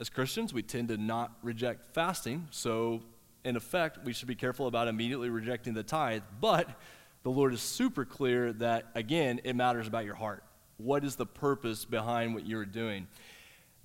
As 0.00 0.08
Christians, 0.08 0.54
we 0.54 0.62
tend 0.62 0.88
to 0.88 0.96
not 0.96 1.32
reject 1.42 1.92
fasting, 1.92 2.48
so 2.50 3.02
in 3.44 3.56
effect, 3.56 3.98
we 4.06 4.14
should 4.14 4.26
be 4.26 4.34
careful 4.34 4.68
about 4.68 4.88
immediately 4.88 5.28
rejecting 5.28 5.74
the 5.74 5.82
tithe, 5.82 6.22
but 6.40 6.80
the 7.24 7.30
Lord 7.30 7.52
is 7.52 7.60
super 7.60 8.06
clear 8.06 8.54
that, 8.54 8.86
again, 8.94 9.42
it 9.44 9.54
matters 9.54 9.86
about 9.86 10.06
your 10.06 10.14
heart. 10.14 10.44
What 10.78 11.04
is 11.04 11.16
the 11.16 11.26
purpose 11.26 11.84
behind 11.84 12.32
what 12.32 12.46
you're 12.46 12.64
doing? 12.64 13.06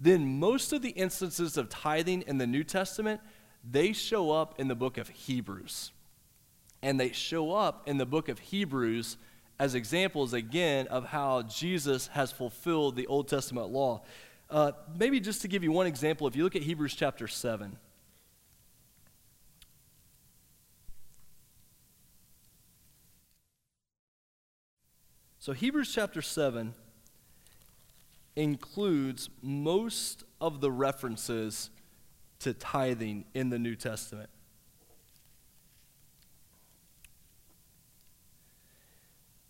Then 0.04 0.38
most 0.38 0.74
of 0.74 0.82
the 0.82 0.90
instances 0.90 1.56
of 1.56 1.70
tithing 1.70 2.24
in 2.24 2.38
the 2.38 2.46
New 2.46 2.66
Testament, 2.66 3.22
they 3.64 3.94
show 3.94 4.32
up 4.32 4.60
in 4.60 4.68
the 4.68 4.76
book 4.76 4.98
of 4.98 5.08
Hebrews. 5.08 5.92
And 6.82 7.00
they 7.00 7.14
show 7.14 7.54
up 7.54 7.88
in 7.88 7.98
the 7.98 8.06
book 8.06 8.28
of 8.28 8.38
Hebrews 8.38 9.16
as 9.58 9.76
examples, 9.76 10.34
again, 10.34 10.88
of 10.88 11.06
how 11.06 11.44
Jesus 11.44 12.08
has 12.08 12.34
fulfilled 12.34 12.98
the 12.98 13.08
Old 13.08 13.30
Testament 13.30 13.70
law. 13.70 14.02
Uh, 14.50 14.74
maybe 15.00 15.22
just 15.22 15.42
to 15.44 15.48
give 15.48 15.64
you 15.64 15.72
one 15.72 15.88
example, 15.88 16.28
if 16.28 16.36
you 16.36 16.44
look 16.44 16.58
at 16.58 16.64
Hebrews 16.64 16.96
chapter 16.96 17.26
7. 17.26 17.78
So, 25.40 25.54
Hebrews 25.54 25.94
chapter 25.94 26.22
7 26.22 26.74
includes 28.36 29.30
most 29.42 30.24
of 30.42 30.62
the 30.62 30.72
references 30.72 31.70
to 32.40 32.54
tithing 32.54 33.26
in 33.34 33.50
the 33.50 33.60
New 33.60 33.76
Testament. 33.76 34.30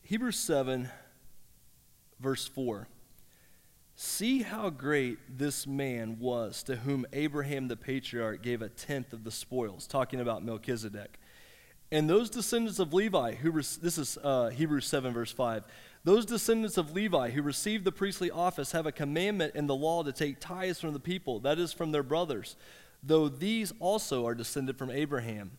Hebrews 0.02 0.38
7, 0.38 0.90
verse 2.20 2.48
4. 2.48 2.88
See 3.96 4.42
how 4.42 4.70
great 4.70 5.38
this 5.38 5.66
man 5.66 6.20
was 6.20 6.62
to 6.64 6.76
whom 6.78 7.06
Abraham 7.14 7.68
the 7.68 7.78
patriarch 7.78 8.44
gave 8.44 8.62
a 8.62 8.70
tenth 8.70 9.14
of 9.14 9.24
the 9.24 9.32
spoils, 9.32 9.88
talking 9.88 10.20
about 10.20 10.44
Melchizedek. 10.44 11.20
And 11.92 12.10
those 12.10 12.30
descendants 12.30 12.80
of 12.80 12.94
Levi, 12.94 13.36
who 13.36 13.52
this 13.52 13.98
is 13.98 14.18
uh, 14.24 14.50
Hebrews 14.50 14.88
7, 14.88 15.14
verse 15.14 15.32
5. 15.32 15.64
Those 16.06 16.26
descendants 16.26 16.78
of 16.78 16.94
Levi 16.94 17.30
who 17.30 17.42
received 17.42 17.86
the 17.86 17.92
priestly 17.92 18.30
office 18.30 18.74
have 18.74 18.86
a 18.86 18.92
commandment 18.92 19.56
in 19.56 19.68
the 19.68 19.76
law 19.76 20.04
to 20.04 20.12
take 20.12 20.42
tithes 20.42 20.82
from 20.82 20.92
the 20.92 21.00
people, 21.00 21.40
that 21.40 21.58
is, 21.58 21.72
from 21.72 21.92
their 21.92 22.04
brothers, 22.04 22.58
though 23.02 23.30
these 23.30 23.72
also 23.80 24.26
are 24.28 24.36
descended 24.36 24.78
from 24.78 24.92
Abraham. 24.92 25.52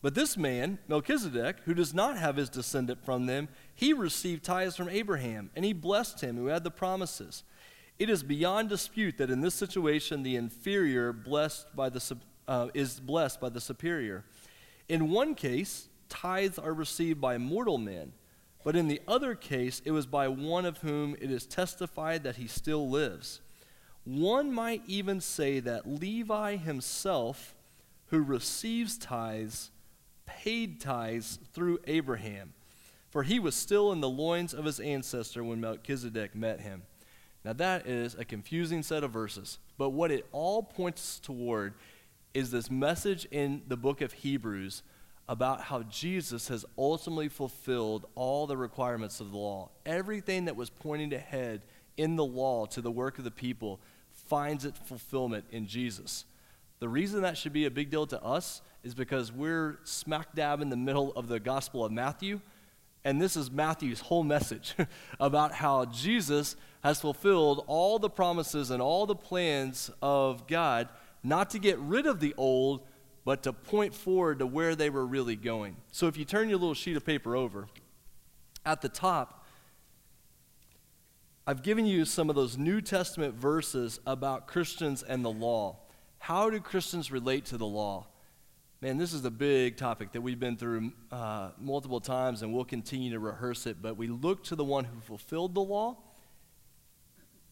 But 0.00 0.14
this 0.14 0.38
man, 0.38 0.78
Melchizedek, 0.88 1.60
who 1.66 1.74
does 1.74 1.92
not 1.92 2.16
have 2.16 2.36
his 2.36 2.48
descendant 2.48 3.04
from 3.04 3.26
them, 3.26 3.48
he 3.74 3.92
received 3.92 4.42
tithes 4.42 4.74
from 4.74 4.88
Abraham, 4.88 5.50
and 5.54 5.66
he 5.66 5.74
blessed 5.74 6.22
him 6.22 6.36
who 6.36 6.46
had 6.46 6.64
the 6.64 6.70
promises. 6.70 7.44
It 7.98 8.08
is 8.08 8.22
beyond 8.22 8.70
dispute 8.70 9.18
that 9.18 9.30
in 9.30 9.42
this 9.42 9.54
situation 9.54 10.22
the 10.22 10.36
inferior 10.36 11.12
blessed 11.12 11.76
by 11.76 11.90
the, 11.90 12.16
uh, 12.48 12.68
is 12.72 12.98
blessed 12.98 13.38
by 13.38 13.50
the 13.50 13.60
superior. 13.60 14.24
In 14.88 15.10
one 15.10 15.34
case, 15.34 15.88
tithes 16.08 16.58
are 16.58 16.72
received 16.72 17.20
by 17.20 17.36
mortal 17.36 17.76
men 17.76 18.12
but 18.62 18.76
in 18.76 18.88
the 18.88 19.00
other 19.08 19.34
case, 19.34 19.80
it 19.84 19.90
was 19.90 20.06
by 20.06 20.28
one 20.28 20.66
of 20.66 20.78
whom 20.78 21.16
it 21.20 21.30
is 21.30 21.46
testified 21.46 22.22
that 22.24 22.36
he 22.36 22.46
still 22.46 22.88
lives. 22.88 23.40
One 24.04 24.52
might 24.52 24.82
even 24.86 25.20
say 25.20 25.60
that 25.60 25.88
Levi 25.88 26.56
himself, 26.56 27.54
who 28.06 28.22
receives 28.22 28.98
tithes, 28.98 29.70
paid 30.26 30.80
tithes 30.80 31.38
through 31.52 31.80
Abraham, 31.86 32.54
for 33.10 33.22
he 33.22 33.38
was 33.38 33.54
still 33.54 33.92
in 33.92 34.00
the 34.00 34.08
loins 34.08 34.54
of 34.54 34.64
his 34.64 34.80
ancestor 34.80 35.42
when 35.42 35.60
Melchizedek 35.60 36.34
met 36.34 36.60
him. 36.60 36.82
Now, 37.44 37.54
that 37.54 37.86
is 37.86 38.14
a 38.14 38.24
confusing 38.24 38.82
set 38.82 39.02
of 39.02 39.10
verses, 39.10 39.58
but 39.78 39.90
what 39.90 40.10
it 40.10 40.26
all 40.32 40.62
points 40.62 41.18
toward 41.18 41.74
is 42.34 42.50
this 42.50 42.70
message 42.70 43.26
in 43.30 43.62
the 43.66 43.76
book 43.76 44.00
of 44.00 44.12
Hebrews 44.12 44.82
about 45.30 45.60
how 45.62 45.84
Jesus 45.84 46.48
has 46.48 46.66
ultimately 46.76 47.28
fulfilled 47.28 48.04
all 48.16 48.48
the 48.48 48.56
requirements 48.56 49.20
of 49.20 49.30
the 49.30 49.38
law. 49.38 49.70
Everything 49.86 50.46
that 50.46 50.56
was 50.56 50.70
pointing 50.70 51.14
ahead 51.14 51.62
in 51.96 52.16
the 52.16 52.24
law 52.24 52.66
to 52.66 52.80
the 52.80 52.90
work 52.90 53.16
of 53.16 53.22
the 53.22 53.30
people 53.30 53.78
finds 54.26 54.64
its 54.64 54.80
fulfillment 54.80 55.44
in 55.52 55.68
Jesus. 55.68 56.24
The 56.80 56.88
reason 56.88 57.22
that 57.22 57.38
should 57.38 57.52
be 57.52 57.64
a 57.64 57.70
big 57.70 57.90
deal 57.90 58.08
to 58.08 58.20
us 58.24 58.60
is 58.82 58.92
because 58.92 59.30
we're 59.30 59.78
smack 59.84 60.34
dab 60.34 60.62
in 60.62 60.68
the 60.68 60.76
middle 60.76 61.12
of 61.12 61.28
the 61.28 61.38
Gospel 61.38 61.84
of 61.84 61.92
Matthew, 61.92 62.40
and 63.04 63.22
this 63.22 63.36
is 63.36 63.52
Matthew's 63.52 64.00
whole 64.00 64.24
message 64.24 64.74
about 65.20 65.52
how 65.52 65.84
Jesus 65.84 66.56
has 66.82 67.00
fulfilled 67.00 67.62
all 67.68 68.00
the 68.00 68.10
promises 68.10 68.72
and 68.72 68.82
all 68.82 69.06
the 69.06 69.14
plans 69.14 69.92
of 70.02 70.48
God, 70.48 70.88
not 71.22 71.50
to 71.50 71.60
get 71.60 71.78
rid 71.78 72.06
of 72.06 72.18
the 72.18 72.34
old, 72.36 72.82
but 73.24 73.42
to 73.42 73.52
point 73.52 73.94
forward 73.94 74.38
to 74.38 74.46
where 74.46 74.74
they 74.74 74.90
were 74.90 75.06
really 75.06 75.36
going. 75.36 75.76
So 75.92 76.06
if 76.06 76.16
you 76.16 76.24
turn 76.24 76.48
your 76.48 76.58
little 76.58 76.74
sheet 76.74 76.96
of 76.96 77.04
paper 77.04 77.36
over, 77.36 77.68
at 78.64 78.80
the 78.80 78.88
top, 78.88 79.46
I've 81.46 81.62
given 81.62 81.86
you 81.86 82.04
some 82.04 82.30
of 82.30 82.36
those 82.36 82.56
New 82.56 82.80
Testament 82.80 83.34
verses 83.34 83.98
about 84.06 84.46
Christians 84.46 85.02
and 85.02 85.24
the 85.24 85.30
law. 85.30 85.78
How 86.18 86.50
do 86.50 86.60
Christians 86.60 87.10
relate 87.10 87.46
to 87.46 87.56
the 87.56 87.66
law? 87.66 88.06
Man, 88.82 88.96
this 88.96 89.12
is 89.12 89.24
a 89.24 89.30
big 89.30 89.76
topic 89.76 90.12
that 90.12 90.20
we've 90.20 90.40
been 90.40 90.56
through 90.56 90.92
uh, 91.10 91.50
multiple 91.58 92.00
times, 92.00 92.42
and 92.42 92.52
we'll 92.52 92.64
continue 92.64 93.10
to 93.10 93.18
rehearse 93.18 93.66
it. 93.66 93.82
But 93.82 93.96
we 93.96 94.06
look 94.06 94.44
to 94.44 94.56
the 94.56 94.64
one 94.64 94.84
who 94.84 95.00
fulfilled 95.00 95.54
the 95.54 95.60
law 95.60 95.98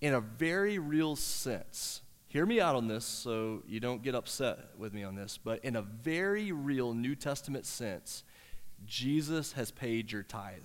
in 0.00 0.14
a 0.14 0.20
very 0.20 0.78
real 0.78 1.16
sense. 1.16 2.00
Hear 2.28 2.44
me 2.44 2.60
out 2.60 2.76
on 2.76 2.88
this 2.88 3.06
so 3.06 3.62
you 3.66 3.80
don't 3.80 4.02
get 4.02 4.14
upset 4.14 4.58
with 4.76 4.92
me 4.92 5.02
on 5.02 5.14
this, 5.14 5.38
but 5.42 5.64
in 5.64 5.76
a 5.76 5.82
very 5.82 6.52
real 6.52 6.92
New 6.92 7.14
Testament 7.14 7.64
sense, 7.64 8.22
Jesus 8.86 9.52
has 9.52 9.70
paid 9.70 10.12
your 10.12 10.22
tithe. 10.22 10.62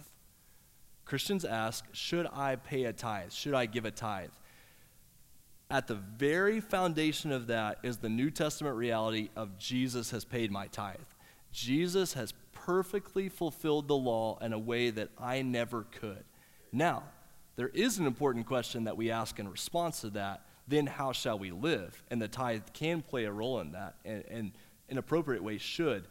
Christians 1.06 1.46
ask, 1.46 1.86
Should 1.94 2.28
I 2.34 2.58
pay 2.58 2.84
a 2.84 2.94
tithe? 2.94 3.32
Should 3.32 3.54
I 3.54 3.66
give 3.66 3.86
a 3.86 3.92
tithe? 3.92 4.32
At 5.70 5.88
the 5.88 5.96
very 5.96 6.60
foundation 6.60 7.32
of 7.32 7.48
that 7.48 7.80
is 7.82 7.98
the 7.98 8.10
New 8.10 8.30
Testament 8.30 8.76
reality 8.76 9.30
of 9.36 9.58
Jesus 9.58 10.12
has 10.12 10.26
paid 10.26 10.52
my 10.52 10.68
tithe. 10.68 10.98
Jesus 11.52 12.14
has 12.14 12.34
perfectly 12.52 13.30
fulfilled 13.30 13.88
the 13.88 13.96
law 13.96 14.38
in 14.42 14.54
a 14.54 14.60
way 14.60 14.90
that 14.90 15.10
I 15.18 15.42
never 15.42 15.86
could. 16.00 16.26
Now, 16.72 17.04
there 17.56 17.70
is 17.70 17.98
an 18.00 18.06
important 18.06 18.48
question 18.48 18.84
that 18.84 18.98
we 18.98 19.12
ask 19.12 19.40
in 19.40 19.48
response 19.48 20.02
to 20.02 20.10
that. 20.12 20.46
Then, 20.68 20.88
how 20.88 21.12
shall 21.12 21.38
we 21.38 21.52
live? 21.52 22.02
And 22.10 22.22
the 22.22 22.28
tithe 22.28 22.64
can 22.74 23.02
play 23.02 23.26
a 23.26 23.32
role 23.32 23.60
in 23.60 23.72
that, 23.74 23.96
and, 24.06 24.24
and 24.30 24.52
in 24.90 24.98
appropriate 24.98 25.44
way 25.44 25.58
should. 25.58 26.08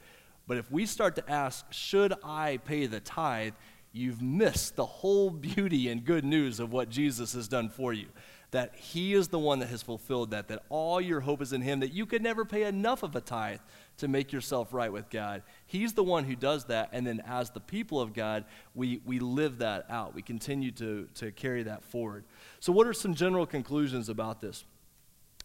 But 0.46 0.58
if 0.58 0.70
we 0.70 0.86
start 0.86 1.16
to 1.16 1.30
ask, 1.30 1.64
should 1.72 2.12
I 2.22 2.58
pay 2.64 2.86
the 2.86 3.00
tithe? 3.00 3.54
You've 3.92 4.22
missed 4.22 4.76
the 4.76 4.86
whole 4.86 5.30
beauty 5.30 5.88
and 5.88 6.04
good 6.04 6.24
news 6.24 6.60
of 6.60 6.72
what 6.72 6.88
Jesus 6.88 7.32
has 7.34 7.48
done 7.48 7.68
for 7.68 7.92
you 7.92 8.06
that 8.52 8.74
He 8.76 9.14
is 9.14 9.28
the 9.28 9.38
one 9.38 9.58
that 9.58 9.70
has 9.70 9.82
fulfilled 9.82 10.30
that, 10.30 10.48
that 10.48 10.62
all 10.68 11.00
your 11.00 11.20
hope 11.20 11.42
is 11.42 11.52
in 11.52 11.62
Him, 11.62 11.80
that 11.80 11.92
you 11.92 12.06
could 12.06 12.22
never 12.22 12.44
pay 12.44 12.64
enough 12.64 13.02
of 13.02 13.16
a 13.16 13.20
tithe 13.20 13.60
to 13.96 14.08
make 14.08 14.30
yourself 14.30 14.72
right 14.72 14.92
with 14.92 15.10
God. 15.10 15.42
He's 15.66 15.94
the 15.94 16.04
one 16.04 16.24
who 16.24 16.36
does 16.36 16.66
that, 16.66 16.90
and 16.92 17.06
then 17.06 17.22
as 17.26 17.50
the 17.50 17.60
people 17.60 18.00
of 18.00 18.12
God, 18.12 18.44
we, 18.74 19.00
we 19.04 19.18
live 19.18 19.58
that 19.58 19.86
out. 19.90 20.14
We 20.14 20.22
continue 20.22 20.70
to, 20.72 21.08
to 21.14 21.32
carry 21.32 21.62
that 21.64 21.82
forward. 21.82 22.24
So, 22.62 22.70
what 22.70 22.86
are 22.86 22.92
some 22.92 23.14
general 23.14 23.44
conclusions 23.44 24.08
about 24.08 24.40
this? 24.40 24.62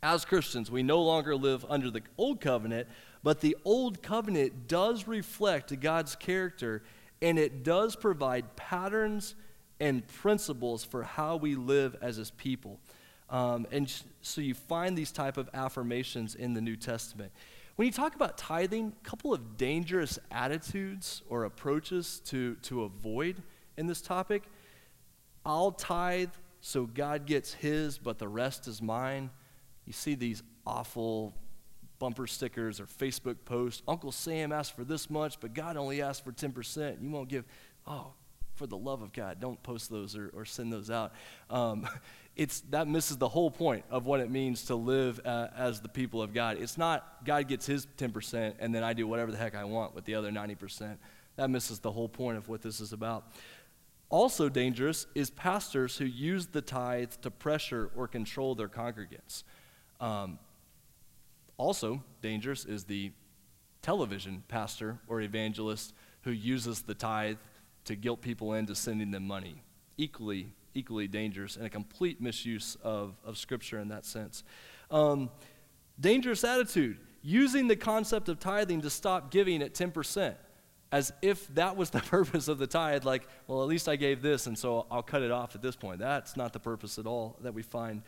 As 0.03 0.23
Christians, 0.23 0.69
we 0.69 0.83
no 0.83 1.01
longer 1.01 1.35
live 1.35 1.65
under 1.67 1.89
the 1.89 2.03
old 2.15 2.39
covenant, 2.39 2.87
but 3.23 3.41
the 3.41 3.57
old 3.65 4.03
covenant 4.03 4.67
does 4.67 5.07
reflect 5.07 5.79
God's 5.79 6.15
character 6.15 6.83
and 7.19 7.39
it 7.39 7.63
does 7.63 7.95
provide 7.95 8.55
patterns 8.55 9.33
and 9.79 10.07
principles 10.07 10.83
for 10.83 11.01
how 11.01 11.37
we 11.37 11.55
live 11.55 11.95
as 12.03 12.17
his 12.17 12.29
people. 12.29 12.79
Um, 13.31 13.65
and 13.71 13.91
so 14.21 14.39
you 14.39 14.53
find 14.53 14.95
these 14.95 15.11
type 15.11 15.37
of 15.37 15.49
affirmations 15.55 16.35
in 16.35 16.53
the 16.53 16.61
New 16.61 16.75
Testament. 16.75 17.31
When 17.77 17.87
you 17.87 17.91
talk 17.91 18.13
about 18.13 18.37
tithing, 18.37 18.93
a 18.95 19.09
couple 19.09 19.33
of 19.33 19.57
dangerous 19.57 20.19
attitudes 20.29 21.23
or 21.29 21.45
approaches 21.45 22.21
to, 22.25 22.57
to 22.61 22.83
avoid 22.83 23.41
in 23.75 23.87
this 23.87 24.03
topic. 24.03 24.43
I'll 25.43 25.71
tithe 25.71 26.29
so 26.61 26.85
God 26.85 27.25
gets 27.25 27.53
his, 27.53 27.97
but 27.97 28.19
the 28.19 28.27
rest 28.27 28.67
is 28.67 28.81
mine. 28.81 29.29
You 29.85 29.93
see 29.93 30.15
these 30.15 30.43
awful 30.65 31.33
bumper 31.99 32.27
stickers 32.27 32.79
or 32.79 32.85
Facebook 32.85 33.37
posts. 33.45 33.81
Uncle 33.87 34.11
Sam 34.11 34.51
asked 34.51 34.75
for 34.75 34.83
this 34.83 35.09
much, 35.09 35.39
but 35.39 35.53
God 35.53 35.77
only 35.77 36.01
asked 36.01 36.23
for 36.23 36.31
10%. 36.31 37.01
You 37.01 37.09
won't 37.09 37.29
give. 37.29 37.45
Oh, 37.85 38.13
for 38.57 38.67
the 38.67 38.77
love 38.77 39.01
of 39.01 39.13
God, 39.13 39.39
don't 39.39 39.61
post 39.61 39.89
those 39.89 40.15
or, 40.15 40.31
or 40.33 40.43
send 40.43 40.73
those 40.73 40.89
out. 40.89 41.13
Um, 41.49 41.87
it's, 42.35 42.61
that 42.71 42.87
misses 42.87 43.17
the 43.17 43.29
whole 43.29 43.51
point 43.51 43.85
of 43.89 44.05
what 44.05 44.19
it 44.19 44.29
means 44.29 44.63
to 44.65 44.75
live 44.75 45.21
uh, 45.23 45.47
as 45.55 45.79
the 45.79 45.87
people 45.87 46.21
of 46.21 46.33
God. 46.33 46.57
It's 46.59 46.77
not 46.77 47.23
God 47.23 47.47
gets 47.47 47.65
his 47.65 47.85
10% 47.97 48.55
and 48.59 48.73
then 48.73 48.83
I 48.83 48.93
do 48.93 49.07
whatever 49.07 49.31
the 49.31 49.37
heck 49.37 49.55
I 49.55 49.63
want 49.63 49.95
with 49.95 50.05
the 50.05 50.15
other 50.15 50.31
90%. 50.31 50.97
That 51.37 51.51
misses 51.51 51.79
the 51.79 51.91
whole 51.91 52.09
point 52.09 52.37
of 52.37 52.49
what 52.49 52.61
this 52.61 52.81
is 52.81 52.93
about. 52.93 53.31
Also 54.09 54.47
dangerous 54.47 55.05
is 55.15 55.29
pastors 55.29 55.97
who 55.97 56.05
use 56.05 56.47
the 56.47 56.61
tithe 56.61 57.11
to 57.21 57.29
pressure 57.29 57.91
or 57.95 58.07
control 58.07 58.55
their 58.55 58.69
congregants. 58.69 59.43
Um, 59.99 60.39
also 61.57 62.03
dangerous 62.21 62.65
is 62.65 62.85
the 62.85 63.11
television 63.81 64.43
pastor 64.47 64.99
or 65.07 65.21
evangelist 65.21 65.93
who 66.21 66.31
uses 66.31 66.83
the 66.83 66.93
tithe 66.93 67.37
to 67.85 67.95
guilt 67.95 68.21
people 68.21 68.53
into 68.53 68.75
sending 68.75 69.11
them 69.11 69.27
money. 69.27 69.63
Equally, 69.97 70.53
equally 70.73 71.07
dangerous 71.07 71.57
and 71.57 71.65
a 71.65 71.69
complete 71.69 72.21
misuse 72.21 72.77
of, 72.83 73.15
of 73.25 73.37
Scripture 73.37 73.79
in 73.79 73.89
that 73.89 74.05
sense. 74.05 74.43
Um, 74.91 75.29
dangerous 75.99 76.43
attitude, 76.43 76.97
using 77.21 77.67
the 77.67 77.75
concept 77.75 78.29
of 78.29 78.39
tithing 78.39 78.81
to 78.81 78.89
stop 78.89 79.31
giving 79.31 79.61
at 79.61 79.73
10%, 79.73 80.35
as 80.91 81.11
if 81.21 81.47
that 81.55 81.75
was 81.75 81.89
the 81.89 81.99
purpose 82.15 82.47
of 82.47 82.57
the 82.57 82.67
tithe, 82.67 83.03
like, 83.03 83.27
well, 83.47 83.61
at 83.61 83.67
least 83.67 83.89
I 83.89 83.95
gave 83.95 84.21
this, 84.21 84.47
and 84.47 84.57
so 84.57 84.85
I'll 84.89 85.03
cut 85.03 85.21
it 85.21 85.31
off 85.31 85.55
at 85.55 85.61
this 85.61 85.75
point. 85.75 85.99
That's 85.99 86.37
not 86.37 86.53
the 86.53 86.59
purpose 86.59 86.97
at 86.97 87.05
all 87.05 87.37
that 87.41 87.53
we 87.53 87.61
find. 87.61 88.01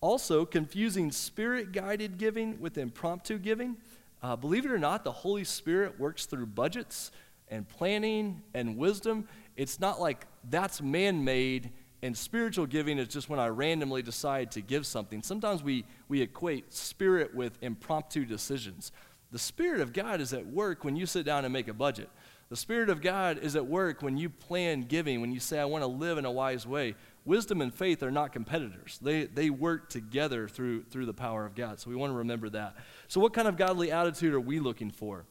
Also, 0.00 0.44
confusing 0.44 1.10
spirit 1.10 1.72
guided 1.72 2.18
giving 2.18 2.60
with 2.60 2.78
impromptu 2.78 3.38
giving. 3.38 3.76
Uh, 4.22 4.36
believe 4.36 4.64
it 4.64 4.70
or 4.70 4.78
not, 4.78 5.04
the 5.04 5.12
Holy 5.12 5.44
Spirit 5.44 5.98
works 5.98 6.26
through 6.26 6.46
budgets 6.46 7.10
and 7.48 7.68
planning 7.68 8.42
and 8.54 8.76
wisdom. 8.76 9.28
It's 9.56 9.80
not 9.80 10.00
like 10.00 10.26
that's 10.50 10.82
man 10.82 11.24
made 11.24 11.70
and 12.02 12.16
spiritual 12.16 12.66
giving 12.66 12.98
is 12.98 13.08
just 13.08 13.28
when 13.28 13.40
I 13.40 13.48
randomly 13.48 14.02
decide 14.02 14.52
to 14.52 14.60
give 14.60 14.86
something. 14.86 15.22
Sometimes 15.22 15.62
we, 15.62 15.84
we 16.08 16.20
equate 16.20 16.72
spirit 16.72 17.34
with 17.34 17.58
impromptu 17.62 18.24
decisions. 18.24 18.92
The 19.32 19.38
Spirit 19.38 19.80
of 19.80 19.92
God 19.92 20.20
is 20.20 20.32
at 20.32 20.46
work 20.46 20.84
when 20.84 20.96
you 20.96 21.06
sit 21.06 21.26
down 21.26 21.44
and 21.44 21.52
make 21.52 21.68
a 21.68 21.74
budget. 21.74 22.08
The 22.48 22.56
Spirit 22.56 22.90
of 22.90 23.02
God 23.02 23.38
is 23.38 23.56
at 23.56 23.66
work 23.66 24.02
when 24.02 24.16
you 24.16 24.30
plan 24.30 24.82
giving, 24.82 25.20
when 25.20 25.32
you 25.32 25.40
say, 25.40 25.58
I 25.58 25.64
want 25.64 25.82
to 25.82 25.88
live 25.88 26.16
in 26.16 26.24
a 26.24 26.30
wise 26.30 26.64
way. 26.64 26.94
Wisdom 27.24 27.60
and 27.60 27.74
faith 27.74 28.04
are 28.04 28.10
not 28.12 28.32
competitors, 28.32 29.00
they, 29.02 29.24
they 29.24 29.50
work 29.50 29.88
together 29.88 30.46
through, 30.46 30.84
through 30.84 31.06
the 31.06 31.14
power 31.14 31.44
of 31.44 31.56
God. 31.56 31.80
So 31.80 31.90
we 31.90 31.96
want 31.96 32.12
to 32.12 32.18
remember 32.18 32.48
that. 32.50 32.76
So, 33.08 33.20
what 33.20 33.32
kind 33.32 33.48
of 33.48 33.56
godly 33.56 33.90
attitude 33.90 34.32
are 34.32 34.40
we 34.40 34.60
looking 34.60 34.90
for? 34.90 35.24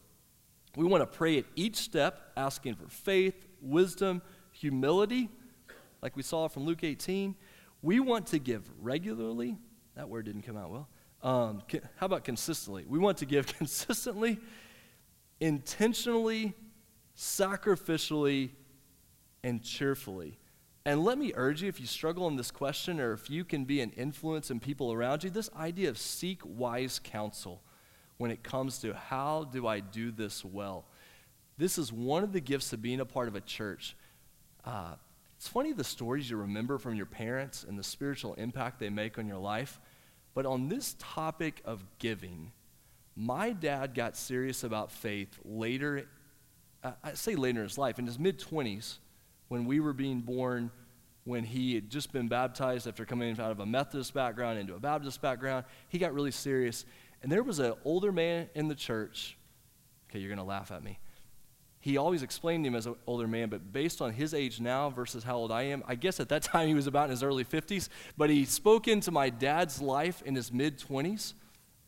We 0.75 0.83
want 0.83 1.01
to 1.01 1.17
pray 1.17 1.37
at 1.37 1.45
each 1.55 1.77
step, 1.77 2.33
asking 2.35 2.75
for 2.75 2.89
faith, 2.89 3.47
wisdom, 3.61 4.21
humility, 4.51 5.29
like 6.01 6.17
we 6.17 6.23
saw 6.23 6.49
from 6.49 6.65
Luke 6.65 6.83
18. 6.83 7.33
We 7.81 8.01
want 8.01 8.27
to 8.27 8.39
give 8.39 8.69
regularly. 8.81 9.55
That 9.95 10.09
word 10.09 10.25
didn't 10.25 10.41
come 10.41 10.57
out 10.57 10.69
well. 10.69 10.89
Um, 11.25 11.63
how 11.97 12.05
about 12.05 12.23
consistently? 12.23 12.85
We 12.87 12.99
want 12.99 13.17
to 13.17 13.25
give 13.25 13.47
consistently, 13.57 14.39
intentionally, 15.39 16.53
sacrificially, 17.17 18.51
and 19.43 19.63
cheerfully. 19.63 20.37
And 20.85 21.03
let 21.03 21.17
me 21.17 21.31
urge 21.33 21.63
you, 21.63 21.67
if 21.67 21.79
you 21.79 21.87
struggle 21.87 22.27
in 22.27 22.35
this 22.35 22.51
question 22.51 22.99
or 22.99 23.11
if 23.11 23.27
you 23.27 23.43
can 23.43 23.65
be 23.65 23.81
an 23.81 23.89
influence 23.97 24.51
in 24.51 24.59
people 24.59 24.93
around 24.93 25.23
you, 25.23 25.31
this 25.31 25.49
idea 25.57 25.89
of 25.89 25.97
seek 25.97 26.41
wise 26.45 26.99
counsel 27.03 27.63
when 28.17 28.29
it 28.29 28.43
comes 28.43 28.77
to 28.79 28.93
how 28.93 29.45
do 29.45 29.65
I 29.65 29.79
do 29.79 30.11
this 30.11 30.45
well. 30.45 30.85
This 31.57 31.79
is 31.79 31.91
one 31.91 32.23
of 32.23 32.33
the 32.33 32.39
gifts 32.39 32.71
of 32.71 32.83
being 32.83 32.99
a 32.99 33.05
part 33.05 33.27
of 33.27 33.35
a 33.35 33.41
church. 33.41 33.95
Uh, 34.63 34.93
it's 35.37 35.47
funny 35.47 35.73
the 35.73 35.83
stories 35.83 36.29
you 36.29 36.37
remember 36.37 36.77
from 36.77 36.93
your 36.93 37.07
parents 37.07 37.65
and 37.67 37.79
the 37.79 37.83
spiritual 37.83 38.35
impact 38.35 38.79
they 38.79 38.91
make 38.91 39.17
on 39.17 39.27
your 39.27 39.39
life. 39.39 39.79
But 40.35 40.45
on 40.45 40.67
this 40.67 40.95
topic 40.99 41.61
of 41.65 41.83
giving, 41.97 42.51
my 43.15 43.51
dad 43.51 43.95
got 43.95 44.15
serious 44.15 44.63
about 44.63 44.91
faith 44.91 45.39
later, 45.43 46.07
I 46.83 47.13
say 47.13 47.35
later 47.35 47.61
in 47.61 47.67
his 47.67 47.77
life, 47.77 47.97
in 47.97 48.05
his 48.05 48.19
mid 48.19 48.39
20s, 48.39 48.97
when 49.47 49.65
we 49.65 49.79
were 49.79 49.93
being 49.93 50.19
born, 50.19 50.69
when 51.23 51.43
he 51.43 51.73
had 51.73 51.89
just 51.89 52.11
been 52.11 52.27
baptized 52.27 52.87
after 52.87 53.05
coming 53.05 53.31
out 53.39 53.51
of 53.51 53.59
a 53.59 53.65
Methodist 53.65 54.13
background 54.13 54.59
into 54.59 54.75
a 54.75 54.79
Baptist 54.79 55.21
background. 55.21 55.65
He 55.89 55.97
got 55.97 56.13
really 56.13 56.31
serious. 56.31 56.85
And 57.23 57.31
there 57.31 57.41
was 57.41 57.57
an 57.59 57.73
older 57.83 58.11
man 58.11 58.49
in 58.53 58.67
the 58.67 58.75
church. 58.75 59.37
Okay, 60.09 60.19
you're 60.19 60.29
going 60.29 60.37
to 60.37 60.43
laugh 60.43 60.71
at 60.71 60.83
me. 60.83 60.99
He 61.85 61.97
always 61.97 62.23
explained 62.23 62.65
him 62.65 62.73
as 62.73 62.87
an 62.87 62.95
older 63.05 63.27
man, 63.27 63.49
but 63.49 63.71
based 63.71 64.01
on 64.01 64.11
his 64.11 64.33
age 64.33 64.59
now 64.59 64.89
versus 64.89 65.23
how 65.23 65.35
old 65.35 65.51
I 65.51 65.61
am, 65.65 65.83
I 65.85 65.93
guess 65.93 66.19
at 66.19 66.29
that 66.29 66.41
time 66.51 66.67
he 66.67 66.73
was 66.73 66.87
about 66.87 67.03
in 67.03 67.09
his 67.11 67.21
early 67.21 67.45
50s. 67.45 67.89
But 68.17 68.31
he 68.31 68.43
spoke 68.43 68.87
into 68.87 69.11
my 69.11 69.29
dad's 69.29 69.79
life 69.79 70.23
in 70.23 70.33
his 70.33 70.51
mid 70.51 70.79
20s 70.79 71.35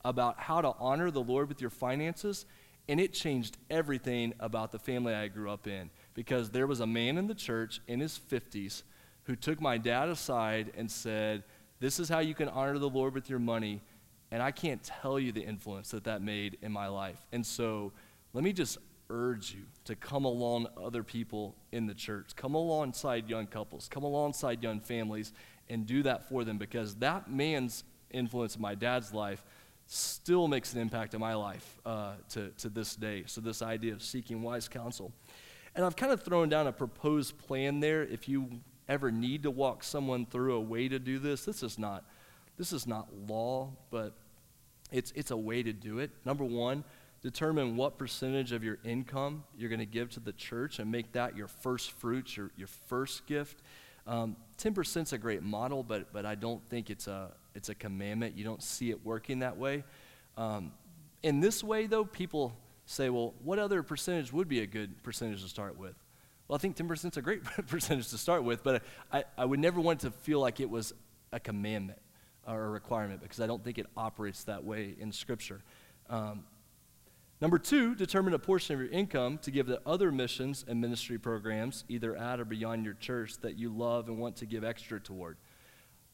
about 0.06 0.39
how 0.39 0.62
to 0.62 0.76
honor 0.78 1.10
the 1.10 1.24
Lord 1.24 1.50
with 1.50 1.62
your 1.62 1.72
finances, 1.72 2.45
and 2.88 3.00
it 3.00 3.12
changed 3.12 3.58
everything 3.72 4.36
about 4.39 4.72
the 4.72 4.78
family 4.78 5.16
I 5.16 5.30
grew 5.30 5.50
up 5.50 5.66
in 5.66 5.89
because 6.14 6.52
there 6.52 6.68
was 6.68 6.80
a 6.80 6.86
man 6.86 7.18
in 7.18 7.26
the 7.26 7.34
church 7.34 7.82
in 7.88 8.00
his 8.00 8.20
50s 8.30 8.84
who 9.24 9.36
took 9.36 9.60
my 9.60 9.80
dad 9.80 10.10
aside 10.10 10.74
and 10.78 10.91
said, 10.91 11.43
This 11.80 12.00
is 12.00 12.08
how 12.08 12.20
you 12.20 12.36
can 12.36 12.50
honor 12.50 12.78
the 12.78 12.88
Lord 12.88 13.16
with 13.16 13.32
your 13.32 13.39
money. 13.39 13.82
And 14.30 14.43
I 14.43 14.52
can't 14.52 14.84
tell 14.84 15.20
you 15.20 15.32
the 15.32 15.41
influence 15.41 15.89
that 15.89 16.04
that 16.04 16.22
made 16.22 16.60
in 16.62 16.72
my 16.72 16.88
life. 16.88 17.26
And 17.32 17.43
so 17.43 17.93
let 18.34 18.43
me 18.43 18.54
just 18.54 18.78
urge 19.10 19.53
you 19.53 19.64
to 19.86 19.95
come 19.95 20.26
along 20.26 20.68
other 20.78 21.03
people 21.03 21.55
in 21.72 21.86
the 21.86 21.93
church. 21.93 22.36
Come 22.36 22.55
alongside 22.55 23.30
young 23.30 23.47
couples. 23.47 23.88
Come 23.89 24.03
alongside 24.03 24.62
young 24.62 24.80
families 24.80 25.34
and 25.70 25.86
do 25.86 26.03
that 26.03 26.28
for 26.30 26.43
them 26.43 26.58
because 26.58 26.95
that 26.95 27.30
man's 27.30 27.84
influence 28.12 28.55
in 28.55 28.62
my 28.62 28.76
dad's 28.76 29.14
life 29.14 29.43
still 29.86 30.47
makes 30.47 30.74
an 30.74 30.82
impact 30.82 31.14
in 31.14 31.20
my 31.20 31.34
life 31.34 31.78
uh, 31.86 32.14
to, 32.30 32.49
to 32.58 32.70
this 32.70 32.95
day. 32.95 33.24
So, 33.26 33.41
this 33.41 33.62
idea 33.62 33.93
of 33.93 34.03
seeking 34.03 34.41
wise 34.41 34.68
counsel. 34.68 35.14
And 35.76 35.86
I've 35.86 35.95
kind 35.95 36.12
of 36.12 36.24
thrown 36.24 36.49
down 36.49 36.68
a 36.68 36.72
proposed 36.72 37.38
plan 37.38 37.80
there. 37.80 38.03
If 38.03 38.28
you 38.28 38.49
ever 38.89 39.12
need 39.12 39.43
to 39.43 39.51
walk 39.51 39.84
someone 39.84 40.26
through 40.26 40.55
a 40.55 40.60
way 40.60 40.88
to 40.88 40.99
do 40.99 41.20
this, 41.20 41.45
this 41.45 41.64
is 41.64 41.78
not, 41.78 42.03
this 42.58 42.74
is 42.74 42.88
not 42.88 43.08
law, 43.28 43.72
but 43.91 44.14
it's, 44.91 45.12
it's 45.16 45.32
a 45.32 45.38
way 45.38 45.64
to 45.64 45.74
do 45.74 45.99
it. 45.99 46.12
Number 46.26 46.43
one, 46.43 46.84
determine 47.22 47.76
what 47.76 47.97
percentage 47.97 48.51
of 48.51 48.63
your 48.63 48.78
income 48.84 49.43
you're 49.57 49.70
going 49.70 49.80
to 49.80 49.86
give 49.86 50.09
to 50.11 50.20
the 50.20 50.34
church 50.34 50.80
and 50.80 50.91
make 50.91 51.11
that 51.13 51.36
your 51.36 51.47
first 51.47 51.91
fruits, 51.91 52.38
your, 52.38 52.51
your 52.55 52.68
first 52.68 53.26
gift. 53.26 53.61
Um, 54.05 54.38
10% 54.59 55.03
is 55.03 55.13
a 55.13 55.18
great 55.18 55.43
model, 55.43 55.84
but, 55.84 56.13
but 56.13 56.26
I 56.26 56.36
don't 56.36 56.63
think 56.70 56.89
it's 56.89 57.07
a, 57.07 57.32
it's 57.55 57.70
a 57.70 57.76
commandment. 57.76 58.38
You 58.38 58.43
don't 58.43 58.63
see 58.63 58.89
it 58.89 59.05
working 59.05 59.39
that 59.39 59.57
way. 59.57 59.84
Um, 60.38 60.72
in 61.24 61.39
this 61.39 61.63
way, 61.63 61.88
though, 61.88 62.05
people 62.05 62.55
say, 62.86 63.09
well, 63.09 63.34
what 63.43 63.59
other 63.59 63.84
percentage 63.84 64.32
would 64.32 64.47
be 64.47 64.61
a 64.61 64.68
good 64.68 65.03
percentage 65.03 65.41
to 65.43 65.49
start 65.49 65.78
with? 65.78 65.95
Well, 66.47 66.55
I 66.55 66.59
think 66.59 66.78
10% 66.78 67.11
is 67.11 67.18
a 67.18 67.22
great 67.22 67.43
percentage 67.68 68.09
to 68.09 68.18
start 68.18 68.43
with, 68.43 68.63
but 68.63 68.84
I, 69.11 69.26
I 69.38 69.43
would 69.43 69.59
never 69.59 69.82
want 69.82 70.01
to 70.01 70.11
feel 70.11 70.39
like 70.39 70.59
it 70.59 70.70
was 70.70 70.93
a 71.34 71.39
commandment 71.39 71.99
or 72.47 72.63
a 72.63 72.70
requirement 72.70 73.22
because 73.22 73.41
I 73.41 73.47
don't 73.47 73.63
think 73.63 73.78
it 73.78 73.88
operates 73.97 74.45
that 74.45 74.63
way 74.63 74.95
in 74.97 75.11
Scripture. 75.11 75.61
Um, 76.09 76.45
Number 77.40 77.60
two, 77.60 77.94
determine 77.94 78.34
a 78.34 78.40
portion 78.40 78.74
of 78.74 78.82
your 78.82 78.90
income 78.90 79.38
to 79.40 79.52
give 79.52 79.68
to 79.68 79.80
other 79.86 80.12
missions 80.12 80.66
and 80.68 80.82
ministry 80.82 81.20
programs, 81.20 81.84
either 81.88 82.16
at 82.16 82.40
or 82.40 82.46
beyond 82.46 82.84
your 82.84 82.96
church, 82.96 83.38
that 83.42 83.58
you 83.58 83.70
love 83.70 84.08
and 84.08 84.18
want 84.18 84.38
to 84.38 84.48
give 84.48 84.64
extra 84.64 85.00
toward. 85.00 85.38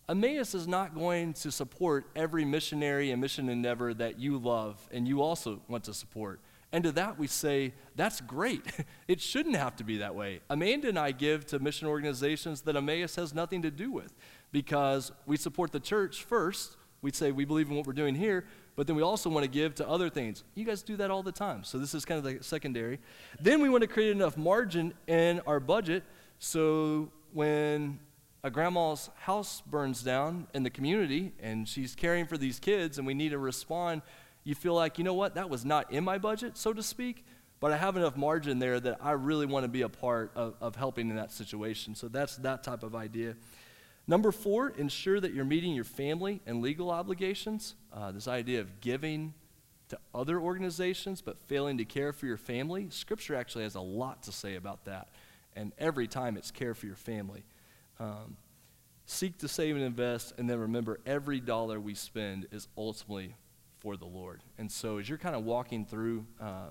Emmaus 0.09 0.53
is 0.53 0.67
not 0.67 0.93
going 0.93 1.31
to 1.31 1.49
support 1.49 2.05
every 2.13 2.43
missionary 2.43 3.11
and 3.11 3.21
mission 3.21 3.47
endeavor 3.47 3.93
that 3.93 4.19
you 4.19 4.37
love 4.37 4.77
and 4.91 5.07
you 5.07 5.21
also 5.21 5.61
want 5.69 5.85
to 5.85 5.93
support. 5.93 6.41
And 6.73 6.83
to 6.83 6.91
that 6.93 7.17
we 7.17 7.27
say, 7.27 7.73
that's 7.95 8.19
great. 8.19 8.65
it 9.07 9.21
shouldn't 9.21 9.55
have 9.55 9.77
to 9.77 9.85
be 9.85 9.99
that 9.99 10.15
way. 10.15 10.41
Amanda 10.49 10.89
and 10.89 10.99
I 10.99 11.11
give 11.11 11.45
to 11.47 11.59
mission 11.59 11.87
organizations 11.87 12.61
that 12.61 12.75
Emmaus 12.75 13.15
has 13.15 13.33
nothing 13.33 13.61
to 13.61 13.71
do 13.71 13.91
with 13.91 14.13
because 14.51 15.13
we 15.25 15.37
support 15.37 15.71
the 15.71 15.79
church 15.79 16.23
first. 16.23 16.75
We 17.01 17.11
say 17.11 17.31
we 17.31 17.45
believe 17.45 17.69
in 17.69 17.75
what 17.77 17.85
we're 17.85 17.93
doing 17.93 18.15
here, 18.15 18.45
but 18.75 18.87
then 18.87 18.95
we 18.95 19.01
also 19.01 19.29
want 19.29 19.43
to 19.43 19.49
give 19.49 19.75
to 19.75 19.87
other 19.87 20.09
things. 20.09 20.43
You 20.55 20.65
guys 20.65 20.81
do 20.81 20.97
that 20.97 21.11
all 21.11 21.23
the 21.23 21.31
time. 21.31 21.63
So 21.63 21.77
this 21.77 21.93
is 21.93 22.05
kind 22.05 22.17
of 22.17 22.23
the 22.23 22.43
secondary. 22.43 22.99
Then 23.39 23.61
we 23.61 23.69
want 23.69 23.81
to 23.81 23.87
create 23.87 24.11
enough 24.11 24.37
margin 24.37 24.93
in 25.07 25.41
our 25.47 25.59
budget 25.59 26.03
so 26.43 27.09
when 27.31 27.99
a 28.43 28.51
grandma's 28.51 29.09
house 29.15 29.61
burns 29.61 30.03
down 30.03 30.45
in 30.53 30.63
the 30.63 30.69
community 30.69 31.31
and 31.39 31.65
she's 31.65 31.95
caring 31.95 32.25
for 32.25 32.37
these 32.37 32.59
kids 32.59 32.97
and 32.97 33.07
we 33.07 33.13
need 33.13 33.29
to 33.29 33.37
respond, 33.37 34.01
you 34.43 34.53
feel 34.53 34.73
like, 34.73 34.97
you 34.97 35.05
know 35.05 35.13
what, 35.13 35.35
that 35.35 35.49
was 35.49 35.63
not 35.63 35.89
in 35.93 36.03
my 36.03 36.17
budget, 36.17 36.57
so 36.57 36.73
to 36.73 36.83
speak, 36.83 37.23
but 37.61 37.71
I 37.71 37.77
have 37.77 37.95
enough 37.95 38.17
margin 38.17 38.59
there 38.59 38.77
that 38.81 38.97
I 39.01 39.11
really 39.11 39.45
want 39.45 39.63
to 39.63 39.69
be 39.69 39.83
a 39.83 39.89
part 39.89 40.31
of, 40.35 40.55
of 40.59 40.75
helping 40.75 41.09
in 41.09 41.15
that 41.15 41.31
situation. 41.31 41.95
So 41.95 42.09
that's 42.09 42.35
that 42.35 42.61
type 42.61 42.83
of 42.83 42.93
idea. 42.93 43.37
Number 44.05 44.31
four, 44.31 44.69
ensure 44.69 45.19
that 45.19 45.33
you're 45.33 45.45
meeting 45.45 45.73
your 45.73 45.85
family 45.85 46.41
and 46.45 46.61
legal 46.61 46.91
obligations. 46.91 47.75
Uh, 47.93 48.11
this 48.11 48.27
idea 48.27 48.59
of 48.59 48.81
giving 48.81 49.33
to 49.89 49.97
other 50.13 50.39
organizations 50.39 51.21
but 51.21 51.39
failing 51.39 51.77
to 51.77 51.85
care 51.85 52.11
for 52.11 52.25
your 52.25 52.37
family. 52.37 52.87
Scripture 52.89 53.35
actually 53.35 53.63
has 53.63 53.75
a 53.75 53.81
lot 53.81 54.23
to 54.23 54.31
say 54.31 54.55
about 54.55 54.85
that. 54.85 55.09
And 55.55 55.71
every 55.77 56.07
time 56.07 56.35
it's 56.35 56.51
care 56.51 56.73
for 56.73 56.85
your 56.85 56.95
family. 56.95 57.43
Um, 57.99 58.35
seek 59.05 59.37
to 59.39 59.47
save 59.47 59.75
and 59.75 59.85
invest, 59.85 60.33
and 60.37 60.49
then 60.49 60.59
remember 60.59 60.99
every 61.05 61.39
dollar 61.39 61.79
we 61.79 61.93
spend 61.93 62.47
is 62.51 62.67
ultimately 62.77 63.35
for 63.79 63.95
the 63.95 64.05
Lord. 64.05 64.41
And 64.57 64.71
so 64.71 64.97
as 64.97 65.07
you're 65.07 65.17
kind 65.17 65.35
of 65.35 65.43
walking 65.43 65.85
through 65.85 66.25
uh, 66.41 66.69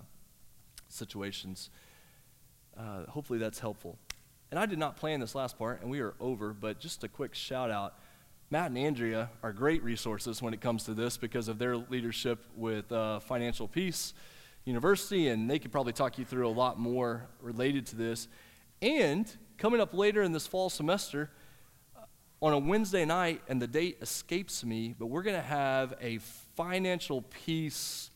situations, 0.88 1.70
uh, 2.76 3.04
hopefully 3.08 3.38
that's 3.38 3.58
helpful. 3.58 3.98
And 4.53 4.59
I 4.59 4.66
did 4.66 4.78
not 4.78 4.98
plan 4.98 5.18
this 5.18 5.34
last 5.34 5.59
part, 5.59 5.80
and 5.80 5.90
we 5.90 6.00
are 6.00 6.12
over, 6.20 6.53
but 6.53 6.78
just 6.78 7.03
a 7.05 7.09
quick 7.09 7.34
shout 7.34 7.70
out. 7.70 7.94
Matt 8.50 8.66
and 8.66 8.76
Andrea 8.76 9.30
are 9.42 9.50
great 9.50 9.82
resources 9.82 10.42
when 10.42 10.53
it 10.53 10.61
comes 10.61 10.84
to 10.84 10.92
this 10.92 11.16
because 11.16 11.48
of 11.48 11.59
their 11.59 11.78
leadership 11.78 12.38
with 12.55 12.92
uh, 12.92 13.20
Financial 13.20 13.66
Peace 13.66 14.12
University, 14.66 15.28
and 15.28 15.50
they 15.50 15.59
could 15.59 15.72
probably 15.72 15.94
talk 15.94 16.18
you 16.18 16.26
through 16.26 16.46
a 16.46 16.53
lot 16.53 16.78
more 16.78 17.28
related 17.40 17.86
to 17.86 17.96
this. 17.96 18.28
And 18.82 19.34
coming 19.57 19.80
up 19.80 19.94
later 19.94 20.22
in 20.22 20.32
this 20.32 20.46
fall 20.46 20.68
semester, 20.68 21.30
uh, 21.96 22.00
on 22.42 22.53
a 22.53 22.59
Wednesday 22.59 23.07
night, 23.07 23.40
and 23.48 23.62
the 23.62 23.66
date 23.66 23.96
escapes 24.03 24.62
me, 24.66 24.94
but 24.98 25.07
we're 25.07 25.22
going 25.22 25.34
to 25.34 25.40
have 25.40 25.94
a 25.98 26.18
financial 26.57 27.22
peace 27.22 28.11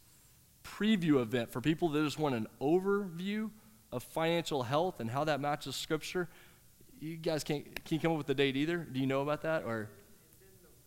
preview 0.63 1.23
event 1.23 1.51
for 1.51 1.63
people 1.63 1.89
that 1.89 2.05
just 2.05 2.19
want 2.19 2.35
an 2.35 2.47
overview 2.61 3.49
of 3.97 4.03
financial 4.03 4.63
health 4.63 5.01
and 5.01 5.11
how 5.11 5.25
that 5.25 5.41
matches 5.41 5.75
Scripture. 5.75 6.29
You 7.01 7.17
guys 7.17 7.43
can't, 7.43 7.65
can 7.85 7.95
you 7.97 8.01
come 8.01 8.13
up 8.13 8.19
with 8.19 8.27
the 8.27 8.35
date 8.35 8.57
either? 8.57 8.77
Do 8.79 9.01
you 9.01 9.07
know 9.07 9.23
about 9.23 9.43
that? 9.43 9.65
Or 9.65 9.89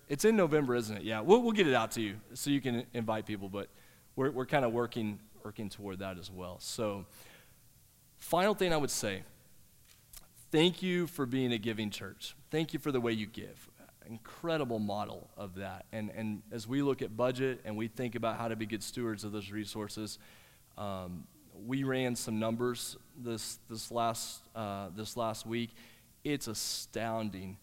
It's 0.08 0.26
in 0.26 0.36
November, 0.36 0.76
isn't 0.76 0.98
it? 0.98 1.04
Yeah, 1.04 1.22
we'll, 1.22 1.42
we'll 1.42 1.52
get 1.52 1.68
it 1.68 1.74
out 1.74 1.92
to 1.92 2.02
you 2.02 2.16
so 2.34 2.50
you 2.52 2.62
can 2.62 2.86
invite 2.94 3.26
people, 3.26 3.50
but 3.50 3.68
we're, 4.16 4.32
we're 4.32 4.46
kind 4.46 4.64
of 4.64 4.72
working, 4.72 5.20
working 5.44 5.70
toward 5.70 6.00
that 6.00 6.18
as 6.20 6.32
well. 6.32 6.58
So, 6.60 7.06
final 8.18 8.54
thing 8.54 8.74
I 8.74 8.78
would 8.78 8.92
say 8.92 9.24
thank 10.52 10.82
you 10.82 11.08
for 11.08 11.26
being 11.26 11.52
a 11.52 11.58
giving 11.58 11.90
church. 11.90 12.36
Thank 12.52 12.74
you 12.74 12.80
for 12.80 12.92
the 12.92 13.02
way 13.02 13.12
you 13.12 13.26
give. 13.26 13.70
Incredible 14.08 14.80
model 14.80 15.30
of 15.38 15.56
that. 15.56 15.86
And, 15.92 16.12
and 16.16 16.42
as 16.52 16.68
we 16.68 16.82
look 16.82 17.02
at 17.02 17.16
budget 17.16 17.62
and 17.64 17.78
we 17.78 17.88
think 17.88 18.16
about 18.16 18.38
how 18.38 18.48
to 18.48 18.56
be 18.56 18.66
good 18.66 18.82
stewards 18.82 19.24
of 19.24 19.32
those 19.32 19.52
resources, 19.52 20.18
um, 20.78 21.26
we 21.66 21.84
ran 21.84 22.16
some 22.16 22.40
numbers 22.40 22.98
this, 23.18 23.60
this, 23.70 23.92
last, 23.92 24.42
uh, 24.56 24.90
this 24.96 25.18
last 25.18 25.46
week. 25.46 25.72
It's 26.24 26.48
astounding 26.48 27.58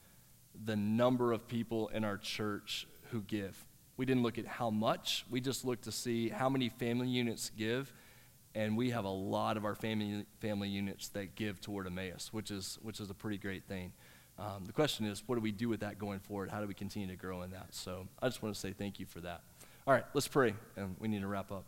the 0.65 0.77
number 0.77 1.33
of 1.33 1.47
people 1.47 1.89
in 1.89 2.05
our 2.05 2.17
church 2.17 2.87
who 3.11 3.21
give. 3.23 3.67
We 3.97 4.07
didn't 4.07 4.23
look 4.23 4.39
at 4.39 4.47
how 4.47 4.71
much, 4.71 5.25
we 5.31 5.41
just 5.41 5.65
looked 5.65 5.85
to 5.85 5.93
see 5.93 6.29
how 6.29 6.49
many 6.49 6.69
family 6.69 7.09
units 7.09 7.51
give. 7.57 7.93
And 8.55 8.75
we 8.75 8.91
have 8.91 9.05
a 9.05 9.11
lot 9.11 9.59
of 9.59 9.67
our 9.67 9.75
family, 9.75 10.25
family 10.41 10.69
units 10.69 11.09
that 11.11 11.35
give 11.35 11.61
toward 11.61 11.87
Emmaus, 11.87 12.33
which 12.33 12.51
is, 12.51 12.79
which 12.83 13.01
is 13.01 13.11
a 13.11 13.15
pretty 13.15 13.37
great 13.37 13.65
thing. 13.65 13.93
Um, 14.39 14.65
the 14.65 14.73
question 14.73 15.05
is, 15.07 15.23
what 15.27 15.35
do 15.35 15.43
we 15.43 15.53
do 15.53 15.69
with 15.69 15.81
that 15.81 15.99
going 15.99 16.21
forward? 16.21 16.51
How 16.51 16.61
do 16.61 16.67
we 16.67 16.75
continue 16.75 17.07
to 17.09 17.17
grow 17.17 17.43
in 17.43 17.51
that? 17.51 17.75
So 17.75 18.09
I 18.21 18.29
just 18.29 18.43
want 18.43 18.55
to 18.55 18.61
say 18.61 18.73
thank 18.73 18.99
you 18.99 19.07
for 19.07 19.21
that. 19.21 19.43
All 19.87 19.95
right, 19.95 20.05
let's 20.15 20.29
pray, 20.29 20.55
and 20.77 20.97
we 20.99 21.09
need 21.09 21.21
to 21.21 21.27
wrap 21.27 21.53
up. 21.53 21.65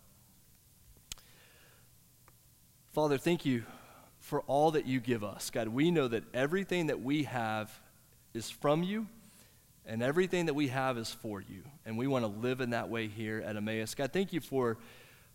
Father, 2.98 3.16
thank 3.16 3.46
you 3.46 3.62
for 4.18 4.40
all 4.48 4.72
that 4.72 4.84
you 4.84 4.98
give 4.98 5.22
us. 5.22 5.50
God, 5.50 5.68
we 5.68 5.92
know 5.92 6.08
that 6.08 6.24
everything 6.34 6.88
that 6.88 7.00
we 7.00 7.22
have 7.22 7.70
is 8.34 8.50
from 8.50 8.82
you, 8.82 9.06
and 9.86 10.02
everything 10.02 10.46
that 10.46 10.54
we 10.54 10.66
have 10.66 10.98
is 10.98 11.08
for 11.08 11.40
you. 11.40 11.62
And 11.86 11.96
we 11.96 12.08
want 12.08 12.24
to 12.24 12.40
live 12.40 12.60
in 12.60 12.70
that 12.70 12.88
way 12.88 13.06
here 13.06 13.40
at 13.46 13.54
Emmaus. 13.54 13.94
God, 13.94 14.12
thank 14.12 14.32
you 14.32 14.40
for 14.40 14.78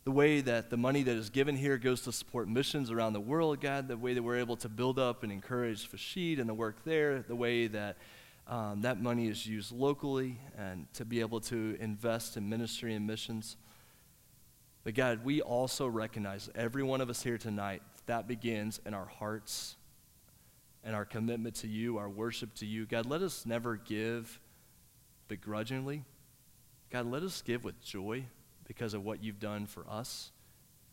the 0.04 0.12
way 0.12 0.42
that 0.42 0.72
the 0.72 0.76
money 0.76 1.04
that 1.04 1.16
is 1.16 1.30
given 1.30 1.56
here 1.56 1.78
goes 1.78 2.02
to 2.02 2.12
support 2.12 2.50
missions 2.50 2.92
around 2.92 3.14
the 3.14 3.22
world, 3.22 3.62
God, 3.62 3.88
the 3.88 3.96
way 3.96 4.14
that 4.14 4.22
we're 4.22 4.40
able 4.40 4.58
to 4.58 4.68
build 4.68 5.00
up 5.00 5.24
and 5.24 5.32
encourage 5.32 5.88
Fashid 5.88 6.40
and 6.40 6.50
the 6.50 6.54
work 6.54 6.84
there, 6.84 7.22
the 7.22 7.38
way 7.38 7.68
that 7.68 7.96
um, 8.46 8.82
that 8.82 9.02
money 9.02 9.30
is 9.30 9.48
used 9.48 9.72
locally 9.72 10.38
and 10.58 10.86
to 10.96 11.06
be 11.06 11.22
able 11.22 11.40
to 11.40 11.78
invest 11.80 12.36
in 12.36 12.50
ministry 12.50 12.94
and 12.94 13.08
missions. 13.08 13.56
But 14.84 14.96
God, 14.96 15.24
we 15.24 15.42
also 15.42 15.88
recognize, 15.88 16.50
every 16.56 16.84
one 16.84 17.00
of 17.00 17.10
us 17.10 17.24
here 17.24 17.38
tonight, 17.38 17.82
that 18.06 18.28
begins 18.28 18.82
in 18.86 18.94
our 18.94 19.06
hearts 19.06 19.78
and 20.84 20.96
our 20.96 21.06
commitment 21.06 21.56
to 21.56 21.68
you, 21.68 21.98
our 21.98 22.10
worship 22.10 22.54
to 22.56 22.66
you. 22.66 22.86
God, 22.86 23.06
let 23.06 23.22
us 23.22 23.46
never 23.46 23.78
give 23.78 24.40
begrudgingly. 25.30 26.04
God, 26.92 27.06
let 27.06 27.24
us 27.24 27.42
give 27.42 27.64
with 27.64 27.82
joy 27.82 28.26
because 28.68 28.94
of 28.94 29.04
what 29.04 29.24
you've 29.24 29.40
done 29.40 29.66
for 29.66 29.86
us. 29.90 30.32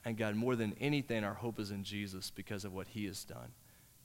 And 0.04 0.16
God, 0.16 0.36
more 0.36 0.56
than 0.56 0.74
anything, 0.80 1.24
our 1.24 1.34
hope 1.34 1.58
is 1.58 1.72
in 1.72 1.82
Jesus 1.84 2.30
because 2.30 2.64
of 2.64 2.72
what 2.72 2.88
he 2.88 3.06
has 3.06 3.24
done. 3.24 3.52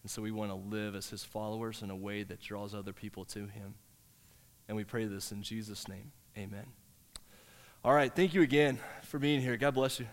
And 0.02 0.12
so 0.12 0.22
we 0.22 0.32
want 0.32 0.52
to 0.52 0.56
live 0.56 0.96
as 0.96 1.10
his 1.10 1.24
followers 1.24 1.82
in 1.82 1.90
a 1.90 1.96
way 1.96 2.24
that 2.24 2.42
draws 2.42 2.76
other 2.76 2.94
people 2.94 3.26
to 3.26 3.48
him. 3.48 3.76
And 4.68 4.76
we 4.76 4.84
pray 4.84 5.06
this 5.06 5.32
in 5.32 5.42
Jesus' 5.42 5.88
name. 5.88 6.12
Amen. 6.38 6.66
All 7.86 7.94
right. 7.94 8.12
Thank 8.12 8.34
you 8.34 8.42
again 8.42 8.80
for 9.04 9.20
being 9.20 9.42
here. 9.42 9.58
God 9.58 9.76
bless 9.76 10.00
you. 10.00 10.08